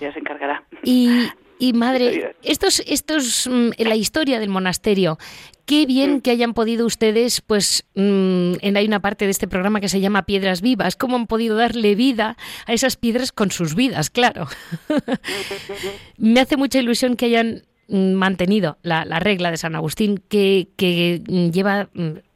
ya 0.00 0.12
se 0.12 0.18
encargará. 0.18 0.64
Y 0.82 1.30
y 1.60 1.74
madre, 1.74 2.34
estos, 2.42 2.82
estos, 2.86 3.46
mm, 3.46 3.70
en 3.76 3.88
la 3.88 3.94
historia 3.94 4.40
del 4.40 4.48
monasterio, 4.48 5.18
qué 5.66 5.84
bien 5.84 6.16
mm. 6.16 6.20
que 6.22 6.30
hayan 6.30 6.54
podido 6.54 6.86
ustedes, 6.86 7.42
pues, 7.42 7.84
mm, 7.94 8.54
en 8.62 8.76
hay 8.78 8.86
una 8.86 9.00
parte 9.00 9.26
de 9.26 9.30
este 9.30 9.46
programa 9.46 9.80
que 9.80 9.90
se 9.90 10.00
llama 10.00 10.24
Piedras 10.24 10.62
Vivas, 10.62 10.96
cómo 10.96 11.16
han 11.16 11.26
podido 11.26 11.56
darle 11.56 11.94
vida 11.94 12.38
a 12.66 12.72
esas 12.72 12.96
piedras 12.96 13.30
con 13.30 13.50
sus 13.50 13.74
vidas, 13.74 14.08
claro. 14.08 14.48
Me 16.16 16.40
hace 16.40 16.56
mucha 16.56 16.78
ilusión 16.78 17.14
que 17.14 17.26
hayan 17.26 17.62
mantenido 17.88 18.78
la, 18.82 19.04
regla 19.20 19.50
de 19.50 19.58
San 19.58 19.74
Agustín, 19.74 20.22
que, 20.28 20.68
que 20.76 21.20
lleva 21.52 21.90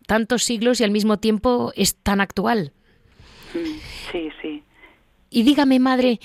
tantos 0.06 0.44
siglos 0.44 0.80
y 0.80 0.84
al 0.84 0.90
mismo 0.90 1.18
tiempo 1.18 1.72
es 1.76 1.94
tan 1.94 2.20
actual. 2.20 2.72
Sí, 4.12 4.28
sí. 4.42 4.62
Y 5.30 5.44
dígame, 5.44 5.78
madre, 5.78 6.20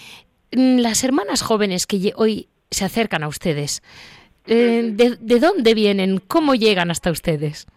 las 0.51 1.03
hermanas 1.03 1.41
jóvenes 1.41 1.85
que 1.87 2.11
hoy 2.15 2.48
se 2.71 2.85
acercan 2.85 3.23
a 3.23 3.27
ustedes. 3.27 3.81
Eh, 4.47 4.91
de, 4.93 5.39
dónde 5.39 5.73
vienen? 5.73 6.19
¿Cómo 6.27 6.55
llegan 6.55 6.89
hasta 6.89 7.11
ustedes? 7.11 7.67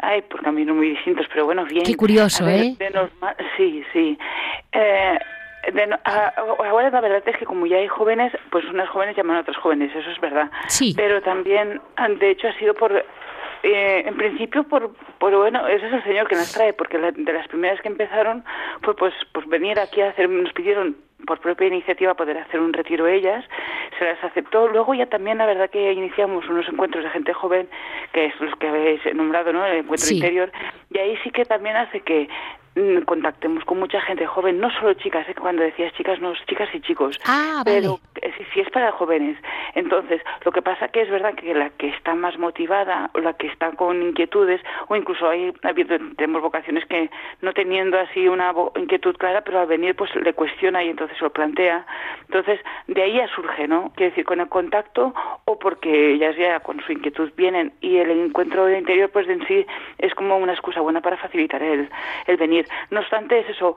Ay, 0.00 0.22
por 0.22 0.42
caminos 0.42 0.76
muy 0.76 0.90
distintos, 0.90 1.26
pero 1.32 1.44
bueno, 1.44 1.64
bien. 1.64 1.84
Qué 1.84 1.96
curioso, 1.96 2.48
¿eh? 2.48 2.76
sí, 3.56 3.84
sí. 3.92 4.18
Eh, 4.72 5.18
ahora 6.04 6.90
la 6.90 7.00
verdad 7.00 7.22
es 7.26 7.36
que 7.36 7.44
como 7.44 7.66
ya 7.66 7.76
hay 7.76 7.88
jóvenes, 7.88 8.32
pues 8.50 8.64
unas 8.66 8.88
jóvenes 8.88 9.16
llaman 9.16 9.36
a 9.36 9.40
otras 9.40 9.56
jóvenes, 9.56 9.94
eso 9.94 10.10
es 10.10 10.20
verdad. 10.20 10.50
Sí. 10.68 10.94
Pero 10.96 11.20
también, 11.22 11.80
de 12.20 12.30
hecho, 12.30 12.48
ha 12.48 12.58
sido 12.58 12.74
por 12.74 13.04
eh, 13.62 14.04
en 14.06 14.16
principio, 14.16 14.64
por, 14.64 14.94
por, 15.18 15.34
bueno, 15.36 15.66
ese 15.66 15.86
es 15.86 15.92
el 15.92 16.04
Señor 16.04 16.28
que 16.28 16.36
nos 16.36 16.52
trae, 16.52 16.72
porque 16.72 16.98
de 16.98 17.32
las 17.32 17.48
primeras 17.48 17.80
que 17.80 17.88
empezaron 17.88 18.44
fue 18.82 18.94
pues, 18.94 19.14
pues 19.32 19.46
venir 19.48 19.78
aquí 19.78 20.00
a 20.00 20.10
hacer, 20.10 20.28
nos 20.28 20.52
pidieron 20.52 20.96
por 21.26 21.40
propia 21.40 21.66
iniciativa 21.66 22.14
poder 22.14 22.38
hacer 22.38 22.60
un 22.60 22.72
retiro 22.72 23.06
ellas, 23.08 23.44
se 23.98 24.04
las 24.04 24.22
aceptó. 24.22 24.68
Luego 24.68 24.94
ya 24.94 25.06
también 25.06 25.38
la 25.38 25.46
verdad 25.46 25.68
que 25.68 25.92
iniciamos 25.92 26.48
unos 26.48 26.68
encuentros 26.68 27.04
de 27.04 27.10
gente 27.10 27.32
joven, 27.32 27.68
que 28.12 28.26
es 28.26 28.40
los 28.40 28.54
que 28.56 28.68
habéis 28.68 29.00
nombrado, 29.14 29.52
¿no? 29.52 29.66
El 29.66 29.78
encuentro 29.78 30.08
interior, 30.14 30.52
y 30.90 30.98
ahí 30.98 31.16
sí 31.24 31.30
que 31.30 31.44
también 31.44 31.76
hace 31.76 32.00
que 32.00 32.28
contactemos 33.04 33.64
con 33.64 33.78
mucha 33.78 34.00
gente 34.00 34.26
joven, 34.26 34.60
no 34.60 34.70
solo 34.70 34.94
chicas, 34.94 35.28
¿eh? 35.28 35.34
cuando 35.34 35.62
decías 35.62 35.92
chicas, 35.94 36.20
no, 36.20 36.32
chicas 36.46 36.68
y 36.74 36.80
chicos, 36.80 37.18
ah, 37.26 37.62
pero 37.64 38.00
si, 38.52 38.60
es 38.60 38.70
para 38.70 38.92
jóvenes. 38.92 39.36
Entonces, 39.74 40.20
lo 40.44 40.52
que 40.52 40.62
pasa 40.62 40.88
que 40.88 41.02
es 41.02 41.10
verdad 41.10 41.34
que 41.34 41.54
la 41.54 41.70
que 41.70 41.88
está 41.88 42.14
más 42.14 42.38
motivada, 42.38 43.10
o 43.14 43.20
la 43.20 43.34
que 43.34 43.46
está 43.46 43.72
con 43.72 44.02
inquietudes, 44.02 44.60
o 44.88 44.96
incluso 44.96 45.28
hay, 45.28 45.52
tenemos 46.16 46.42
vocaciones 46.42 46.84
que 46.86 47.10
no 47.42 47.52
teniendo 47.52 47.98
así 47.98 48.28
una 48.28 48.52
inquietud 48.76 49.16
clara, 49.16 49.42
pero 49.42 49.60
al 49.60 49.66
venir 49.66 49.94
pues 49.94 50.14
le 50.16 50.32
cuestiona 50.32 50.82
y 50.84 50.88
entonces 50.90 51.20
lo 51.20 51.30
plantea. 51.30 51.86
Entonces, 52.22 52.60
de 52.86 53.02
ahí 53.02 53.14
ya 53.14 53.28
surge, 53.28 53.68
¿no? 53.68 53.92
Quiere 53.94 54.10
decir, 54.10 54.24
con 54.24 54.40
el 54.40 54.48
contacto 54.48 55.14
o 55.44 55.58
porque 55.58 56.12
ellas 56.14 56.36
ya 56.36 56.60
con 56.60 56.80
su 56.80 56.92
inquietud 56.92 57.30
vienen 57.36 57.72
y 57.80 57.96
el 57.96 58.10
encuentro 58.10 58.66
del 58.66 58.78
interior 58.78 59.10
pues 59.10 59.28
en 59.28 59.46
sí 59.46 59.66
es 59.98 60.14
como 60.14 60.36
una 60.36 60.52
excusa 60.52 60.80
buena 60.80 61.00
para 61.00 61.16
facilitar 61.16 61.62
el, 61.62 61.88
el 62.26 62.36
venir. 62.36 62.67
No 62.90 63.00
obstante, 63.00 63.38
es 63.40 63.48
eso, 63.50 63.76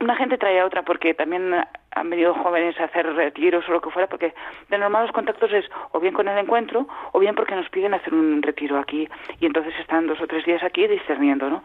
una 0.00 0.16
gente 0.16 0.38
trae 0.38 0.60
a 0.60 0.66
otra 0.66 0.82
porque 0.82 1.14
también 1.14 1.54
han 1.90 2.10
venido 2.10 2.34
jóvenes 2.34 2.78
a 2.80 2.84
hacer 2.84 3.06
retiros 3.14 3.68
o 3.68 3.72
lo 3.72 3.80
que 3.80 3.90
fuera, 3.90 4.08
porque 4.08 4.34
de 4.68 4.78
normal 4.78 5.04
los 5.04 5.12
contactos 5.12 5.52
es 5.52 5.64
o 5.92 6.00
bien 6.00 6.14
con 6.14 6.28
el 6.28 6.38
encuentro 6.38 6.86
o 7.12 7.18
bien 7.18 7.34
porque 7.34 7.54
nos 7.54 7.68
piden 7.70 7.94
hacer 7.94 8.14
un 8.14 8.42
retiro 8.42 8.78
aquí 8.78 9.08
y 9.40 9.46
entonces 9.46 9.74
están 9.80 10.06
dos 10.06 10.20
o 10.20 10.26
tres 10.26 10.44
días 10.44 10.62
aquí 10.62 10.86
discerniendo, 10.86 11.48
¿no? 11.48 11.62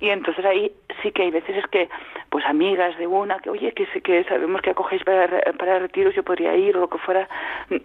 Y 0.00 0.10
entonces 0.10 0.44
ahí 0.44 0.72
sí 1.02 1.12
que 1.12 1.22
hay 1.22 1.30
veces 1.30 1.56
es 1.56 1.66
que, 1.66 1.88
pues 2.28 2.44
amigas 2.46 2.96
de 2.98 3.06
una, 3.06 3.38
que 3.38 3.50
oye, 3.50 3.72
que, 3.72 3.86
que 4.02 4.24
sabemos 4.24 4.60
que 4.62 4.70
acogéis 4.70 5.04
para, 5.04 5.40
para 5.58 5.78
retiros, 5.78 6.14
yo 6.14 6.22
podría 6.22 6.56
ir 6.56 6.76
o 6.76 6.80
lo 6.80 6.88
que 6.88 6.98
fuera, 6.98 7.28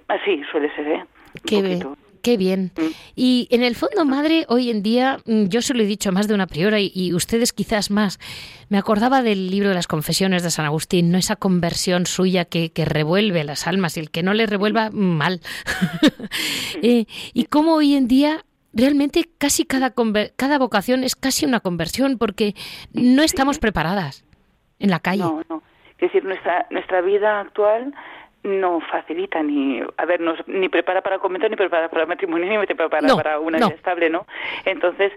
así 0.07 0.43
suele 0.51 0.73
ser, 0.75 0.87
¿eh? 0.87 1.05
Qué, 1.45 1.61
Qué 2.25 2.37
bien. 2.37 2.71
Y 3.15 3.47
en 3.51 3.61
el 3.61 3.75
fondo, 3.75 4.03
madre, 4.03 4.45
hoy 4.49 4.71
en 4.71 4.81
día, 4.81 5.19
mm, 5.27 5.43
yo 5.45 5.61
se 5.61 5.75
lo 5.75 5.83
he 5.83 5.85
dicho 5.85 6.11
más 6.11 6.27
de 6.27 6.33
una 6.33 6.47
priora 6.47 6.79
y, 6.79 7.13
ustedes 7.13 7.53
quizás 7.53 7.91
más. 7.91 8.17
Me 8.67 8.79
acordaba 8.79 9.21
del 9.21 9.51
libro 9.51 9.69
de 9.69 9.75
las 9.75 9.85
confesiones 9.85 10.41
de 10.41 10.49
San 10.49 10.65
Agustín, 10.65 11.11
no 11.11 11.19
esa 11.19 11.35
conversión 11.35 12.07
suya 12.07 12.45
que, 12.45 12.71
revuelve 12.83 13.43
las 13.43 13.67
almas 13.67 13.95
y 13.95 13.99
el 13.99 14.09
que 14.09 14.23
no 14.23 14.33
le 14.33 14.47
revuelva 14.47 14.89
mal. 14.91 15.39
Eh, 16.81 17.05
y 17.33 17.45
cómo 17.45 17.75
hoy 17.75 17.95
en 17.95 18.07
día 18.07 18.43
realmente 18.73 19.29
casi 19.37 19.65
cada, 19.65 19.93
cada 20.35 20.57
vocación 20.57 21.03
es 21.03 21.15
casi 21.15 21.45
una 21.45 21.59
conversión 21.59 22.17
porque 22.17 22.53
no 22.91 23.23
estamos 23.23 23.59
preparadas 23.59 24.25
en 24.79 24.89
la 24.89 24.99
calle. 24.99 25.23
No, 25.23 25.41
no. 25.49 25.63
Es 25.97 26.11
decir, 26.11 26.25
nuestra, 26.25 26.67
nuestra 26.69 27.01
vida 27.01 27.39
actual 27.39 27.93
no 28.45 28.79
facilita 28.79 29.41
ni 29.41 29.81
a 29.97 30.05
ver 30.05 30.21
ni 30.47 30.69
prepara 30.69 31.01
para 31.01 31.19
convento 31.19 31.49
ni 31.49 31.55
prepara 31.55 31.89
para 31.89 32.05
matrimonio 32.05 32.47
ni 32.47 32.65
prepara 32.67 32.89
para 32.89 33.39
una 33.39 33.57
vida 33.57 33.69
estable 33.69 34.09
no 34.09 34.25
entonces 34.65 35.11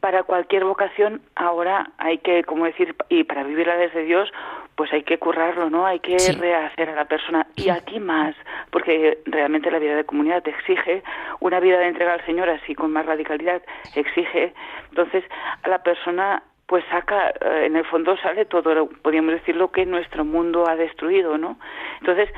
para 0.00 0.22
cualquier 0.24 0.64
vocación 0.64 1.22
ahora 1.34 1.90
hay 1.98 2.18
que 2.18 2.44
como 2.44 2.66
decir 2.66 2.94
y 3.08 3.24
para 3.24 3.44
vivirla 3.44 3.76
desde 3.76 4.04
Dios 4.04 4.30
pues 4.74 4.92
hay 4.92 5.02
que 5.02 5.18
currarlo 5.18 5.70
no 5.70 5.86
hay 5.86 6.00
que 6.00 6.16
rehacer 6.38 6.90
a 6.90 6.94
la 6.94 7.06
persona. 7.06 7.46
Y 7.56 7.70
aquí 7.70 7.98
más 7.98 8.34
porque 8.70 9.18
realmente 9.24 9.70
la 9.70 9.78
vida 9.78 9.96
de 9.96 10.04
comunidad 10.04 10.42
te 10.42 10.50
exige 10.50 11.02
una 11.40 11.60
vida 11.60 11.78
de 11.78 11.88
entrega 11.88 12.12
al 12.12 12.24
Señor 12.26 12.50
así 12.50 12.74
con 12.74 12.92
más 12.92 13.06
radicalidad 13.06 13.62
exige. 13.94 14.52
Entonces 14.90 15.24
a 15.62 15.68
la 15.68 15.82
persona 15.82 16.42
pues 16.66 16.84
saca, 16.90 17.30
eh, 17.30 17.66
en 17.66 17.76
el 17.76 17.84
fondo 17.84 18.16
sale 18.16 18.44
todo, 18.44 18.88
podríamos 19.02 19.34
decir, 19.34 19.54
lo 19.54 19.70
que 19.70 19.86
nuestro 19.86 20.24
mundo 20.24 20.68
ha 20.68 20.74
destruido, 20.74 21.38
¿no? 21.38 21.58
Entonces, 22.00 22.28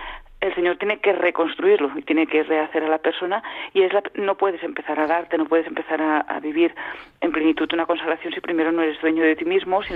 el 0.41 0.55
Señor 0.55 0.77
tiene 0.77 1.01
que 1.01 1.13
reconstruirlo 1.13 1.91
y 1.97 2.03
tiene 2.03 2.27
que 2.27 2.43
rehacer 2.45 2.85
a 2.85 2.89
la 2.89 2.99
persona 2.99 3.43
y 3.75 3.83
es 3.83 3.93
la, 3.93 4.03
no 4.15 4.37
puedes 4.37 4.63
empezar 4.63 4.99
a 5.01 5.07
darte, 5.07 5.37
no 5.37 5.47
puedes 5.47 5.67
empezar 5.67 6.01
a, 6.01 6.39
vivir 6.41 6.75
en 7.21 7.33
plenitud 7.33 7.69
una 7.73 7.87
consagración 7.87 8.33
si 8.33 8.41
primero 8.41 8.71
no 8.71 8.83
eres 8.83 9.01
dueño 9.01 9.25
de 9.25 9.35
ti 9.35 9.45
mismo, 9.45 9.83
si, 9.83 9.95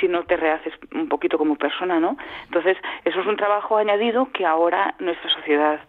si, 0.00 0.08
no 0.08 0.24
te 0.24 0.36
rehaces 0.36 0.74
un 0.92 1.08
poquito 1.08 1.38
como 1.38 1.54
persona, 1.54 2.00
¿no? 2.00 2.16
Entonces, 2.46 2.76
eso 3.04 3.20
es 3.20 3.26
un 3.26 3.36
trabajo 3.36 3.76
añadido 3.76 4.28
que 4.32 4.44
ahora 4.44 4.94
nuestra 4.98 5.30
sociedad 5.30 5.80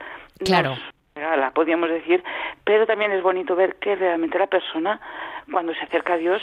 claro. 0.45 0.75
nos 1.15 1.53
podríamos 1.53 1.89
decir, 1.89 2.23
pero 2.63 2.85
también 2.85 3.11
es 3.11 3.23
bonito 3.23 3.55
ver 3.55 3.77
que 3.77 3.95
realmente 3.95 4.37
la 4.37 4.47
persona, 4.47 5.01
cuando 5.51 5.73
se 5.73 5.81
acerca 5.81 6.13
a 6.13 6.17
Dios, 6.17 6.41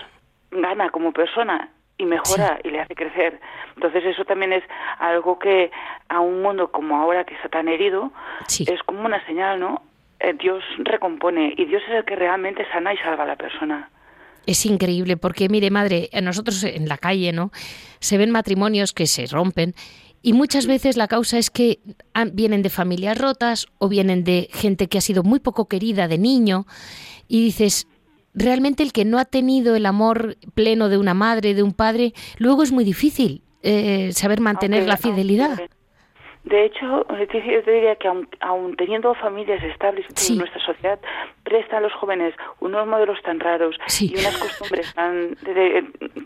gana 0.50 0.90
como 0.90 1.12
persona 1.12 1.70
y 1.98 2.04
mejora 2.04 2.58
y 2.64 2.70
le 2.70 2.80
hace 2.80 2.94
crecer. 2.94 3.40
Entonces 3.76 4.04
eso 4.04 4.24
también 4.24 4.52
es 4.52 4.64
algo 4.98 5.38
que 5.38 5.70
a 6.08 6.20
un 6.20 6.42
mundo 6.42 6.70
como 6.70 6.96
ahora 6.96 7.24
que 7.24 7.34
está 7.34 7.48
tan 7.48 7.68
herido 7.68 8.12
es 8.48 8.82
como 8.84 9.04
una 9.04 9.24
señal, 9.26 9.60
¿no? 9.60 9.82
Eh, 10.20 10.34
Dios 10.38 10.62
recompone 10.78 11.54
y 11.56 11.64
Dios 11.66 11.82
es 11.88 11.94
el 11.94 12.04
que 12.04 12.16
realmente 12.16 12.66
sana 12.72 12.94
y 12.94 12.96
salva 12.98 13.24
a 13.24 13.26
la 13.26 13.36
persona. 13.36 13.90
Es 14.46 14.66
increíble 14.66 15.16
porque 15.16 15.48
mire, 15.48 15.70
madre, 15.70 16.10
nosotros 16.22 16.62
en 16.64 16.88
la 16.88 16.98
calle, 16.98 17.32
¿no? 17.32 17.50
Se 18.00 18.18
ven 18.18 18.30
matrimonios 18.30 18.92
que 18.92 19.06
se 19.06 19.26
rompen 19.26 19.74
Y 20.22 20.32
muchas 20.32 20.66
veces 20.66 20.96
la 20.96 21.08
causa 21.08 21.38
es 21.38 21.50
que 21.50 21.78
vienen 22.32 22.62
de 22.62 22.70
familias 22.70 23.18
rotas 23.18 23.66
o 23.78 23.88
vienen 23.88 24.24
de 24.24 24.48
gente 24.52 24.88
que 24.88 24.98
ha 24.98 25.00
sido 25.00 25.22
muy 25.22 25.40
poco 25.40 25.66
querida 25.68 26.08
de 26.08 26.18
niño 26.18 26.66
y 27.28 27.44
dices, 27.44 27.86
realmente 28.34 28.82
el 28.82 28.92
que 28.92 29.04
no 29.04 29.18
ha 29.18 29.24
tenido 29.24 29.76
el 29.76 29.86
amor 29.86 30.36
pleno 30.54 30.88
de 30.88 30.98
una 30.98 31.14
madre, 31.14 31.54
de 31.54 31.62
un 31.62 31.72
padre, 31.72 32.14
luego 32.38 32.62
es 32.62 32.72
muy 32.72 32.84
difícil 32.84 33.42
eh, 33.62 34.10
saber 34.12 34.40
mantener 34.40 34.86
la 34.86 34.96
fidelidad. 34.96 35.58
De 36.44 36.66
hecho, 36.66 37.06
yo 37.08 37.26
te 37.62 37.70
diría 37.70 37.96
que 37.96 38.06
aun, 38.40 38.76
teniendo 38.76 39.14
familias 39.14 39.62
estables 39.64 40.06
en 40.28 40.38
nuestra 40.38 40.60
sociedad, 40.60 40.98
presta 41.42 41.78
a 41.78 41.80
los 41.80 41.92
jóvenes 41.94 42.34
unos 42.60 42.86
modelos 42.86 43.20
tan 43.22 43.40
raros 43.40 43.76
y 43.98 44.14
unas 44.18 44.36
costumbres 44.36 44.94
tan 44.94 45.36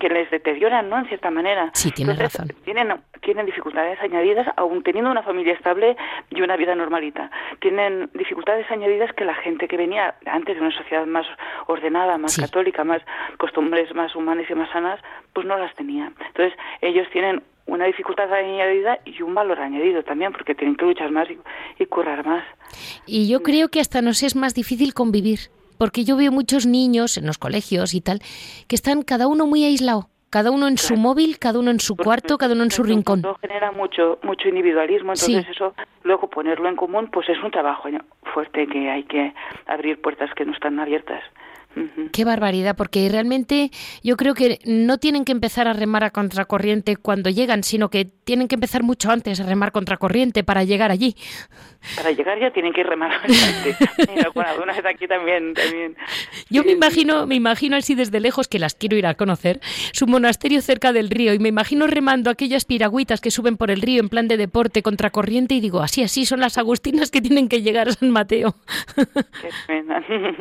que 0.00 0.08
les 0.08 0.30
deterioran, 0.30 0.90
¿no? 0.90 0.98
En 0.98 1.06
cierta 1.06 1.30
manera. 1.30 1.70
Sí, 1.74 1.92
tienes 1.92 2.18
razón. 2.18 2.48
Tienen, 2.64 2.94
tienen 3.20 3.46
dificultades 3.46 4.00
añadidas, 4.00 4.48
aun 4.56 4.82
teniendo 4.82 5.10
una 5.10 5.22
familia 5.22 5.52
estable 5.52 5.96
y 6.30 6.40
una 6.40 6.56
vida 6.56 6.74
normalita. 6.74 7.30
Tienen 7.60 8.10
dificultades 8.14 8.68
añadidas 8.70 9.12
que 9.12 9.24
la 9.24 9.34
gente 9.34 9.68
que 9.68 9.76
venía 9.76 10.16
antes 10.26 10.56
de 10.56 10.62
una 10.62 10.76
sociedad 10.76 11.06
más 11.06 11.26
ordenada, 11.66 12.18
más 12.18 12.36
católica, 12.36 12.82
más 12.82 13.02
costumbres 13.36 13.94
más 13.94 14.14
humanas 14.14 14.46
y 14.50 14.54
más 14.54 14.70
sanas, 14.70 15.00
pues 15.32 15.46
no 15.46 15.56
las 15.56 15.74
tenía. 15.74 16.10
Entonces, 16.26 16.58
ellos 16.80 17.06
tienen 17.12 17.42
una 17.68 17.84
dificultad 17.84 18.32
añadida 18.32 18.98
y 19.04 19.22
un 19.22 19.34
valor 19.34 19.60
añadido 19.60 20.02
también, 20.02 20.32
porque 20.32 20.54
tienen 20.54 20.74
que 20.74 20.86
luchar 20.86 21.10
más 21.12 21.28
y, 21.78 21.86
currar 21.86 22.26
más. 22.26 22.44
Y 23.06 23.28
yo 23.28 23.42
creo 23.42 23.68
que 23.68 23.80
hasta 23.80 24.02
nos 24.02 24.22
es 24.22 24.34
más 24.34 24.54
difícil 24.54 24.94
convivir, 24.94 25.38
porque 25.78 26.04
yo 26.04 26.16
veo 26.16 26.32
muchos 26.32 26.66
niños 26.66 27.16
en 27.18 27.26
los 27.26 27.38
colegios 27.38 27.94
y 27.94 28.00
tal, 28.00 28.20
que 28.66 28.74
están 28.74 29.02
cada 29.02 29.28
uno 29.28 29.46
muy 29.46 29.64
aislado. 29.64 30.08
Cada 30.30 30.50
uno 30.50 30.68
en 30.68 30.76
su 30.76 30.96
móvil, 30.96 31.38
cada 31.38 31.58
uno 31.58 31.70
en 31.70 31.80
su 31.80 31.96
cuarto, 31.96 32.36
cada 32.36 32.52
uno 32.52 32.62
en 32.62 32.70
su 32.70 32.82
rincón. 32.82 33.20
Eso 33.20 33.38
genera 33.40 33.72
mucho 33.72 34.18
mucho 34.22 34.46
individualismo, 34.46 35.12
entonces 35.12 35.46
eso 35.48 35.74
luego 36.02 36.28
ponerlo 36.28 36.68
en 36.68 36.76
común 36.76 37.08
pues 37.10 37.30
es 37.30 37.42
un 37.42 37.50
trabajo 37.50 37.88
fuerte 38.34 38.66
que 38.66 38.90
hay 38.90 39.04
que 39.04 39.32
abrir 39.66 39.98
puertas 40.02 40.28
que 40.34 40.44
no 40.44 40.52
están 40.52 40.78
abiertas. 40.80 41.22
Qué 42.12 42.24
barbaridad, 42.24 42.76
porque 42.76 43.08
realmente 43.08 43.70
yo 44.02 44.16
creo 44.16 44.34
que 44.34 44.58
no 44.64 44.98
tienen 44.98 45.24
que 45.24 45.32
empezar 45.32 45.68
a 45.68 45.72
remar 45.72 46.04
a 46.04 46.10
contracorriente 46.10 46.96
cuando 46.96 47.30
llegan, 47.30 47.62
sino 47.62 47.90
que 47.90 48.04
tienen 48.04 48.48
que 48.48 48.56
empezar 48.56 48.82
mucho 48.82 49.10
antes 49.10 49.40
a 49.40 49.44
remar 49.44 49.72
contracorriente 49.72 50.42
para 50.42 50.64
llegar 50.64 50.90
allí. 50.90 51.14
Para 51.96 52.10
llegar 52.10 52.40
ya 52.40 52.50
tienen 52.50 52.72
que 52.72 52.82
remar 52.82 53.12
antes. 53.22 53.76
aquí 54.84 55.06
también, 55.06 55.54
Yo 56.50 56.64
me 56.64 56.72
imagino, 56.72 57.26
me 57.26 57.34
imagino 57.34 57.76
así 57.76 57.94
desde 57.94 58.20
lejos 58.20 58.48
que 58.48 58.58
las 58.58 58.74
quiero 58.74 58.96
ir 58.96 59.06
a 59.06 59.14
conocer, 59.14 59.60
su 59.92 60.06
monasterio 60.06 60.60
cerca 60.62 60.92
del 60.92 61.10
río 61.10 61.34
y 61.34 61.38
me 61.38 61.50
imagino 61.50 61.86
remando 61.86 62.30
aquellas 62.30 62.64
piragüitas 62.64 63.20
que 63.20 63.30
suben 63.30 63.56
por 63.56 63.70
el 63.70 63.82
río 63.82 64.00
en 64.00 64.08
plan 64.08 64.28
de 64.28 64.36
deporte 64.36 64.82
contracorriente 64.82 65.54
y 65.54 65.60
digo, 65.60 65.80
así 65.80 66.02
así 66.02 66.26
son 66.26 66.40
las 66.40 66.58
agustinas 66.58 67.10
que 67.10 67.20
tienen 67.20 67.48
que 67.48 67.62
llegar 67.62 67.88
a 67.88 67.92
San 67.92 68.10
Mateo. 68.10 68.56
Qué 68.96 69.50
pena. 69.66 70.04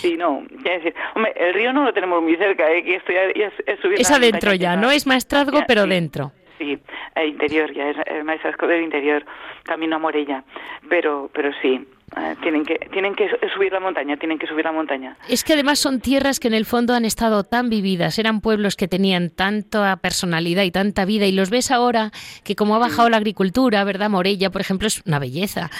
Sí, 0.00 0.16
no, 0.16 0.29
decir, 0.62 0.94
hombre, 1.14 1.32
el 1.36 1.54
río 1.54 1.72
no 1.72 1.84
lo 1.84 1.92
tenemos 1.92 2.22
muy 2.22 2.36
cerca, 2.36 2.70
¿eh? 2.70 2.82
que 2.82 2.96
esto 2.96 3.12
ya, 3.12 3.22
es, 3.24 3.80
subir 3.80 4.00
Es 4.00 4.10
adentro 4.10 4.54
ya, 4.54 4.76
no 4.76 4.90
es 4.90 5.06
maestrazgo, 5.06 5.60
pero 5.66 5.86
dentro. 5.86 6.32
Sí, 6.58 6.78
el 7.14 7.28
interior, 7.28 7.72
ya 7.72 7.88
es 7.88 7.96
el 8.06 8.24
maestrazgo 8.24 8.66
del 8.66 8.82
interior, 8.82 9.24
camino 9.64 9.96
a 9.96 9.98
Morella, 9.98 10.44
pero, 10.88 11.30
pero 11.32 11.50
sí, 11.62 11.86
eh, 12.16 12.34
tienen 12.42 12.64
que 12.64 12.76
tienen 12.92 13.14
que 13.14 13.28
subir 13.54 13.72
la 13.72 13.78
montaña, 13.78 14.16
tienen 14.16 14.38
que 14.38 14.46
subir 14.46 14.64
la 14.64 14.72
montaña. 14.72 15.16
Es 15.28 15.44
que 15.44 15.52
además 15.52 15.78
son 15.78 16.00
tierras 16.00 16.40
que 16.40 16.48
en 16.48 16.54
el 16.54 16.66
fondo 16.66 16.94
han 16.94 17.04
estado 17.04 17.44
tan 17.44 17.70
vividas, 17.70 18.18
eran 18.18 18.40
pueblos 18.40 18.74
que 18.76 18.88
tenían 18.88 19.30
tanta 19.30 19.96
personalidad 19.96 20.64
y 20.64 20.72
tanta 20.72 21.04
vida 21.04 21.26
y 21.26 21.32
los 21.32 21.50
ves 21.50 21.70
ahora 21.70 22.10
que 22.44 22.56
como 22.56 22.74
ha 22.74 22.78
bajado 22.78 23.08
la 23.10 23.16
agricultura, 23.16 23.84
¿verdad? 23.84 24.10
Morella, 24.10 24.50
por 24.50 24.60
ejemplo, 24.60 24.88
es 24.88 25.02
una 25.06 25.18
belleza. 25.20 25.70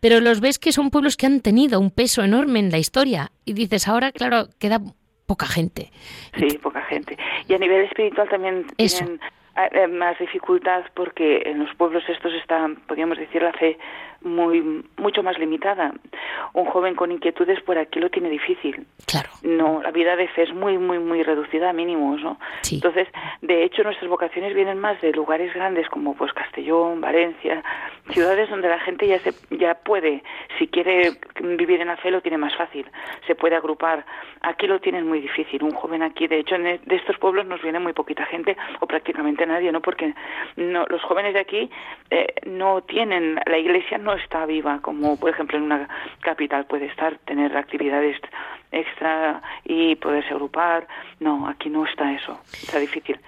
Pero 0.00 0.20
los 0.20 0.40
ves 0.40 0.58
que 0.58 0.72
son 0.72 0.90
pueblos 0.90 1.16
que 1.16 1.26
han 1.26 1.40
tenido 1.40 1.80
un 1.80 1.90
peso 1.90 2.22
enorme 2.22 2.58
en 2.58 2.70
la 2.70 2.78
historia 2.78 3.30
y 3.44 3.54
dices, 3.54 3.88
ahora 3.88 4.12
claro, 4.12 4.48
queda 4.58 4.80
poca 5.26 5.46
gente. 5.46 5.90
Sí, 6.36 6.58
poca 6.58 6.82
gente. 6.82 7.16
Y 7.48 7.54
a 7.54 7.58
nivel 7.58 7.84
espiritual 7.84 8.28
también 8.28 8.66
tienen 8.76 9.20
eh, 9.56 9.86
más 9.86 10.18
dificultad 10.18 10.84
porque 10.94 11.42
en 11.46 11.58
los 11.58 11.74
pueblos 11.76 12.02
estos 12.08 12.32
está, 12.34 12.68
podríamos 12.86 13.18
decir, 13.18 13.42
la 13.42 13.52
fe 13.52 13.78
muy 14.22 14.84
mucho 14.96 15.22
más 15.22 15.38
limitada. 15.38 15.92
Un 16.52 16.64
joven 16.66 16.94
con 16.94 17.12
inquietudes 17.12 17.60
por 17.62 17.78
aquí 17.78 18.00
lo 18.00 18.10
tiene 18.10 18.28
difícil. 18.28 18.86
Claro. 19.06 19.30
No, 19.42 19.82
la 19.82 19.90
vida 19.90 20.16
de 20.16 20.28
fe 20.28 20.42
es 20.42 20.54
muy 20.54 20.78
muy 20.78 20.98
muy 20.98 21.22
reducida 21.22 21.70
a 21.70 21.72
mínimos, 21.72 22.20
¿no? 22.22 22.38
Entonces, 22.70 23.08
de 23.40 23.64
hecho 23.64 23.82
nuestras 23.82 24.08
vocaciones 24.08 24.54
vienen 24.54 24.78
más 24.78 25.00
de 25.00 25.12
lugares 25.12 25.52
grandes 25.54 25.88
como 25.88 26.14
pues 26.14 26.32
Castellón, 26.32 27.00
Valencia, 27.00 27.62
ciudades 28.10 28.50
donde 28.50 28.68
la 28.68 28.80
gente 28.80 29.06
ya 29.06 29.18
se 29.20 29.32
ya 29.50 29.74
puede, 29.74 30.22
si 30.58 30.68
quiere 30.68 31.12
vivir 31.40 31.80
en 31.80 31.88
la 31.88 31.96
fe 31.96 32.10
lo 32.10 32.20
tiene 32.20 32.38
más 32.38 32.54
fácil, 32.56 32.86
se 33.26 33.34
puede 33.34 33.56
agrupar. 33.56 34.04
Aquí 34.42 34.66
lo 34.66 34.80
tienen 34.80 35.06
muy 35.06 35.20
difícil. 35.20 35.62
Un 35.62 35.72
joven 35.72 36.02
aquí, 36.02 36.26
de 36.26 36.38
hecho, 36.38 36.56
e, 36.56 36.80
de 36.84 36.96
estos 36.96 37.18
pueblos 37.18 37.46
nos 37.46 37.62
viene 37.62 37.78
muy 37.78 37.92
poquita 37.92 38.24
gente 38.26 38.56
o 38.80 38.86
prácticamente 38.86 39.46
nadie, 39.46 39.70
¿no? 39.72 39.80
Porque 39.80 40.14
no, 40.56 40.86
los 40.88 41.02
jóvenes 41.02 41.34
de 41.34 41.40
aquí 41.40 41.70
eh, 42.10 42.34
no 42.46 42.82
tienen 42.82 43.38
la 43.46 43.58
iglesia 43.58 43.98
no 43.98 44.09
está 44.14 44.46
viva, 44.46 44.80
como 44.80 45.18
por 45.18 45.30
ejemplo 45.30 45.58
en 45.58 45.64
una 45.64 45.88
capital 46.20 46.66
puede 46.66 46.86
estar, 46.86 47.18
tener 47.26 47.56
actividades 47.56 48.16
extra 48.72 49.42
y 49.64 49.96
poderse 49.96 50.30
agrupar. 50.30 50.86
No, 51.18 51.48
aquí 51.48 51.68
no 51.68 51.86
está 51.86 52.12
eso, 52.12 52.38
está 52.52 52.78
difícil. 52.78 53.18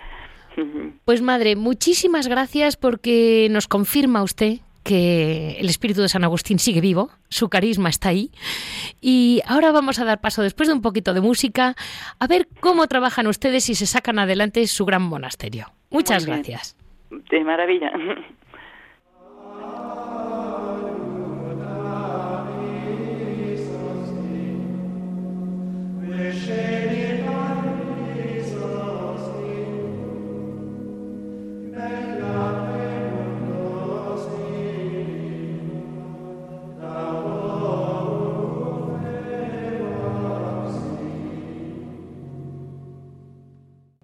Pues 1.05 1.23
madre, 1.23 1.57
muchísimas 1.57 2.29
gracias 2.29 2.77
porque 2.77 3.49
nos 3.51 3.69
confirma 3.69 4.23
usted 4.23 4.59
que 4.85 5.57
el 5.61 5.69
espíritu 5.69 6.03
de 6.03 6.09
San 6.09 6.25
Agustín 6.25 6.59
sigue 6.59 6.81
vivo, 6.81 7.11
su 7.29 7.49
carisma 7.49 7.89
está 7.89 8.09
ahí. 8.09 8.31
Y 9.01 9.41
ahora 9.47 9.73
vamos 9.73 9.99
a 9.99 10.05
dar 10.05 10.21
paso, 10.21 10.43
después 10.43 10.69
de 10.69 10.75
un 10.75 10.83
poquito 10.83 11.15
de 11.15 11.21
música, 11.21 11.77
a 12.19 12.27
ver 12.27 12.49
cómo 12.61 12.87
trabajan 12.89 13.27
ustedes 13.27 13.69
y 13.71 13.75
se 13.75 13.87
sacan 13.87 14.19
adelante 14.19 14.67
su 14.67 14.85
gran 14.85 15.03
monasterio. 15.03 15.67
Muchas 15.91 16.27
gracias. 16.27 16.77
De 17.11 17.45
maravilla. 17.45 17.93
Shri 26.31 26.92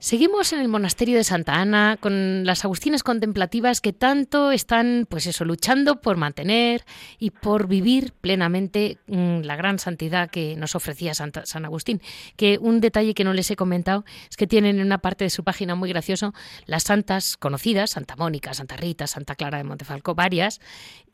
Seguimos 0.08 0.54
en 0.54 0.60
el 0.60 0.68
monasterio 0.68 1.18
de 1.18 1.22
Santa 1.22 1.56
Ana 1.56 1.98
con 2.00 2.46
las 2.46 2.64
agustinas 2.64 3.02
contemplativas 3.02 3.82
que 3.82 3.92
tanto 3.92 4.52
están, 4.52 5.06
pues 5.06 5.26
eso, 5.26 5.44
luchando 5.44 6.00
por 6.00 6.16
mantener 6.16 6.86
y 7.18 7.28
por 7.28 7.68
vivir 7.68 8.14
plenamente 8.18 8.96
mm, 9.06 9.40
la 9.40 9.54
gran 9.56 9.78
santidad 9.78 10.30
que 10.30 10.56
nos 10.56 10.74
ofrecía 10.74 11.12
San 11.12 11.64
Agustín. 11.66 12.00
Que 12.36 12.56
un 12.58 12.80
detalle 12.80 13.12
que 13.12 13.22
no 13.22 13.34
les 13.34 13.50
he 13.50 13.56
comentado 13.56 14.06
es 14.30 14.38
que 14.38 14.46
tienen 14.46 14.78
en 14.78 14.86
una 14.86 14.96
parte 14.96 15.24
de 15.24 15.30
su 15.30 15.44
página 15.44 15.74
muy 15.74 15.90
gracioso 15.90 16.32
las 16.64 16.84
santas 16.84 17.36
conocidas, 17.36 17.90
Santa 17.90 18.16
Mónica, 18.16 18.54
Santa 18.54 18.78
Rita, 18.78 19.06
Santa 19.06 19.34
Clara 19.34 19.58
de 19.58 19.64
Montefalco, 19.64 20.14
varias, 20.14 20.58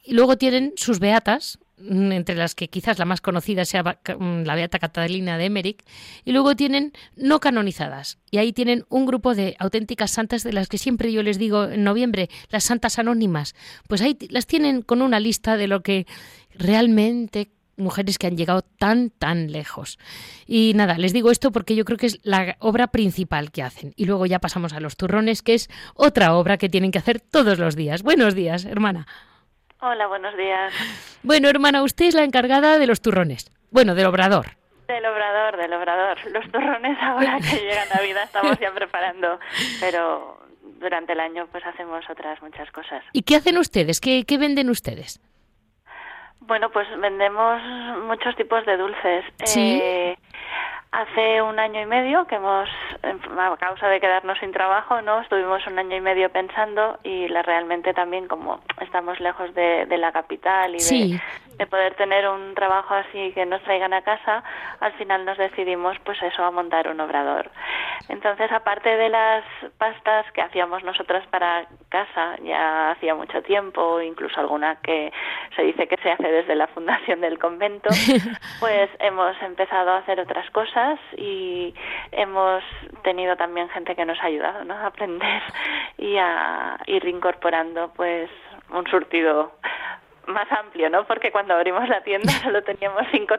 y 0.05 0.13
luego 0.13 0.39
tienen 0.39 0.73
sus 0.77 1.01
beatas, 1.01 1.59
entre 1.79 2.37
las 2.37 2.55
que 2.55 2.69
quizás 2.69 2.99
la 2.99 3.05
más 3.05 3.21
conocida 3.21 3.65
sea 3.65 3.83
mm, 3.83 4.43
la 4.45 4.55
Beata 4.55 4.79
Catalina 4.79 5.39
de 5.39 5.47
Emmerich, 5.47 5.83
y 6.25 6.33
luego 6.33 6.55
tienen 6.57 6.93
no 7.17 7.41
canonizadas. 7.41 8.19
Y 8.31 8.39
ahí 8.39 8.53
tienen 8.53 8.85
un 8.89 9.07
grupo 9.07 9.35
de 9.35 9.57
auténticas 9.59 10.11
santas 10.11 10.43
de 10.43 10.53
las 10.53 10.69
que 10.69 10.79
siempre 10.79 11.13
yo 11.13 11.23
les 11.23 11.39
digo 11.39 11.65
en 11.65 11.85
noviembre, 11.85 12.31
las 12.51 12.65
santas 12.65 12.99
anónimas. 12.99 13.55
Pues 13.89 14.01
ahí 14.03 14.17
las 14.31 14.47
tienen 14.47 14.83
con 14.83 15.03
una 15.03 15.21
lista 15.21 15.57
de 15.57 15.69
lo 15.69 15.83
que 15.83 16.07
realmente 16.57 17.51
mujeres 17.77 18.19
que 18.19 18.27
han 18.27 18.37
llegado 18.37 18.63
tan, 18.63 19.11
tan 19.11 19.51
lejos. 19.51 19.99
Y 20.47 20.73
nada, 20.75 20.99
les 20.99 21.13
digo 21.13 21.31
esto 21.31 21.53
porque 21.53 21.75
yo 21.75 21.85
creo 21.85 21.99
que 21.99 22.07
es 22.07 22.21
la 22.23 22.57
obra 22.61 22.89
principal 22.89 23.51
que 23.51 23.63
hacen. 23.63 23.93
Y 23.97 24.05
luego 24.05 24.27
ya 24.27 24.39
pasamos 24.39 24.73
a 24.73 24.81
los 24.81 24.97
turrones, 24.97 25.43
que 25.43 25.55
es 25.55 25.69
otra 25.95 26.35
obra 26.35 26.57
que 26.57 26.69
tienen 26.69 26.93
que 26.93 26.99
hacer 26.99 27.21
todos 27.21 27.59
los 27.59 27.77
días. 27.77 28.03
Buenos 28.03 28.35
días, 28.35 28.65
hermana. 28.65 29.07
Hola, 29.87 30.07
buenos 30.07 30.35
días. 30.35 30.73
Bueno, 31.23 31.51
hermana, 31.51 31.83
usted 31.83 32.07
es 32.07 32.15
la 32.15 32.25
encargada 32.25 32.79
de 32.79 32.87
los 32.87 33.03
turrones. 33.03 33.53
Bueno, 33.71 33.95
del 33.95 34.07
obrador. 34.07 34.47
Del 34.89 35.05
obrador, 35.05 35.59
del 35.59 35.75
obrador. 35.75 36.17
Los 36.33 36.51
turrones 36.51 36.97
ahora 37.03 37.37
que 37.39 37.57
llega 37.63 37.85
Navidad 37.95 38.23
estamos 38.25 38.59
ya 38.59 38.73
preparando, 38.73 39.39
pero 39.81 40.41
durante 40.81 41.13
el 41.13 41.21
año 41.21 41.49
pues 41.53 41.67
hacemos 41.67 42.03
otras 42.09 42.41
muchas 42.41 42.71
cosas. 42.71 43.05
¿Y 43.13 43.25
qué 43.25 43.37
hacen 43.37 43.59
ustedes? 43.59 44.01
¿Qué, 44.01 44.25
qué 44.27 44.39
venden 44.39 44.71
ustedes? 44.71 45.21
Bueno, 46.41 46.71
pues 46.71 46.89
vendemos 46.99 47.61
muchos 48.07 48.35
tipos 48.37 48.65
de 48.65 48.79
dulces. 48.79 49.25
¿Sí? 49.45 49.81
Eh, 49.83 50.17
Hace 50.95 51.43
un 51.43 51.59
año 51.59 51.81
y 51.81 51.87
medio 51.87 52.25
que 52.27 52.37
hemos, 52.37 52.69
a 53.03 53.57
causa 53.57 53.89
de 53.89 53.99
quedarnos 53.99 54.39
sin 54.39 54.53
trabajo, 54.53 55.03
no, 55.03 55.23
estuvimos 55.23 55.67
un 55.67 55.77
año 55.77 55.97
y 55.97 56.01
medio 56.01 56.31
pensando 56.31 57.01
y 57.03 57.27
la, 57.27 57.43
realmente 57.43 57.93
también 57.93 58.29
como 58.29 58.61
estamos 58.81 59.19
lejos 59.19 59.53
de, 59.55 59.87
la 59.99 60.13
capital 60.13 60.73
y 60.77 60.79
de, 60.79 61.21
de, 61.57 61.67
poder 61.67 61.95
tener 61.97 62.29
un 62.29 62.55
trabajo 62.55 62.95
así 62.95 63.33
que 63.33 63.45
nos 63.45 63.61
traigan 63.65 63.93
a 63.93 64.03
casa, 64.03 64.45
al 64.79 64.93
final 64.93 65.25
nos 65.25 65.37
decidimos 65.37 65.97
pues 66.05 66.23
eso 66.23 66.45
a 66.45 66.53
montar 66.53 66.87
un 66.87 67.01
obrador. 67.01 67.51
Entonces 68.09 68.53
aparte 68.53 68.97
de 68.97 69.09
las 69.09 69.45
pastas 69.79 70.31
que 70.31 70.43
hacíamos 70.43 70.85
nosotras 70.85 71.27
para 71.27 71.67
casa 71.89 72.37
ya 72.45 72.93
hacía 72.93 73.17
mucho 73.17 73.43
tiempo, 73.43 74.01
incluso 74.01 74.39
alguna 74.39 74.77
que 74.77 75.13
se 75.57 75.63
dice 75.63 75.89
que 75.89 75.97
se 75.97 76.13
hace 76.13 76.29
desde 76.29 76.55
la 76.55 76.69
fundación 76.69 77.21
del 77.21 77.41
convento, 77.41 77.89
pues 78.61 78.91
hemos 79.01 79.35
empezado 79.43 79.91
a 79.91 79.99
hacer 79.99 80.21
otras 80.21 80.49
cosas 80.51 80.84
y 81.17 81.75
hemos 82.13 82.63
tenido 83.03 83.37
también 83.37 83.69
gente 83.71 83.95
que 83.95 84.05
nos 84.05 84.19
ha 84.21 84.27
ayudado 84.27 84.65
¿no? 84.65 84.75
a 84.75 84.87
aprender 84.87 85.43
y 85.99 86.17
a 86.17 86.79
ir 86.87 87.05
incorporando 87.07 87.93
pues 87.95 88.31
un 88.71 88.87
surtido 88.89 89.53
más 90.27 90.51
amplio, 90.53 90.89
¿no? 90.91 91.07
Porque 91.07 91.31
cuando 91.31 91.55
abrimos 91.55 91.89
la 91.89 92.03
tienda 92.03 92.33
solo 92.43 92.63
teníamos 92.63 93.03
cinco, 93.13 93.35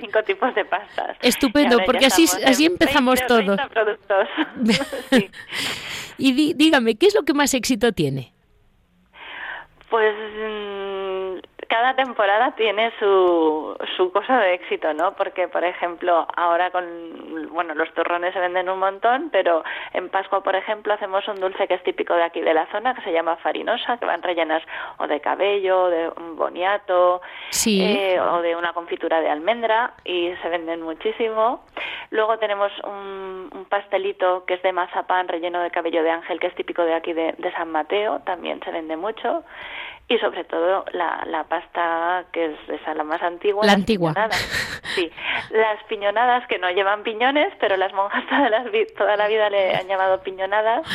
cinco 0.00 0.22
tipos 0.22 0.54
de 0.54 0.64
pastas. 0.64 1.16
Estupendo, 1.22 1.78
porque 1.84 2.06
así, 2.06 2.24
así 2.44 2.66
empezamos 2.66 3.24
todo. 3.26 3.56
Y 6.16 6.54
dígame, 6.54 6.94
¿qué 6.94 7.06
es 7.06 7.14
lo 7.16 7.24
que 7.24 7.34
más 7.34 7.54
éxito 7.54 7.92
tiene? 7.92 8.32
Pues 9.90 10.14
mm, 10.14 10.83
cada 11.68 11.94
temporada 11.94 12.52
tiene 12.56 12.92
su, 12.98 13.76
su 13.96 14.10
cosa 14.12 14.38
de 14.38 14.54
éxito, 14.54 14.92
¿no? 14.94 15.14
Porque, 15.14 15.48
por 15.48 15.64
ejemplo, 15.64 16.26
ahora 16.36 16.70
con, 16.70 17.48
bueno, 17.50 17.74
los 17.74 17.92
turrones 17.94 18.32
se 18.34 18.40
venden 18.40 18.68
un 18.68 18.78
montón, 18.78 19.30
pero 19.30 19.64
en 19.92 20.08
Pascua, 20.08 20.42
por 20.42 20.56
ejemplo, 20.56 20.94
hacemos 20.94 21.26
un 21.28 21.40
dulce 21.40 21.66
que 21.66 21.74
es 21.74 21.82
típico 21.82 22.14
de 22.14 22.22
aquí 22.22 22.40
de 22.40 22.54
la 22.54 22.66
zona, 22.72 22.94
que 22.94 23.02
se 23.02 23.12
llama 23.12 23.36
farinosa, 23.36 23.98
que 23.98 24.06
van 24.06 24.22
rellenas 24.22 24.62
o 24.98 25.06
de 25.06 25.20
cabello, 25.20 25.88
de 25.88 26.08
un 26.16 26.36
boniato, 26.36 27.20
eh, 27.66 28.18
o 28.20 28.42
de 28.42 28.56
una 28.56 28.72
confitura 28.72 29.20
de 29.20 29.30
almendra, 29.30 29.94
y 30.04 30.32
se 30.42 30.48
venden 30.48 30.82
muchísimo. 30.82 31.64
Luego 32.10 32.38
tenemos 32.38 32.72
un, 32.84 33.50
un, 33.52 33.64
pastelito 33.64 34.44
que 34.44 34.54
es 34.54 34.62
de 34.62 34.72
mazapán 34.72 35.26
relleno 35.28 35.60
de 35.60 35.70
cabello 35.70 36.02
de 36.02 36.10
ángel, 36.10 36.38
que 36.38 36.46
es 36.48 36.54
típico 36.54 36.84
de 36.84 36.94
aquí 36.94 37.12
de, 37.12 37.34
de 37.38 37.52
San 37.52 37.70
Mateo, 37.70 38.20
también 38.20 38.60
se 38.62 38.70
vende 38.70 38.96
mucho 38.96 39.44
y 40.08 40.18
sobre 40.18 40.44
todo 40.44 40.84
la, 40.92 41.24
la 41.26 41.44
pasta 41.44 42.24
que 42.32 42.46
es 42.46 42.80
esa 42.80 42.94
la 42.94 43.04
más 43.04 43.22
antigua 43.22 43.64
la 43.64 43.72
antigua. 43.72 44.12
sí 44.94 45.10
las 45.50 45.82
piñonadas 45.84 46.46
que 46.46 46.58
no 46.58 46.70
llevan 46.70 47.02
piñones 47.02 47.52
pero 47.58 47.76
las 47.76 47.92
monjas 47.94 48.24
toda 48.28 48.50
la, 48.50 48.64
toda 48.96 49.16
la 49.16 49.28
vida 49.28 49.48
le 49.48 49.74
han 49.74 49.86
llamado 49.86 50.22
piñonadas 50.22 50.86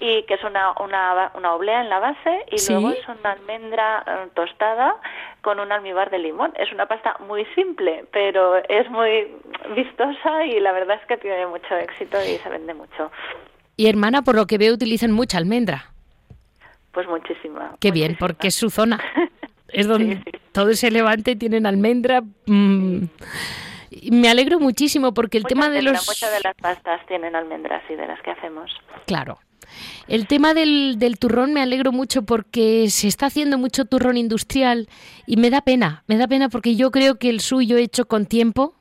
y 0.00 0.22
que 0.24 0.34
es 0.34 0.44
una, 0.44 0.72
una, 0.80 1.32
una 1.34 1.54
oblea 1.54 1.80
en 1.82 1.88
la 1.88 1.98
base 1.98 2.44
y 2.50 2.70
luego 2.70 2.90
es 2.90 3.08
una 3.08 3.32
almendra 3.32 4.04
eh, 4.06 4.28
tostada 4.34 4.94
con 5.42 5.60
un 5.60 5.72
almíbar 5.72 6.10
de 6.10 6.18
limón. 6.18 6.52
Es 6.56 6.72
una 6.72 6.86
pasta 6.86 7.16
muy 7.26 7.44
simple 7.54 8.04
pero 8.12 8.56
es 8.68 8.88
muy 8.90 9.28
vistosa 9.74 10.44
y 10.46 10.60
la 10.60 10.72
verdad 10.72 10.98
es 11.00 11.06
que 11.06 11.16
tiene 11.16 11.46
mucho 11.46 11.76
éxito 11.76 12.18
y 12.22 12.38
se 12.38 12.48
vende 12.48 12.74
mucho. 12.74 13.10
Y 13.76 13.88
hermana 13.88 14.22
por 14.22 14.34
lo 14.34 14.46
que 14.46 14.58
veo 14.58 14.74
utilizan 14.74 15.12
mucha 15.12 15.38
almendra 15.38 15.92
pues 16.92 17.06
muchísima. 17.08 17.76
Qué 17.80 17.90
bien, 17.90 18.16
porque 18.18 18.48
es 18.48 18.54
su 18.54 18.70
zona. 18.70 19.00
Es 19.70 19.86
donde 19.86 20.22
todo 20.52 20.70
ese 20.70 20.90
levante 20.90 21.36
tienen 21.36 21.66
almendra. 21.66 22.22
Mm, 22.46 23.02
me 24.10 24.28
alegro 24.30 24.58
muchísimo 24.58 25.12
porque 25.12 25.38
el 25.38 25.44
tema 25.44 25.68
de 25.68 25.82
los... 25.82 26.06
Muchas 26.06 26.32
de 26.32 26.40
las 26.42 26.54
pastas 26.54 27.04
tienen 27.06 27.36
almendras 27.36 27.82
y 27.90 27.94
de 27.94 28.06
las 28.06 28.20
que 28.22 28.30
hacemos. 28.30 28.70
Claro. 29.06 29.38
El 30.06 30.26
tema 30.26 30.54
del, 30.54 30.98
del, 30.98 31.18
turrón 31.18 31.52
me 31.52 31.60
alegro 31.60 31.92
mucho 31.92 32.22
porque 32.22 32.88
se 32.88 33.08
está 33.08 33.26
haciendo 33.26 33.58
mucho 33.58 33.84
turrón 33.84 34.16
industrial 34.16 34.88
y 35.26 35.36
me 35.36 35.50
da 35.50 35.60
pena, 35.60 36.02
me 36.06 36.16
da 36.16 36.26
pena 36.26 36.48
porque 36.48 36.74
yo 36.74 36.90
creo 36.90 37.18
que 37.18 37.28
el 37.28 37.40
suyo 37.40 37.76
hecho 37.76 38.06
con 38.06 38.24
tiempo 38.24 38.72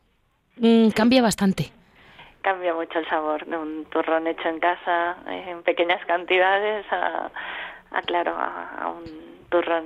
mm, 0.57 0.89
cambia 0.89 1.21
bastante. 1.21 1.71
Cambia 2.41 2.73
mucho 2.73 2.99
el 2.99 3.09
sabor 3.09 3.45
de 3.45 3.57
un 3.57 3.85
turrón 3.91 4.25
hecho 4.27 4.47
en 4.47 4.59
casa, 4.59 5.17
en 5.27 5.63
pequeñas 5.63 6.03
cantidades, 6.05 6.85
a, 6.91 7.29
Ah, 7.91 8.01
claro, 8.01 8.35
a, 8.37 8.91
un 8.91 9.03
turrón 9.49 9.85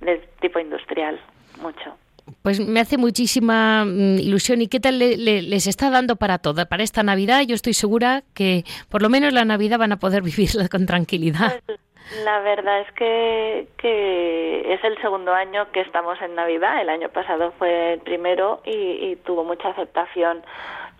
de 0.00 0.18
tipo 0.40 0.58
industrial, 0.58 1.20
mucho. 1.60 1.96
Pues 2.42 2.60
me 2.60 2.80
hace 2.80 2.96
muchísima 2.96 3.84
mm, 3.84 4.18
ilusión. 4.18 4.62
¿Y 4.62 4.68
qué 4.68 4.78
tal 4.80 4.98
les 4.98 5.66
está 5.66 5.90
dando 5.90 6.16
para 6.16 6.38
todo? 6.38 6.66
Para 6.66 6.82
esta 6.82 7.02
Navidad 7.02 7.42
yo 7.46 7.54
estoy 7.54 7.74
segura 7.74 8.22
que 8.34 8.64
por 8.88 9.02
lo 9.02 9.08
menos 9.08 9.32
la 9.32 9.44
Navidad 9.44 9.78
van 9.78 9.92
a 9.92 9.98
poder 9.98 10.22
vivirla 10.24 10.68
con 10.68 10.86
tranquilidad. 10.86 11.60
Pues, 11.66 11.80
la 12.24 12.40
verdad 12.40 12.80
es 12.80 12.92
que, 12.92 13.68
que 13.76 14.74
es 14.74 14.82
el 14.82 15.00
segundo 15.00 15.32
año 15.32 15.70
que 15.72 15.80
estamos 15.80 16.20
en 16.20 16.34
Navidad. 16.34 16.80
El 16.80 16.88
año 16.88 17.08
pasado 17.08 17.52
fue 17.58 17.94
el 17.94 18.00
primero 18.00 18.62
y, 18.64 18.70
y 18.70 19.16
tuvo 19.24 19.44
mucha 19.44 19.68
aceptación 19.68 20.42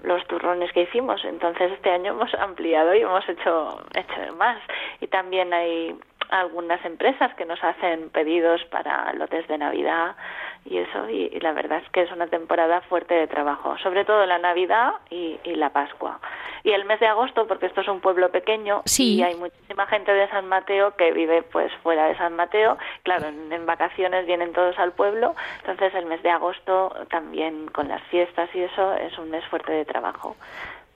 los 0.05 0.27
turrones 0.27 0.73
que 0.73 0.83
hicimos. 0.83 1.25
Entonces 1.25 1.73
este 1.73 1.91
año 1.91 2.13
hemos 2.13 2.33
ampliado 2.35 2.95
y 2.95 3.01
hemos 3.01 3.29
hecho, 3.29 3.81
hecho 3.95 4.37
más. 4.37 4.59
Y 5.01 5.07
también 5.09 5.53
hay 5.53 5.95
algunas 6.31 6.85
empresas 6.85 7.35
que 7.35 7.45
nos 7.45 7.62
hacen 7.62 8.11
pedidos 8.11 8.64
para 8.66 9.12
lotes 9.14 9.47
de 9.49 9.59
Navidad 9.59 10.16
y 10.64 10.78
eso, 10.78 11.09
y, 11.09 11.31
la 11.41 11.53
verdad 11.53 11.81
es 11.85 11.91
que 11.91 12.03
es 12.03 12.12
una 12.12 12.26
temporada 12.26 12.83
fuerte 12.83 13.14
de 13.14 13.26
trabajo, 13.26 13.78
sobre 13.78 14.05
todo 14.05 14.26
la 14.26 14.39
Navidad 14.39 14.93
y, 15.11 15.39
la 15.45 15.70
Pascua. 15.70 16.20
Y 16.62 16.72
el 16.72 16.85
mes 16.85 17.01
de 17.01 17.07
agosto, 17.07 17.47
porque 17.47 17.66
esto 17.66 17.81
es 17.81 17.89
un 17.89 18.01
pueblo 18.01 18.31
pequeño 18.31 18.83
y 18.99 19.22
hay 19.22 19.35
muchísima 19.35 19.87
gente 19.87 20.12
de 20.12 20.28
San 20.28 20.47
Mateo 20.47 20.95
que 20.97 21.12
vive 21.12 21.43
pues 21.43 21.72
fuera 21.83 22.07
de 22.07 22.16
San 22.18 22.37
Mateo, 22.37 22.76
claro, 23.03 23.28
en 23.28 23.66
vacaciones 23.66 24.26
vienen 24.26 24.53
todos 24.53 24.78
al 24.78 24.93
pueblo, 24.93 25.35
entonces 25.61 25.95
el 25.95 26.05
mes 26.05 26.22
de 26.22 26.31
agosto 26.31 26.95
también 27.11 27.68
con 27.68 27.89
las 27.89 28.03
fiestas 28.05 28.51
y 28.55 28.61
eso 28.61 28.95
es 28.95 29.16
un 29.18 29.31
mes 29.31 29.45
fuerte 29.47 29.72
de 29.72 29.85
trabajo 29.87 30.37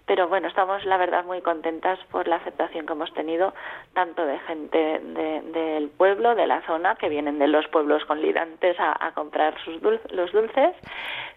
pero 0.07 0.29
bueno, 0.29 0.49
estamos 0.49 0.85
la 0.85 0.97
verdad 0.97 1.25
muy 1.25 1.41
contentas 1.41 1.99
por 2.11 2.29
la 2.29 2.37
aceptación 2.37 2.87
que 2.87 2.93
hemos 2.93 3.13
tenido 3.15 3.55
tanto 3.95 4.25
de 4.27 4.39
gente 4.41 5.01
del 5.01 5.89
pueblo, 5.91 6.35
de 6.35 6.47
la 6.47 6.61
zona, 6.63 6.95
que 6.97 7.09
vienen 7.09 7.39
de 7.39 7.49
los 7.49 7.67
pueblos 7.69 8.05
conlidantes 8.05 8.79
a, 8.79 9.07
a 9.07 9.13
comprar 9.13 9.55
sus 9.65 9.81
los 9.83 10.33
dulces, 10.33 10.75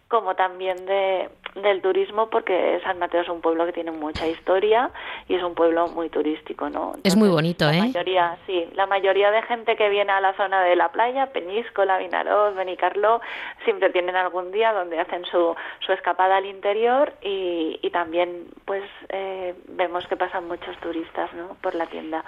como 0.08 0.36
también 0.36 0.86
de, 0.86 1.30
del 1.56 1.82
turismo 1.82 2.30
porque 2.30 2.80
San 2.84 3.00
Mateo 3.00 3.22
es 3.22 3.30
un 3.30 3.42
pueblo 3.42 3.66
que 3.66 3.74
tiene 3.74 3.92
mucha 3.92 4.28
historia 4.28 4.92
y 5.28 5.36
es 5.36 5.44
un 5.44 5.54
pueblo 5.54 5.88
muy 5.88 6.10
turístico, 6.10 6.70
¿no? 6.70 6.94
es 7.04 7.16
muy 7.16 7.30
bonito, 7.30 7.66
la 7.66 7.74
¿eh? 7.74 7.82
Mayoría, 7.82 8.38
sí, 8.46 8.68
la 8.74 8.86
mayoría 8.86 9.32
de 9.32 9.42
gente 9.44 9.76
que 9.76 9.90
viene 9.90 10.12
a 10.12 10.22
la 10.22 10.34
zona 10.34 10.64
de 10.64 10.76
la 10.76 10.92
playa, 10.92 11.28
Peñíscola, 11.28 11.98
Vinaroz, 11.98 12.56
Benicarló, 12.56 13.22
siempre 13.66 13.90
tienen 13.90 14.16
algún 14.16 14.52
día 14.52 14.72
donde 14.72 15.00
hacen 15.00 15.26
su, 15.26 15.56
su 15.80 15.92
escapada 15.92 16.38
al 16.38 16.46
interior 16.46 17.14
y, 17.22 17.80
y 17.82 17.90
también 17.90 18.46
pues 18.66 18.84
eh, 19.10 19.56
vemos 19.68 20.08
que 20.08 20.16
pasan 20.16 20.48
muchos 20.48 20.78
turistas, 20.78 21.34
¿no? 21.34 21.58
Por 21.62 21.76
la 21.76 21.86
tienda. 21.88 22.24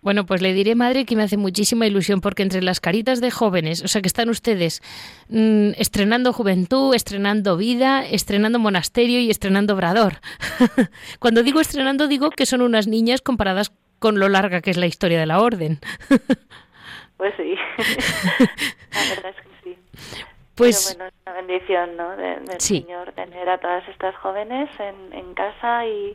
Bueno, 0.00 0.26
pues 0.26 0.42
le 0.42 0.52
diré, 0.52 0.74
madre, 0.74 1.04
que 1.04 1.16
me 1.16 1.24
hace 1.24 1.36
muchísima 1.36 1.86
ilusión 1.86 2.20
porque 2.20 2.42
entre 2.42 2.62
las 2.62 2.80
caritas 2.80 3.20
de 3.20 3.30
jóvenes, 3.30 3.82
o 3.82 3.88
sea, 3.88 4.00
que 4.00 4.06
están 4.06 4.28
ustedes 4.28 4.80
mm, 5.28 5.70
estrenando 5.76 6.32
juventud, 6.32 6.94
estrenando 6.94 7.56
vida, 7.56 8.06
estrenando 8.06 8.58
monasterio 8.60 9.18
y 9.18 9.30
estrenando 9.30 9.74
obrador. 9.74 10.14
Cuando 11.18 11.42
digo 11.42 11.60
estrenando, 11.60 12.06
digo 12.06 12.30
que 12.30 12.46
son 12.46 12.62
unas 12.62 12.86
niñas 12.86 13.22
comparadas 13.22 13.72
con 13.98 14.20
lo 14.20 14.28
larga 14.28 14.60
que 14.60 14.70
es 14.70 14.76
la 14.76 14.86
historia 14.86 15.18
de 15.18 15.26
la 15.26 15.40
orden. 15.40 15.80
pues 17.16 17.34
sí, 17.36 17.54
la 18.92 19.14
verdad 19.14 19.34
es 19.36 19.42
que 19.42 19.50
sí. 19.64 19.78
Pues, 20.54 20.96
Pero 20.96 20.98
bueno, 20.98 21.08
es 21.08 21.26
una 21.26 21.34
bendición, 21.34 21.96
¿no? 21.96 22.16
del 22.16 22.60
Señor 22.60 23.12
tener 23.12 23.48
a 23.48 23.58
todas 23.58 23.88
estas 23.88 24.14
jóvenes 24.16 24.70
en, 24.78 25.12
en 25.12 25.34
casa 25.34 25.86
y 25.86 26.14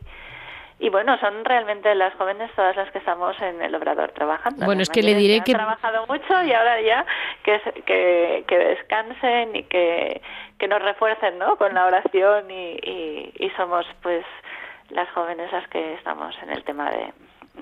y 0.78 0.88
bueno, 0.90 1.18
son 1.18 1.44
realmente 1.44 1.94
las 1.94 2.14
jóvenes 2.14 2.50
todas 2.56 2.76
las 2.76 2.90
que 2.90 2.98
estamos 2.98 3.40
en 3.40 3.62
el 3.62 3.74
Obrador 3.74 4.10
trabajando. 4.12 4.66
Bueno, 4.66 4.82
es 4.82 4.90
que 4.90 5.02
le 5.02 5.14
diré 5.14 5.42
que... 5.44 5.52
Han 5.52 5.58
trabajado 5.58 6.06
mucho 6.06 6.42
y 6.42 6.52
ahora 6.52 6.80
ya 6.82 7.06
que, 7.42 7.60
que, 7.86 8.44
que 8.46 8.58
descansen 8.58 9.56
y 9.56 9.62
que, 9.64 10.20
que 10.58 10.68
nos 10.68 10.82
refuercen 10.82 11.38
¿no? 11.38 11.56
con 11.56 11.74
la 11.74 11.86
oración 11.86 12.50
y, 12.50 12.76
y, 12.82 13.32
y 13.38 13.50
somos 13.56 13.86
pues 14.02 14.24
las 14.90 15.08
jóvenes 15.10 15.50
las 15.52 15.66
que 15.68 15.94
estamos 15.94 16.34
en 16.42 16.50
el 16.50 16.64
tema 16.64 16.90
de, 16.90 17.12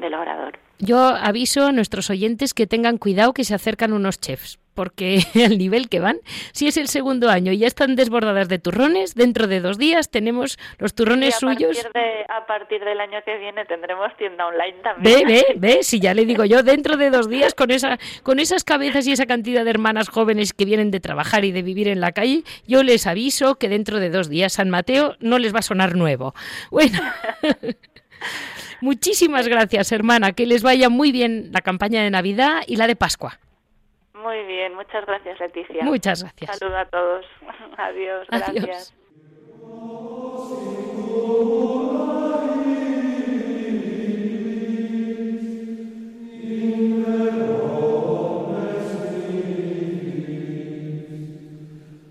del 0.01 0.15
orador. 0.15 0.59
Yo 0.79 0.99
aviso 0.99 1.67
a 1.67 1.73
nuestros 1.73 2.11
oyentes 2.11 2.55
que 2.55 2.67
tengan 2.67 2.99
cuidado 2.99 3.35
que 3.35 3.45
se 3.45 3.55
acercan 3.55 3.93
unos 3.93 4.19
chefs, 4.19 4.59
porque 4.75 5.21
al 5.45 5.59
nivel 5.59 5.89
que 5.89 6.01
van, 6.01 6.19
si 6.53 6.69
es 6.69 6.77
el 6.77 6.89
segundo 6.89 7.29
año 7.29 7.53
y 7.53 7.59
ya 7.59 7.67
están 7.67 7.97
desbordadas 7.97 8.49
de 8.49 8.59
turrones, 8.59 9.15
dentro 9.15 9.47
de 9.47 9.61
dos 9.61 9.79
días 9.79 10.11
tenemos 10.11 10.59
los 10.79 10.95
turrones 10.95 11.37
suyos. 11.37 11.79
a 12.29 12.47
partir 12.47 12.85
del 12.85 13.01
año 13.01 13.19
que 13.25 13.39
viene 13.39 13.65
tendremos 13.65 14.17
tienda 14.17 14.47
online 14.47 14.77
también. 14.83 15.27
Ve, 15.27 15.33
ve, 15.33 15.47
ve, 15.57 15.83
si 15.83 16.01
ya 16.01 16.15
le 16.15 16.25
digo 16.25 16.45
yo, 16.45 16.63
dentro 16.63 16.97
de 16.97 17.11
dos 17.11 17.29
días 17.29 17.55
con 17.55 17.71
esa, 17.71 17.99
con 18.23 18.39
esas 18.39 18.65
cabezas 18.65 19.07
y 19.07 19.13
esa 19.13 19.27
cantidad 19.27 19.65
de 19.65 19.71
hermanas 19.71 20.09
jóvenes 20.09 20.53
que 20.53 20.65
vienen 20.65 20.91
de 20.91 21.01
trabajar 21.01 21.45
y 21.45 21.53
de 21.53 21.63
vivir 21.63 21.89
en 21.89 22.01
la 22.01 22.13
calle, 22.13 22.45
yo 22.67 22.83
les 22.83 23.07
aviso 23.07 23.57
que 23.57 23.69
dentro 23.69 24.01
de 24.01 24.11
dos 24.11 24.29
días 24.29 24.55
San 24.55 24.71
Mateo 24.71 25.17
no 25.21 25.39
les 25.39 25.55
va 25.55 25.61
a 25.61 25.63
sonar 25.63 25.97
nuevo. 25.97 26.35
Bueno. 26.71 26.99
Muchísimas 28.81 29.47
gracias, 29.47 29.93
hermana. 29.93 30.33
Que 30.33 30.45
les 30.45 30.65
vaya 30.65 30.89
muy 30.89 31.13
bien 31.13 31.51
la 31.53 31.61
campaña 31.61 32.03
de 32.03 32.11
Navidad 32.11 32.63
y 32.67 32.77
la 32.77 32.89
de 32.89 32.97
Pascua. 32.97 33.39
Muy 34.23 34.45
bien, 34.45 34.75
muchas 34.75 35.05
gracias, 35.05 35.41
Leticia. 35.41 35.85
Muchas 35.85 36.23
gracias. 36.23 36.59
Saludos 36.59 36.79
a 36.79 36.85
todos. 36.87 37.27
Adiós, 37.77 38.29
gracias. 38.31 38.95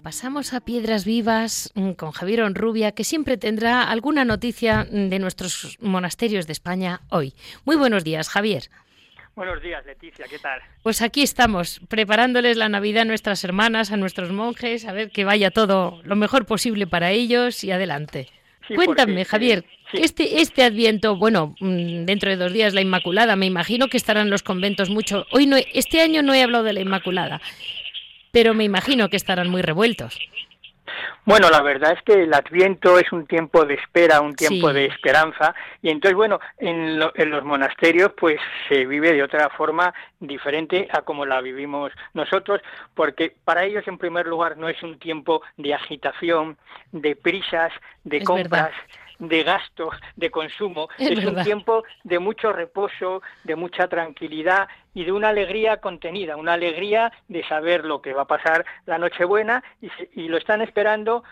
Pasamos 0.03 0.53
a 0.53 0.59
Piedras 0.59 1.05
Vivas 1.05 1.71
mm, 1.73 1.91
con 1.91 2.11
Javier 2.11 2.41
Onrubia, 2.41 2.91
que 2.91 3.05
siempre 3.05 3.37
tendrá 3.37 3.83
alguna 3.83 4.25
noticia 4.25 4.83
mm, 4.83 5.07
de 5.07 5.19
nuestros 5.19 5.77
monasterios 5.79 6.47
de 6.47 6.51
España 6.53 6.99
hoy. 7.09 7.33
Muy 7.63 7.77
buenos 7.77 8.03
días, 8.03 8.27
Javier. 8.27 8.63
Buenos 9.35 9.61
días, 9.61 9.85
Leticia, 9.85 10.25
¿qué 10.29 10.39
tal? 10.39 10.59
Pues 10.83 11.01
aquí 11.01 11.21
estamos, 11.21 11.79
preparándoles 11.87 12.57
la 12.57 12.67
Navidad 12.67 13.03
a 13.03 13.05
nuestras 13.05 13.43
hermanas, 13.45 13.91
a 13.91 13.97
nuestros 13.97 14.31
monjes, 14.31 14.85
a 14.85 14.91
ver 14.91 15.09
que 15.09 15.23
vaya 15.23 15.51
todo 15.51 16.01
lo 16.03 16.15
mejor 16.17 16.45
posible 16.45 16.85
para 16.85 17.11
ellos 17.11 17.63
y 17.63 17.71
adelante. 17.71 18.27
Cuéntame, 18.75 19.25
Javier, 19.25 19.65
este, 19.93 20.41
este 20.41 20.63
Adviento, 20.63 21.15
bueno, 21.15 21.55
mm, 21.59 22.05
dentro 22.05 22.29
de 22.29 22.35
dos 22.35 22.53
días 22.53 22.73
la 22.73 22.81
Inmaculada, 22.81 23.35
me 23.35 23.45
imagino 23.45 23.87
que 23.87 23.97
estarán 23.97 24.29
los 24.29 24.43
conventos 24.43 24.89
mucho. 24.89 25.25
Hoy 25.31 25.45
no, 25.45 25.57
este 25.73 26.01
año 26.01 26.21
no 26.23 26.33
he 26.33 26.43
hablado 26.43 26.65
de 26.65 26.73
la 26.73 26.81
Inmaculada, 26.81 27.41
pero 28.31 28.53
me 28.53 28.65
imagino 28.65 29.09
que 29.09 29.17
estarán 29.17 29.49
muy 29.49 29.61
revueltos. 29.61 30.19
Bueno, 31.25 31.49
la 31.49 31.61
verdad 31.61 31.93
es 31.93 32.01
que 32.03 32.23
el 32.23 32.33
Adviento 32.33 32.97
es 32.97 33.11
un 33.11 33.27
tiempo 33.27 33.65
de 33.65 33.75
espera, 33.75 34.21
un 34.21 34.35
tiempo 34.35 34.73
de 34.73 34.85
esperanza, 34.85 35.53
y 35.81 35.89
entonces, 35.89 36.15
bueno, 36.15 36.39
en, 36.57 36.99
los 36.99 37.43
monasterios 37.43 38.11
pues 38.17 38.39
se 38.67 38.85
vive 38.85 39.13
de 39.13 39.23
otra 39.23 39.49
forma 39.49 39.93
diferente 40.19 40.87
a 40.91 41.01
como 41.01 41.25
la 41.25 41.41
vivimos 41.41 41.91
nosotros, 42.13 42.61
porque 42.95 43.35
para 43.43 43.63
ellos, 43.65 43.87
en 43.87 43.97
primer 43.97 44.25
lugar, 44.25 44.57
no 44.57 44.67
es 44.67 44.81
un 44.81 44.97
tiempo 44.97 45.41
de 45.57 45.73
agitación, 45.73 46.57
de 46.91 47.15
prisas, 47.15 47.71
de 48.03 48.23
compras, 48.23 48.71
de 49.21 49.43
gasto, 49.43 49.91
de 50.15 50.31
consumo. 50.31 50.89
Es, 50.97 51.23
un 51.23 51.43
tiempo 51.43 51.83
de 52.03 52.19
mucho 52.19 52.51
reposo, 52.51 53.21
de 53.43 53.55
mucha 53.55 53.87
tranquilidad 53.87 54.67
y 54.93 55.05
de 55.05 55.11
una 55.11 55.29
alegría 55.29 55.77
contenida, 55.77 56.35
una 56.35 56.53
alegría 56.53 57.13
de 57.27 57.47
saber 57.47 57.85
lo 57.85 58.01
que 58.01 58.13
va 58.13 58.23
a 58.23 58.27
pasar 58.27 58.65
la 58.85 58.97
Nochebuena 58.97 59.63
y, 59.79 59.89
y 60.13 60.27
lo 60.27 60.37
están 60.37 60.61
esperando 60.61 61.23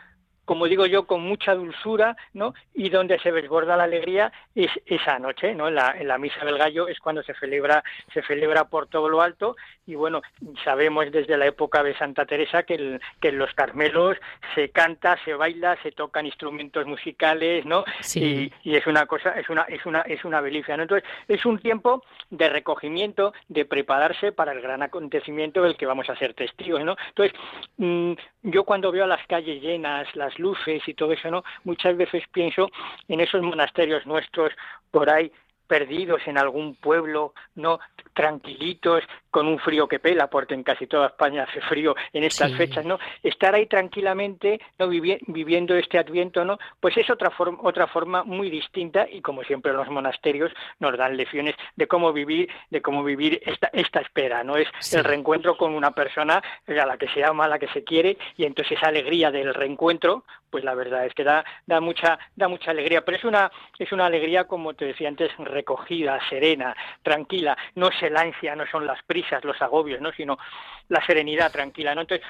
como 0.50 0.66
digo 0.66 0.88
yo, 0.88 1.06
con 1.06 1.22
mucha 1.22 1.54
dulzura, 1.54 2.18
¿no? 2.34 2.56
Y 2.74 2.90
donde 2.90 3.20
se 3.20 3.32
desborda 3.32 3.78
la 3.78 3.84
alegría 3.84 4.32
es 4.56 4.72
esa 4.88 5.20
noche, 5.20 5.54
¿no? 5.54 5.68
En 5.68 5.76
la, 5.76 5.96
en 5.96 6.08
la 6.08 6.18
misa 6.18 6.44
del 6.44 6.58
gallo 6.58 6.88
es 6.88 7.00
cuando 7.00 7.22
se 7.22 7.36
celebra, 7.36 7.84
se 8.12 8.24
celebra 8.24 8.64
por 8.64 8.88
todo 8.88 9.10
lo 9.10 9.22
alto 9.22 9.56
y 9.86 9.94
bueno, 9.94 10.24
sabemos 10.64 11.12
desde 11.12 11.38
la 11.38 11.46
época 11.46 11.84
de 11.84 11.96
Santa 11.96 12.26
Teresa 12.26 12.64
que, 12.64 13.00
que 13.22 13.28
en 13.28 13.38
los 13.38 13.54
Carmelos 13.54 14.18
se 14.56 14.70
canta, 14.70 15.20
se 15.24 15.36
baila, 15.36 15.78
se 15.84 15.92
tocan 15.92 16.26
instrumentos 16.26 16.88
musicales, 16.88 17.64
¿no? 17.66 17.86
Y, 18.16 18.52
y, 18.64 18.76
es 18.76 18.88
una 18.88 19.06
cosa, 19.06 19.40
es 19.40 19.50
una, 19.50 19.64
es 19.64 19.86
una, 19.86 20.02
es 20.02 20.26
una 20.26 20.42
delicia, 20.42 20.76
¿no? 20.78 20.84
Entonces, 20.84 21.08
es 21.28 21.46
un 21.46 21.60
tiempo 21.60 22.04
de 22.32 22.50
recogimiento, 22.50 23.34
de 23.50 23.66
prepararse 23.66 24.32
para 24.32 24.52
el 24.52 24.62
gran 24.62 24.82
acontecimiento 24.82 25.62
del 25.62 25.78
que 25.78 25.86
vamos 25.86 26.10
a 26.10 26.16
ser 26.16 26.34
testigos, 26.34 26.84
¿no? 26.84 26.96
Entonces, 27.10 27.40
mm, 27.78 28.14
yo 28.42 28.64
cuando 28.64 28.92
veo 28.92 29.06
las 29.06 29.26
calles 29.28 29.62
llenas, 29.62 30.08
las 30.16 30.39
luces 30.40 30.82
y 30.88 30.94
todo 30.94 31.14
eso, 31.14 31.30
¿no? 31.30 31.44
Muchas 31.64 31.96
veces 31.96 32.24
pienso 32.32 32.70
en 33.08 33.20
esos 33.20 33.42
monasterios 33.42 34.06
nuestros 34.06 34.52
por 34.92 35.10
ahí 35.10 35.32
perdidos 35.70 36.22
en 36.26 36.40
algún 36.40 36.76
pueblo, 36.76 37.34
no 37.56 37.80
tranquilitos, 38.14 39.04
con 39.32 39.48
un 39.48 39.60
frío 39.60 39.88
que 39.88 40.00
pela, 40.00 40.28
porque 40.28 40.56
en 40.56 40.64
casi 40.64 40.88
toda 40.88 41.08
España 41.08 41.44
hace 41.44 41.62
frío 41.62 41.96
en 42.12 42.24
estas 42.24 42.52
fechas, 42.56 42.84
¿no? 42.84 42.98
Estar 43.22 43.54
ahí 43.54 43.68
tranquilamente, 43.68 44.60
no 44.80 44.90
viviendo 44.90 45.76
este 45.76 46.00
Adviento, 46.00 46.44
¿no? 46.44 46.58
Pues 46.80 46.98
es 46.98 47.10
otra 47.10 47.30
forma, 47.30 47.60
otra 47.62 47.88
forma 47.88 48.24
muy 48.24 48.50
distinta 48.50 49.08
y 49.10 49.22
como 49.22 49.44
siempre 49.44 49.72
los 49.72 49.88
monasterios 49.90 50.52
nos 50.80 50.98
dan 50.98 51.16
lecciones 51.16 51.56
de 51.76 51.88
cómo 51.88 52.12
vivir, 52.12 52.50
de 52.72 52.82
cómo 52.82 53.04
vivir 53.04 53.40
esta, 53.46 53.70
esta 53.72 54.02
espera, 54.02 54.44
¿no? 54.44 54.58
Es 54.58 54.68
el 54.94 55.04
reencuentro 55.04 55.56
con 55.56 55.74
una 55.76 55.92
persona 55.92 56.42
a 56.68 56.86
la 56.86 56.98
que 56.98 57.08
se 57.10 57.24
ama, 57.24 57.46
a 57.46 57.50
la 57.50 57.60
que 57.60 57.68
se 57.68 57.84
quiere 57.84 58.18
y 58.36 58.46
entonces 58.46 58.78
esa 58.78 58.88
alegría 58.88 59.32
del 59.32 59.54
reencuentro, 59.54 60.24
pues 60.50 60.64
la 60.64 60.76
verdad 60.76 61.06
es 61.06 61.14
que 61.14 61.24
da, 61.24 61.44
da 61.66 61.80
mucha, 61.80 62.20
da 62.36 62.48
mucha 62.48 62.72
alegría, 62.72 63.04
pero 63.04 63.18
es 63.18 63.24
una, 63.24 63.52
es 63.78 63.92
una 63.92 64.06
alegría 64.06 64.46
como 64.46 64.74
te 64.74 64.86
decía 64.86 65.08
antes, 65.08 65.32
recogida, 65.38 66.20
serena, 66.30 66.76
tranquila, 67.04 67.58
no 67.76 67.90
es 67.90 68.04
el 68.04 68.18
ansia, 68.18 68.56
no 68.56 68.66
son 68.68 68.86
las 68.86 69.02
prisas, 69.04 69.44
los 69.44 69.62
agobios, 69.62 70.02
¿no? 70.02 70.12
sino 70.12 70.38
la 70.90 71.06
serenidad 71.06 71.52
tranquila, 71.52 71.94
¿no? 71.94 72.02
Entonces, 72.02 72.26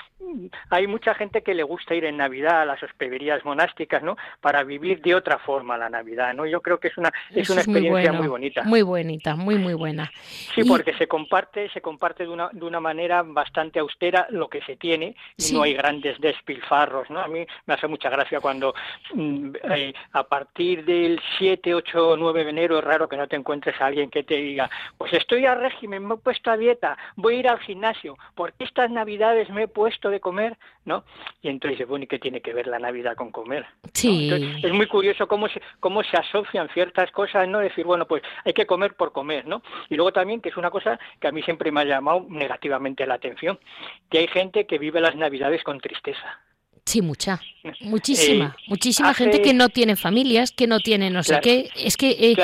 hay 0.70 0.86
mucha 0.86 1.16
gente 1.16 1.42
que 1.42 1.54
le 1.54 1.64
gusta 1.64 1.96
ir 1.96 2.06
en 2.06 2.18
Navidad 2.18 2.62
a 2.62 2.66
las 2.66 2.84
hospederías 2.84 3.44
monásticas, 3.46 4.04
¿no? 4.04 4.18
Para 4.42 4.64
vivir 4.64 5.02
de 5.02 5.16
otra 5.16 5.40
forma 5.40 5.78
la 5.78 5.90
Navidad, 5.90 6.34
¿no? 6.34 6.46
Yo 6.46 6.62
creo 6.62 6.78
que 6.78 6.90
es 6.90 6.98
una 6.98 7.12
es 7.34 7.50
una 7.50 7.62
experiencia 7.62 8.12
muy, 8.12 8.28
bonita. 8.28 8.64
Muy 8.64 8.82
bonita, 8.82 9.36
muy 9.36 9.56
muy 9.56 9.74
buena. 9.74 10.12
Sí, 10.54 10.64
porque 10.66 10.94
se 10.94 11.08
comparte, 11.08 11.70
se 11.70 11.82
comparte 11.82 12.24
de 12.24 12.30
una 12.30 12.50
de 12.52 12.66
una 12.66 12.82
manera 12.82 13.24
bastante 13.24 13.80
austera 13.80 14.28
lo 14.30 14.50
que 14.50 14.62
se 14.62 14.76
tiene 14.76 15.16
y 15.38 15.54
no 15.54 15.64
hay 15.64 15.74
grandes 15.74 16.20
despilfarros, 16.20 17.10
¿no? 17.10 17.22
A 17.22 17.28
mí 17.28 17.46
me 17.66 17.74
hace 17.74 17.88
mucha 17.88 18.09
gracia 18.10 18.40
cuando 18.40 18.74
mm, 19.14 19.52
eh, 19.72 19.94
a 20.14 20.24
partir 20.24 20.86
del 20.86 21.20
7, 21.38 21.74
8, 21.74 22.16
9 22.18 22.44
de 22.44 22.50
enero 22.50 22.80
es 22.80 22.84
raro 22.84 23.08
que 23.08 23.18
no 23.18 23.28
te 23.28 23.36
encuentres 23.36 23.80
a 23.82 23.88
alguien 23.88 24.10
que 24.10 24.24
te 24.24 24.36
diga, 24.36 24.70
pues 24.98 25.14
estoy 25.14 25.46
a 25.46 25.56
régimen, 25.56 26.06
me 26.06 26.16
he 26.16 26.18
puesto 26.18 26.52
a 26.52 26.58
dieta, 26.58 26.98
voy 27.16 27.36
a 27.36 27.40
ir 27.40 27.48
al 27.48 27.60
gimnasio, 27.60 28.18
¿por 28.36 28.54
qué 28.54 28.64
estas 28.64 28.90
navidades 28.92 29.50
me 29.50 29.64
he 29.64 29.68
puesto 29.68 30.10
de 30.10 30.20
comer? 30.20 30.58
¿no? 30.90 31.04
Y 31.42 31.50
entonces, 31.50 31.88
bueno, 31.88 32.04
¿y 32.04 32.08
qué 32.08 32.20
tiene 32.20 32.42
que 32.42 32.52
ver 32.52 32.68
la 32.68 32.80
Navidad 32.80 33.16
con 33.16 33.32
comer? 33.32 33.66
Sí. 33.94 34.30
es 34.62 34.74
muy 34.74 34.88
curioso 34.88 35.28
cómo 35.28 35.48
se, 35.48 35.62
cómo 35.80 36.04
se 36.04 36.18
asocian 36.18 36.68
ciertas 36.70 37.12
cosas, 37.12 37.48
¿no? 37.48 37.60
Decir, 37.60 37.86
bueno, 37.86 38.06
pues 38.06 38.24
hay 38.44 38.54
que 38.54 38.66
comer 38.66 38.96
por 38.96 39.12
comer, 39.12 39.46
¿no? 39.48 39.62
Y 39.90 39.96
luego 39.96 40.12
también, 40.12 40.42
que 40.42 40.50
es 40.50 40.58
una 40.58 40.72
cosa 40.72 41.00
que 41.22 41.28
a 41.28 41.32
mí 41.32 41.44
siempre 41.44 41.72
me 41.72 41.82
ha 41.82 41.86
llamado 41.86 42.26
negativamente 42.28 43.06
la 43.06 43.14
atención, 43.14 43.60
que 44.10 44.18
hay 44.18 44.28
gente 44.28 44.66
que 44.66 44.80
vive 44.80 45.00
las 45.00 45.16
Navidades 45.16 45.64
con 45.64 45.80
tristeza. 45.80 46.40
Sí, 46.90 47.04
mucha, 47.04 47.40
muchísima, 47.82 48.56
eh, 48.58 48.64
muchísima 48.66 49.14
gente 49.14 49.44
que 49.44 49.54
no 49.54 49.70
tiene 49.70 49.96
familias, 49.96 50.52
que 50.52 50.66
no 50.66 50.80
tiene 50.80 51.12
no 51.12 51.22
sé 51.22 51.40
qué. 51.40 51.70
Es 51.76 51.98
que 51.98 52.10
eh, 52.20 52.36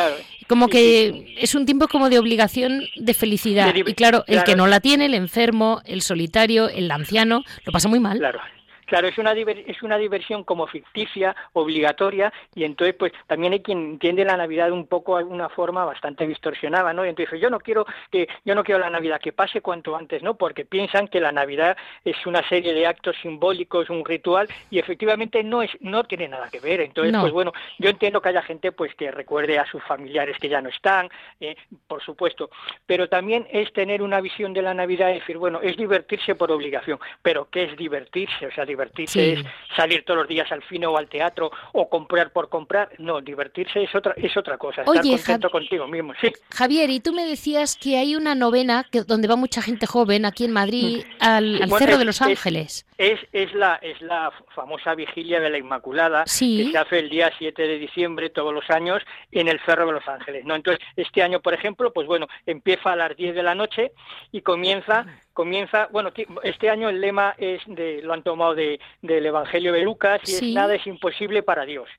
como 0.48 0.68
que 0.68 1.34
es 1.40 1.56
un 1.56 1.66
tiempo 1.66 1.88
como 1.88 2.12
de 2.12 2.20
obligación 2.20 2.84
de 2.96 3.14
felicidad. 3.16 3.74
y 3.74 3.94
claro, 3.96 4.24
el 4.28 4.44
que 4.44 4.56
no 4.56 4.68
la 4.68 4.82
tiene, 4.82 5.08
el 5.08 5.16
enfermo, 5.16 5.82
el 5.86 6.04
solitario, 6.04 6.70
el 6.70 6.92
anciano, 6.92 7.44
lo 7.66 7.72
pasa 7.72 7.88
muy 7.88 8.00
mal. 8.00 8.20
Claro. 8.20 8.40
Claro, 8.86 9.08
es 9.08 9.18
una, 9.18 9.34
es 9.34 9.82
una 9.84 9.98
diversión 9.98 10.44
como 10.44 10.68
ficticia, 10.68 11.36
obligatoria, 11.54 12.32
y 12.54 12.64
entonces 12.64 12.96
pues 12.98 13.12
también 13.28 13.54
hay 13.54 13.62
quien 13.62 13.80
entiende 13.80 14.24
la 14.26 14.38
Navidad 14.38 14.72
un 14.72 14.88
poco 14.88 15.18
de 15.18 15.24
una 15.24 15.50
forma 15.50 15.86
bastante 15.86 16.28
distorsionada, 16.28 16.94
¿no? 16.94 17.06
Y 17.06 17.10
entonces 17.10 17.40
yo 17.42 17.50
no 17.50 17.60
quiero 17.60 17.86
que 18.12 18.28
yo 18.44 18.56
no 18.56 18.64
quiero 18.64 18.80
la 18.80 18.90
Navidad 18.90 19.20
que 19.20 19.34
pase 19.34 19.62
cuanto 19.62 19.96
antes, 19.96 20.22
¿no? 20.22 20.36
Porque 20.36 20.66
piensan 20.66 21.08
que 21.08 21.20
la 21.20 21.32
Navidad 21.32 21.78
es 22.04 22.26
una 22.26 22.48
serie 22.48 22.74
de 22.74 22.86
actos 22.86 23.16
simbólicos, 23.22 23.90
un 23.90 24.06
ritual, 24.06 24.48
y 24.70 24.80
efectivamente 24.80 25.44
no 25.44 25.62
es 25.62 25.72
no 25.80 26.04
tiene 26.04 26.28
nada 26.28 26.50
que 26.50 26.60
ver. 26.60 26.82
Entonces, 26.82 27.16
pues 27.20 27.34
bueno, 27.34 27.54
yo 27.80 27.90
entiendo 27.90 28.22
que 28.22 28.30
haya 28.30 28.42
gente 28.42 28.72
pues 28.72 28.94
que 28.96 29.12
recuerde 29.12 29.58
a 29.58 29.66
sus 29.66 29.84
familiares 29.84 30.38
que 30.40 30.50
ya 30.50 30.62
no 30.62 30.70
están, 30.70 31.10
eh, 31.40 31.56
por 31.88 32.04
supuesto, 32.04 32.50
pero 32.86 33.10
también 33.10 33.48
es 33.52 33.72
tener 33.74 34.02
una 34.02 34.22
visión 34.22 34.54
de 34.54 34.62
la 34.62 34.74
Navidad 34.74 35.10
y 35.10 35.16
decir, 35.16 35.38
bueno, 35.38 35.60
es 35.62 35.76
divertirse 35.78 36.36
por 36.36 36.52
obligación, 36.52 37.00
pero 37.22 37.48
¿qué 37.50 37.64
es 37.64 37.78
divertirse? 37.78 38.48
O 38.48 38.52
sea, 38.52 38.66
divertirse 38.76 39.34
es 39.34 39.46
salir 39.76 40.04
todos 40.06 40.20
los 40.20 40.28
días 40.28 40.52
al 40.52 40.64
cine 40.68 40.86
o 40.86 40.98
al 40.98 41.08
teatro 41.08 41.52
o 41.74 41.90
comprar 41.90 42.32
por 42.32 42.50
comprar. 42.50 42.90
No, 43.00 43.22
divertirse 43.22 43.84
es 43.84 43.94
otra 43.96 44.14
es 44.18 44.36
otra 44.38 44.58
cosa, 44.58 44.82
estar 44.82 45.04
contento 45.04 45.50
contigo 45.50 45.88
mismo. 45.88 46.14
Sí. 46.22 46.32
Javier, 46.52 46.90
y 46.90 47.00
tú 47.00 47.14
me 47.14 47.26
decías 47.26 47.76
que 47.76 47.98
hay 47.98 48.16
una 48.16 48.36
novena 48.36 48.86
que, 48.92 49.04
donde 49.04 49.28
va 49.28 49.36
mucha 49.36 49.62
gente 49.62 49.88
joven 49.88 50.26
aquí 50.26 50.46
en 50.46 50.52
Madrid 50.52 51.04
al, 51.20 51.60
Cerro 51.78 51.98
de 51.98 52.06
los 52.06 52.22
Ángeles. 52.22 52.86
Es, 52.98 53.20
es, 53.34 53.54
la 53.54 53.76
es 53.82 54.02
la 54.02 54.32
famosa 54.54 54.96
vigilia 54.96 55.40
de 55.40 55.50
la 55.50 55.58
Inmaculada 55.58 56.24
que 56.24 56.70
se 56.72 56.78
hace 56.78 57.00
el 57.00 57.10
día 57.10 57.32
7 57.38 57.62
de 57.62 57.78
diciembre 57.78 58.30
todos 58.30 58.54
los 58.54 58.70
años 58.70 59.02
en 59.32 59.48
el 59.48 59.60
Cerro 59.66 59.88
de 59.88 59.94
los 59.94 60.08
Ángeles, 60.08 60.46
¿no? 60.46 60.56
Entonces, 60.56 60.86
este 60.96 61.22
año, 61.22 61.42
por 61.42 61.54
ejemplo, 61.54 61.92
pues 61.92 62.08
bueno, 62.08 62.28
empieza 62.46 62.94
a 62.94 62.96
las 62.96 63.16
10 63.16 63.36
de 63.36 63.44
la 63.44 63.56
noche 63.56 63.92
y 64.32 64.42
comienza 64.42 65.06
comienza, 65.36 65.90
bueno, 65.92 66.12
este 66.44 66.70
año 66.70 66.88
el 66.88 67.02
lema 67.02 67.36
es 67.38 67.62
de, 67.68 68.02
lo 68.02 68.14
han 68.14 68.24
tomado 68.24 68.56
de, 68.56 68.80
del 69.02 69.26
Evangelio 69.26 69.74
de 69.74 69.82
Lucas 69.82 70.22
y 70.26 70.34
es 70.34 70.42
nada 70.54 70.74
es 70.74 70.88
imposible 70.88 71.44
para 71.44 71.66
Dios. 71.66 71.90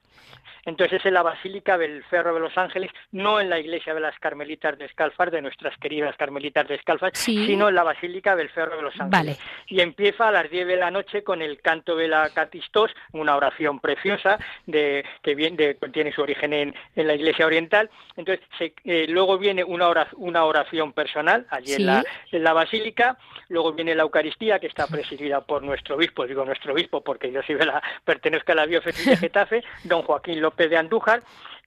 Entonces 0.66 1.00
es 1.00 1.06
en 1.06 1.14
la 1.14 1.22
Basílica 1.22 1.78
del 1.78 2.02
Ferro 2.04 2.34
de 2.34 2.40
los 2.40 2.58
Ángeles, 2.58 2.90
no 3.12 3.40
en 3.40 3.48
la 3.48 3.60
iglesia 3.60 3.94
de 3.94 4.00
las 4.00 4.18
Carmelitas 4.18 4.76
Descalzas, 4.76 5.30
de 5.30 5.40
nuestras 5.40 5.78
queridas 5.78 6.16
Carmelitas 6.16 6.66
Descalzas, 6.66 7.12
sino 7.14 7.68
en 7.68 7.74
la 7.76 7.84
Basílica 7.84 8.34
del 8.34 8.50
Ferro 8.50 8.76
de 8.76 8.82
los 8.82 9.00
Ángeles. 9.00 9.38
Y 9.68 9.80
empieza 9.80 10.28
a 10.28 10.32
las 10.32 10.50
10 10.50 10.66
de 10.66 10.76
la 10.76 10.90
noche 10.90 11.22
con 11.22 11.40
el 11.40 11.60
canto 11.62 11.94
de 11.94 12.08
la 12.08 12.30
Catistos, 12.30 12.90
una 13.12 13.36
oración 13.36 13.78
preciosa 13.78 14.38
de, 14.66 15.04
que 15.22 15.36
viene, 15.36 15.74
tiene 15.92 16.12
su 16.12 16.22
origen 16.22 16.52
en, 16.52 16.74
la 16.96 17.14
iglesia 17.14 17.46
oriental. 17.46 17.88
Entonces 18.16 18.44
eh, 18.84 19.06
luego 19.08 19.38
viene 19.38 19.62
una, 19.62 20.08
una 20.16 20.44
oración 20.44 20.92
personal 20.92 21.46
allí 21.50 21.74
en, 21.74 21.86
la, 21.86 22.04
en 22.32 22.42
la 22.42 22.52
Basílica, 22.52 23.16
luego 23.48 23.72
viene 23.72 23.94
la 23.94 24.02
Eucaristía 24.02 24.58
que 24.58 24.66
está 24.66 24.88
presidida 24.88 25.42
por 25.42 25.62
nuestro 25.62 25.94
obispo, 25.94 26.26
digo 26.26 26.44
nuestro 26.44 26.72
obispo 26.72 27.02
porque 27.02 27.30
yo 27.30 27.40
soy 27.42 27.54
de 27.54 27.66
la, 27.66 27.80
pertenezco 28.04 28.50
a 28.50 28.56
la 28.56 28.66
diócesis 28.66 29.06
de 29.06 29.16
Getafe, 29.16 29.62
don 29.84 30.02
Joaquín 30.02 30.40
López 30.40 30.55
de 30.56 30.76
Andújar, 30.76 31.22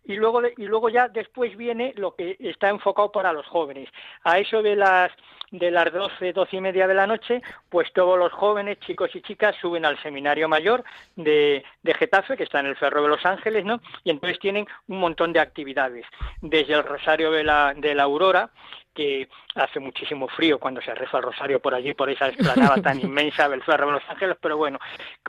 y 0.05 0.15
luego, 0.15 0.41
y 0.57 0.65
luego 0.65 0.89
ya 0.89 1.07
después 1.07 1.55
viene 1.55 1.93
lo 1.95 2.15
que 2.15 2.35
está 2.39 2.69
enfocado 2.69 3.11
para 3.11 3.31
los 3.31 3.45
jóvenes. 3.45 3.89
A 4.23 4.39
eso 4.39 4.63
de 4.63 4.75
las 4.75 5.11
de 5.51 5.71
las 5.71 5.91
12, 5.91 6.33
12 6.33 6.57
y 6.57 6.61
media 6.61 6.87
de 6.87 6.93
la 6.93 7.07
noche, 7.07 7.41
pues 7.69 7.91
todos 7.93 8.17
los 8.17 8.31
jóvenes, 8.31 8.79
chicos 8.79 9.15
y 9.15 9.21
chicas, 9.21 9.55
suben 9.59 9.85
al 9.85 10.01
seminario 10.01 10.47
mayor 10.47 10.83
de, 11.15 11.63
de 11.81 11.93
Getafe, 11.93 12.37
que 12.37 12.43
está 12.43 12.59
en 12.59 12.67
el 12.67 12.75
Ferro 12.75 13.01
de 13.01 13.07
Los 13.09 13.25
Ángeles, 13.25 13.65
¿no? 13.65 13.81
Y 14.03 14.11
entonces 14.11 14.39
tienen 14.39 14.67
un 14.87 14.99
montón 14.99 15.33
de 15.33 15.39
actividades, 15.39 16.05
desde 16.41 16.73
el 16.73 16.83
Rosario 16.83 17.31
de 17.31 17.43
la, 17.43 17.73
de 17.75 17.95
la 17.95 18.03
Aurora, 18.03 18.51
que 18.93 19.27
hace 19.55 19.79
muchísimo 19.79 20.27
frío 20.27 20.59
cuando 20.59 20.81
se 20.81 20.93
reza 20.93 21.17
el 21.17 21.23
rosario 21.23 21.59
por 21.59 21.73
allí, 21.73 21.93
por 21.93 22.09
esa 22.09 22.27
explanada 22.27 22.81
tan 22.81 22.99
inmensa 23.01 23.47
del 23.49 23.63
Ferro 23.63 23.87
de 23.87 23.93
Los 23.93 24.09
Ángeles, 24.09 24.37
pero 24.41 24.57
bueno, 24.57 24.79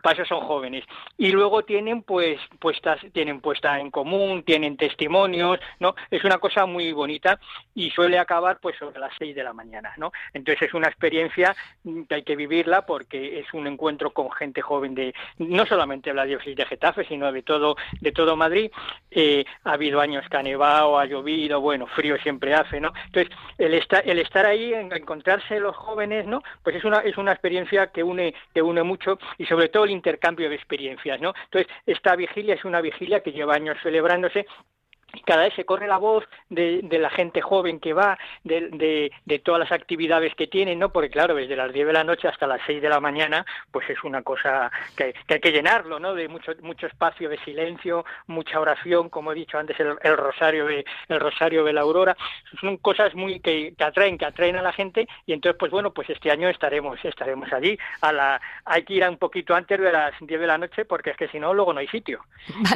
para 0.03 0.15
eso 0.15 0.25
son 0.25 0.47
jóvenes. 0.47 0.85
Y 1.17 1.31
luego 1.31 1.63
tienen 1.63 2.03
pues 2.03 2.41
puestas, 2.59 3.01
tienen 3.13 3.41
puesta 3.41 3.79
en 3.79 3.91
común, 3.91 4.43
tienen 4.43 4.77
testimonios, 4.77 5.59
¿no? 5.79 5.95
Es 6.11 6.25
una 6.25 6.39
cosa 6.39 6.67
muy 6.67 6.93
bonita 6.93 7.39
y 7.75 7.91
suele 7.91 8.19
acabar 8.19 8.59
pues 8.61 8.77
sobre 8.79 8.99
las 8.99 9.13
seis 9.19 9.35
de 9.35 9.45
la 9.45 9.53
mañana, 9.53 9.93
¿no? 9.97 10.13
Entonces 10.33 10.69
es 10.69 10.75
una 10.75 10.89
experiencia 10.89 11.55
que 12.09 12.15
hay 12.15 12.23
que 12.23 12.37
vivirla 12.37 12.87
porque 12.87 13.41
es 13.41 13.53
un 13.55 13.67
encuentro 13.67 14.11
con 14.13 14.31
gente 14.33 14.61
joven 14.63 14.95
de, 14.95 15.15
no 15.39 15.67
solamente 15.67 16.11
de 16.11 16.17
la 16.17 16.25
diócesis 16.25 16.57
de 16.57 16.67
Getafe, 16.67 17.05
sino 17.05 17.33
de 17.33 17.43
todo, 17.43 17.77
de 18.01 18.13
todo 18.13 18.37
Madrid. 18.37 18.71
Eh, 19.11 19.45
ha 19.65 19.73
habido 19.73 20.01
años 20.01 20.25
que 20.29 20.37
ha 20.37 20.43
nevado, 20.43 20.99
ha 20.99 21.05
llovido, 21.07 21.61
bueno, 21.61 21.87
frío 21.87 22.17
siempre 22.19 22.55
hace, 22.55 22.81
¿no? 22.81 22.93
Entonces, 23.07 23.35
el, 23.61 23.75
estar, 23.75 24.03
el 24.09 24.19
estar 24.19 24.47
ahí, 24.47 24.73
encontrarse 24.73 25.61
los 25.61 25.77
jóvenes, 25.77 26.27
¿no? 26.27 26.43
Pues 26.63 26.77
es 26.77 26.85
una, 26.85 26.99
es 26.99 27.17
una 27.19 27.33
experiencia 27.33 27.89
que 27.89 28.03
une, 28.03 28.35
que 28.55 28.63
une 28.63 28.83
mucho 28.83 29.19
y 29.39 29.47
sobre 29.47 29.69
todo 29.69 29.85
el 29.85 29.91
intercambio 29.91 30.49
de 30.49 30.57
experiencias, 30.57 31.21
¿no? 31.21 31.35
Entonces, 31.45 31.71
esta 31.87 32.17
vigilia 32.17 32.55
es 32.55 32.65
una 32.65 32.81
vigilia 32.81 33.21
que 33.21 33.33
lleva 33.33 33.55
años 33.55 33.77
celebrándose 33.83 34.47
cada 35.25 35.45
vez 35.45 35.55
se 35.55 35.65
corre 35.65 35.87
la 35.87 35.99
voz 35.99 36.25
de, 36.49 36.83
la 36.91 37.11
gente 37.11 37.41
joven 37.41 37.81
que 37.81 37.93
va, 37.93 38.19
de, 38.45 39.11
todas 39.45 39.61
las 39.61 39.73
actividades 39.73 40.35
que 40.35 40.47
tienen, 40.47 40.79
¿no? 40.79 40.91
Porque 40.91 41.11
claro, 41.11 41.35
desde 41.35 41.57
las 41.57 41.73
10 41.73 41.87
de 41.87 41.93
la 41.93 42.05
noche 42.05 42.29
hasta 42.29 42.47
las 42.47 42.61
6 42.67 42.83
de 42.83 42.89
la 42.89 43.01
mañana, 43.01 43.45
pues 43.71 43.89
es 43.91 44.03
una 44.05 44.23
cosa 44.23 44.71
que, 44.97 45.15
hay 45.29 45.41
que 45.41 45.53
llenarlo, 45.53 45.99
¿no? 45.99 46.15
De 46.15 46.29
mucho, 46.29 46.53
mucho 46.63 46.87
espacio 46.87 47.29
de 47.29 47.39
silencio, 47.39 48.05
mucha 48.27 48.61
oración, 48.61 49.09
como 49.09 49.33
he 49.33 49.35
dicho 49.35 49.59
antes, 49.59 49.79
el, 49.81 50.17
rosario 50.17 50.67
de 50.67 50.85
el 51.09 51.21
rosario 51.21 51.65
de 51.65 51.73
la 51.73 51.81
aurora, 51.83 52.17
son 52.61 52.77
cosas 52.79 53.15
muy 53.15 53.41
que, 53.41 53.75
atraen, 53.79 54.19
que 54.19 54.27
atraen 54.27 54.57
a 54.57 54.63
la 54.63 54.73
gente 54.73 55.09
y 55.27 55.33
entonces, 55.33 55.59
pues 55.59 55.71
bueno, 55.71 55.93
pues 55.93 56.11
este 56.11 56.31
año 56.31 56.49
estaremos, 56.49 57.03
estaremos 57.05 57.53
allí. 57.53 57.79
A 58.01 58.13
la, 58.13 58.41
hay 58.65 58.85
que 58.85 58.95
ir 58.95 59.09
un 59.09 59.17
poquito 59.17 59.55
antes 59.55 59.81
de 59.81 59.93
las 59.93 60.13
10 60.21 60.41
de 60.41 60.47
la 60.47 60.59
noche 60.59 60.85
porque 60.85 61.11
es 61.11 61.17
que 61.17 61.29
si 61.29 61.41
no, 61.41 61.55
luego 61.55 61.73
no 61.73 61.81
hay 61.81 61.89
sitio, 61.89 62.25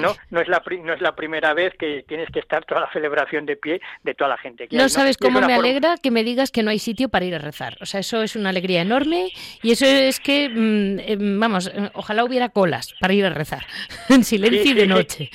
¿no? 0.01 0.15
No 0.31 0.41
es 0.41 0.49
la, 0.49 0.63
no 0.83 0.93
es 0.93 1.01
la 1.01 1.15
primera 1.15 1.55
vez 1.55 1.75
que 1.77 2.05
tienes 2.09 2.24
que 2.31 2.41
estar 2.41 2.65
toda 2.65 2.83
la 2.83 2.93
celebración 2.93 3.47
de 3.47 3.57
pie 3.57 3.81
de 4.03 4.15
toda 4.15 4.31
la 4.31 4.39
gente. 4.39 4.69
Que 4.69 4.77
no 4.77 4.89
sabes 4.89 5.17
cómo 5.17 5.41
me 5.41 5.55
alegra 5.55 5.97
que 6.03 6.11
me 6.11 6.25
digas 6.25 6.51
que 6.51 6.63
no 6.63 6.71
hay 6.71 6.79
sitio 6.79 7.09
para 7.09 7.25
ir 7.25 7.35
a 7.35 7.39
rezar. 7.39 7.77
O 7.81 7.87
sea, 7.87 8.01
eso 8.01 8.23
es 8.23 8.37
una 8.37 8.51
alegría 8.51 8.83
enorme 8.83 9.31
y 9.63 9.73
eso 9.73 9.87
es 9.87 10.21
que, 10.21 10.49
mm, 10.49 10.99
eh, 11.01 11.17
vamos, 11.19 11.69
eh, 11.69 11.91
ojalá 11.95 12.25
hubiera 12.25 12.49
colas 12.49 12.95
para 13.01 13.15
ir 13.15 13.25
a 13.25 13.31
rezar 13.31 13.67
en 14.09 14.25
silencio 14.25 14.73
y 14.73 14.75
de 14.75 14.87
noche. 14.87 15.31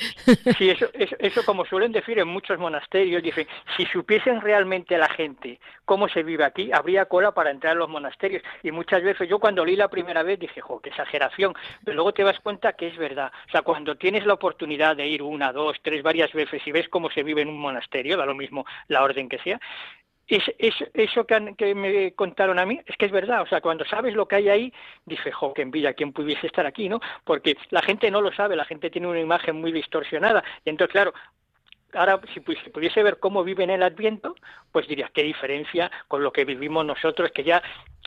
Sí, 0.57 0.69
eso, 0.69 0.89
eso, 0.93 1.43
como 1.45 1.65
suelen 1.65 1.91
decir 1.91 2.19
en 2.19 2.27
muchos 2.27 2.59
monasterios, 2.59 3.23
dicen, 3.23 3.47
si 3.77 3.85
supiesen 3.85 4.41
realmente 4.41 4.97
la 4.97 5.09
gente 5.09 5.59
cómo 5.89 6.07
se 6.07 6.21
vive 6.21 6.45
aquí, 6.45 6.71
habría 6.71 7.05
cola 7.05 7.31
para 7.31 7.49
entrar 7.49 7.73
en 7.73 7.79
los 7.79 7.89
monasterios. 7.89 8.43
Y 8.61 8.69
muchas 8.69 9.01
veces 9.01 9.27
yo 9.27 9.39
cuando 9.39 9.65
leí 9.65 9.75
la 9.75 9.87
primera 9.87 10.21
vez 10.21 10.37
dije, 10.37 10.61
jo, 10.61 10.79
qué 10.79 10.89
exageración, 10.89 11.55
pero 11.83 11.95
luego 11.95 12.13
te 12.13 12.23
das 12.23 12.39
cuenta 12.41 12.73
que 12.73 12.89
es 12.89 12.95
verdad. 12.95 13.31
O 13.47 13.51
sea, 13.51 13.63
cuando 13.63 13.95
tienes 13.95 14.23
la 14.27 14.35
oportunidad 14.35 14.95
de 14.95 15.07
ir 15.07 15.23
una, 15.23 15.51
dos, 15.51 15.77
tres, 15.81 16.03
varias 16.03 16.31
veces 16.31 16.61
y 16.63 16.71
ves 16.71 16.87
cómo 16.89 17.09
se 17.09 17.23
vive 17.23 17.41
en 17.41 17.49
un 17.49 17.57
monasterio, 17.57 18.17
da 18.17 18.27
lo 18.27 18.35
mismo 18.35 18.67
la 18.87 19.01
orden 19.01 19.27
que 19.27 19.39
sea, 19.39 19.59
es, 20.27 20.43
eso 20.93 21.25
que, 21.25 21.73
me 21.73 22.13
contaron 22.13 22.59
a 22.59 22.67
mí 22.67 22.79
es 22.85 22.95
que 22.95 23.07
es 23.07 23.11
verdad. 23.11 23.41
O 23.41 23.47
sea, 23.47 23.59
cuando 23.59 23.83
sabes 23.85 24.13
lo 24.13 24.27
que 24.27 24.35
hay 24.35 24.49
ahí, 24.49 24.73
dice, 25.05 25.31
jo, 25.31 25.55
que 25.55 25.63
envidia, 25.63 25.95
¿quién 25.95 26.13
pudiese 26.13 26.45
estar 26.45 26.67
aquí, 26.67 26.87
no? 26.87 26.99
Porque 27.23 27.57
la 27.71 27.81
gente 27.81 28.11
no 28.11 28.21
lo 28.21 28.31
sabe, 28.31 28.55
la 28.55 28.65
gente 28.65 28.91
tiene 28.91 29.07
una 29.07 29.19
imagen 29.19 29.59
muy 29.59 29.71
distorsionada. 29.71 30.43
Y 30.63 30.69
entonces, 30.69 30.91
claro, 30.91 31.13
ahora 31.93 32.19
si, 32.33 32.39
pudiese 32.39 33.03
ver 33.03 33.19
cómo 33.19 33.43
viven 33.43 33.69
el 33.69 33.83
Adviento, 33.83 34.35
pues 34.71 34.87
diría, 34.87 35.09
qué 35.13 35.23
diferencia 35.23 35.91
con 36.07 36.23
lo 36.23 36.31
que 36.31 36.45
vivimos 36.45 36.85
nosotros, 36.85 37.31
que 37.31 37.43
ya 37.43 37.61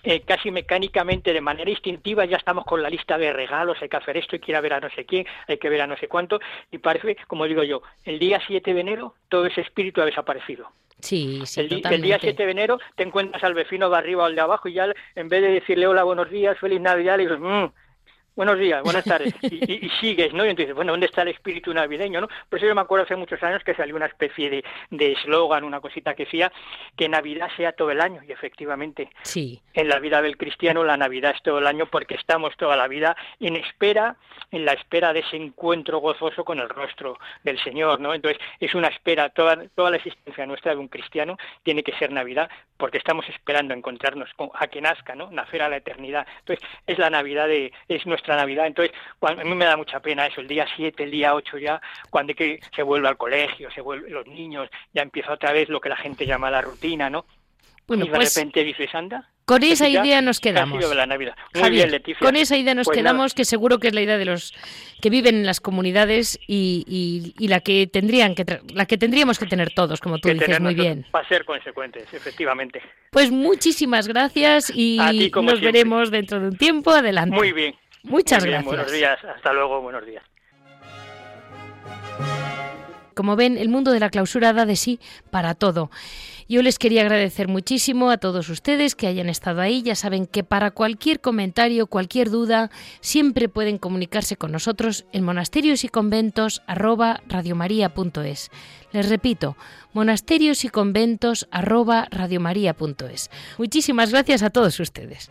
eh, 0.05 0.22
casi 0.22 0.51
mecánicamente, 0.51 1.33
de 1.33 1.41
manera 1.41 1.70
instintiva, 1.70 2.24
ya 2.24 2.37
estamos 2.37 2.64
con 2.64 2.83
la 2.83 2.91
lista 2.91 3.18
de 3.18 3.33
regalos, 3.33 3.78
hay 3.80 3.89
que 3.89 3.97
hacer 3.97 4.16
esto, 4.16 4.37
hay 4.37 4.41
que 4.41 4.51
ir 4.53 4.57
a 4.57 4.61
ver 4.61 4.72
a 4.74 4.80
no 4.80 4.91
sé 4.91 5.05
quién, 5.05 5.26
hay 5.47 5.59
que 5.59 5.68
ver 5.68 5.83
a 5.83 5.87
no 5.87 5.97
sé 5.97 6.09
cuánto, 6.09 6.41
y 6.70 6.78
parece, 6.78 7.16
como 7.26 7.47
digo 7.47 7.62
yo, 7.62 7.83
el 8.05 8.18
día 8.18 8.41
7 8.47 8.74
de 8.74 8.80
enero 8.80 9.14
todo 9.28 9.47
ese 9.47 9.61
espíritu 9.61 10.01
ha 10.03 10.07
desaparecido. 10.07 10.70
Sí, 11.01 11.43
sí, 11.47 11.61
el, 11.61 11.83
el, 11.85 12.03
día 12.03 12.18
7 12.20 12.45
de 12.45 12.51
enero 12.51 12.78
te 12.95 13.03
encuentras 13.03 13.43
al 13.43 13.55
vecino 13.55 13.91
de 13.91 13.97
arriba 13.97 14.22
o 14.22 14.26
al 14.26 14.37
de 14.37 14.41
abajo 14.41 14.68
y 14.68 14.74
ya 14.74 14.87
en 15.16 15.28
vez 15.28 15.43
de 15.43 15.49
decirle 15.49 15.89
hola, 15.89 16.05
buenos 16.05 16.30
días, 16.30 16.57
feliz 16.59 16.80
Navidad, 16.80 17.16
le 17.16 17.24
dices, 17.24 17.41
mmm, 17.41 17.66
buenos 18.35 18.59
días, 18.59 18.83
buenas 18.83 19.05
tardes, 19.05 19.35
y, 19.43 19.89
sigues, 20.01 20.33
¿no? 20.33 20.45
Y 20.45 20.51
entonces, 20.51 20.74
bueno, 20.74 20.93
¿dónde 20.93 21.07
está 21.07 21.22
el 21.22 21.28
espíritu 21.28 21.72
navideño, 21.72 22.20
no? 22.20 22.28
Por 22.49 22.59
eso 22.59 22.66
yo 22.66 22.74
me 22.74 22.80
acuerdo 22.80 23.05
hace 23.05 23.16
muchos 23.16 23.43
años 23.43 23.62
que 23.64 23.74
salió 23.74 23.97
una 23.97 24.07
especie 24.07 24.62
de 24.91 25.12
eslogan, 25.12 25.64
una 25.64 25.80
cosita 25.80 26.14
que 26.14 26.24
decía 26.24 26.53
que 26.97 27.09
Navidad 27.09 27.49
sea 27.57 27.72
todo 27.72 27.91
el 27.91 28.01
año, 28.01 28.22
y 28.26 28.33
efectivamente, 28.33 29.11
sí. 29.22 29.61
en 29.74 29.89
la 29.89 29.99
vida 29.99 30.22
del 30.22 30.37
cristiano 30.37 30.85
la 30.85 30.97
Navidad 30.97 31.33
es 31.35 31.43
todo 31.43 31.59
el 31.59 31.66
año 31.66 31.87
porque 31.87 32.14
estamos 32.14 32.57
toda 32.57 32.76
la 32.76 32.89
vida 32.89 33.16
en 33.41 33.57
espera, 33.57 34.16
en 34.51 34.64
la 34.64 34.72
espera 34.72 35.12
de 35.12 35.20
ese 35.20 35.37
encuentro 35.37 35.99
gozoso 35.99 36.45
con 36.45 36.59
el 36.59 36.68
rostro 36.68 37.18
del 37.43 37.59
Señor, 37.62 38.01
¿no? 38.01 38.14
Entonces, 38.14 38.41
es 38.61 38.74
una 38.74 38.89
espera, 38.89 39.30
toda, 39.30 39.62
toda 39.74 39.91
la 39.91 39.97
existencia 39.97 40.47
nuestra 40.47 40.72
de 40.72 40.78
un 40.78 40.89
cristiano 40.89 41.37
tiene 41.62 41.83
que 41.83 41.93
ser 41.99 42.11
Navidad, 42.12 42.51
porque 42.76 42.99
estamos 42.99 43.28
esperando 43.28 43.74
encontrarnos 43.74 44.33
con, 44.35 44.51
a 44.55 44.66
que 44.68 44.80
nazca, 44.80 45.14
¿no? 45.14 45.30
Nacer 45.30 45.62
a 45.62 45.68
la 45.68 45.76
eternidad. 45.76 46.26
Entonces, 46.41 46.66
es 46.87 46.99
la 46.99 47.11
Navidad 47.11 47.47
de, 47.49 47.72
es 47.89 48.07
nuestra 48.07 48.22
Navidad. 48.29 48.66
Entonces, 48.66 48.95
a 49.20 49.35
mí 49.35 49.55
me 49.55 49.64
da 49.64 49.77
mucha 49.77 50.01
pena 50.01 50.27
eso, 50.27 50.41
el 50.41 50.49
día 50.49 50.66
7, 50.77 51.03
el 51.03 51.11
día 51.11 51.35
8 51.35 51.59
ya, 51.59 51.81
cuando 52.11 52.35
que 52.35 52.61
se 52.75 52.83
vuelve 52.83 53.09
al 53.09 53.16
colegio, 53.16 53.70
se 53.70 53.81
vuelven 53.81 54.12
los 54.12 54.27
niños, 54.27 54.68
ya 54.93 55.03
empieza 55.03 55.33
otra 55.33 55.53
vez 55.53 55.68
lo 55.68 55.81
que 55.81 55.89
la 55.89 55.97
gente 55.97 56.27
llama 56.27 56.51
la 56.51 56.62
rutina, 56.62 57.11
¿no? 57.11 57.27
Bueno, 57.87 58.05
y 58.05 58.09
de 58.09 58.14
pues, 58.14 58.35
repente 58.35 58.64
dices, 58.64 58.95
anda. 58.95 59.29
Con 59.45 59.64
esa 59.64 59.89
idea 59.89 60.23
nos 60.23 60.39
quedamos. 60.39 60.79
Muy 61.55 61.70
bien, 61.70 61.91
Leticia. 61.91 62.25
Con 62.25 62.37
esa 62.37 62.57
idea 62.57 62.75
nos 62.75 62.87
pues 62.87 62.97
quedamos, 62.97 63.35
que 63.35 63.45
seguro 63.45 63.79
que 63.79 63.89
es 63.89 63.95
la 63.95 64.01
idea 64.01 64.16
de 64.16 64.25
los 64.25 64.55
que 65.01 65.11
viven 65.11 65.35
en 65.35 65.47
las 65.47 65.61
comunidades 65.61 66.39
y, 66.47 67.35
y, 67.37 67.49
la 67.49 67.61
que 67.61 67.89
tendrían 67.89 68.37
que 68.37 68.45
la 68.73 68.87
que 68.87 68.99
tendríamos 68.99 69.41
que 69.41 69.47
tener 69.47 69.75
todos, 69.75 70.01
como 70.01 70.18
tú 70.18 70.29
dices 70.29 70.61
muy 70.61 70.75
bien. 70.75 71.05
Para 71.11 71.27
ser 71.29 71.45
consecuentes, 71.45 72.05
efectivamente. 72.14 72.81
Pues 73.11 73.33
muchísimas 73.33 74.07
gracias 74.07 74.73
y 74.75 74.99
nos 75.35 75.61
veremos 75.61 76.11
dentro 76.12 76.41
de 76.41 76.49
un 76.49 76.57
tiempo. 76.57 76.93
Adelante. 76.93 77.35
Muy 77.35 77.53
bien. 77.53 77.75
Muchas 78.05 78.44
gracias. 78.44 78.64
Buenos 78.64 78.92
días, 78.92 79.18
hasta 79.24 79.53
luego, 79.53 79.80
buenos 79.80 80.05
días. 80.05 80.24
Como 83.14 83.36
ven, 83.36 83.59
el 83.59 83.68
mundo 83.68 83.92
de 83.92 84.00
la 84.00 84.11
clausura 84.11 84.53
da 84.53 84.64
de 84.64 84.76
sí 84.76 84.98
para 85.30 85.55
todo. 85.55 85.90
Yo 86.48 86.62
les 86.62 86.78
quería 86.78 87.03
agradecer 87.03 87.48
muchísimo 87.48 88.11
a 88.11 88.18
todos 88.18 88.48
ustedes 88.48 88.94
que 88.94 89.07
hayan 89.07 89.28
estado 89.28 89.61
ahí. 89.61 89.82
Ya 89.82 89.94
saben 89.94 90.26
que 90.26 90.44
para 90.44 90.70
cualquier 90.70 91.20
comentario, 91.20 91.86
cualquier 91.86 92.30
duda, 92.30 92.70
siempre 93.00 93.48
pueden 93.48 93.78
comunicarse 93.78 94.36
con 94.36 94.53
nosotros 94.53 95.05
en 95.12 95.24
monasterios 95.24 95.84
y 95.84 95.88
conventos 95.88 96.62
Les 98.92 99.09
repito, 99.09 99.57
monasterios 99.92 100.64
y 100.64 100.68
conventos 100.68 101.48
Muchísimas 103.59 104.11
gracias 104.11 104.42
a 104.42 104.50
todos 104.50 104.78
ustedes. 104.80 105.30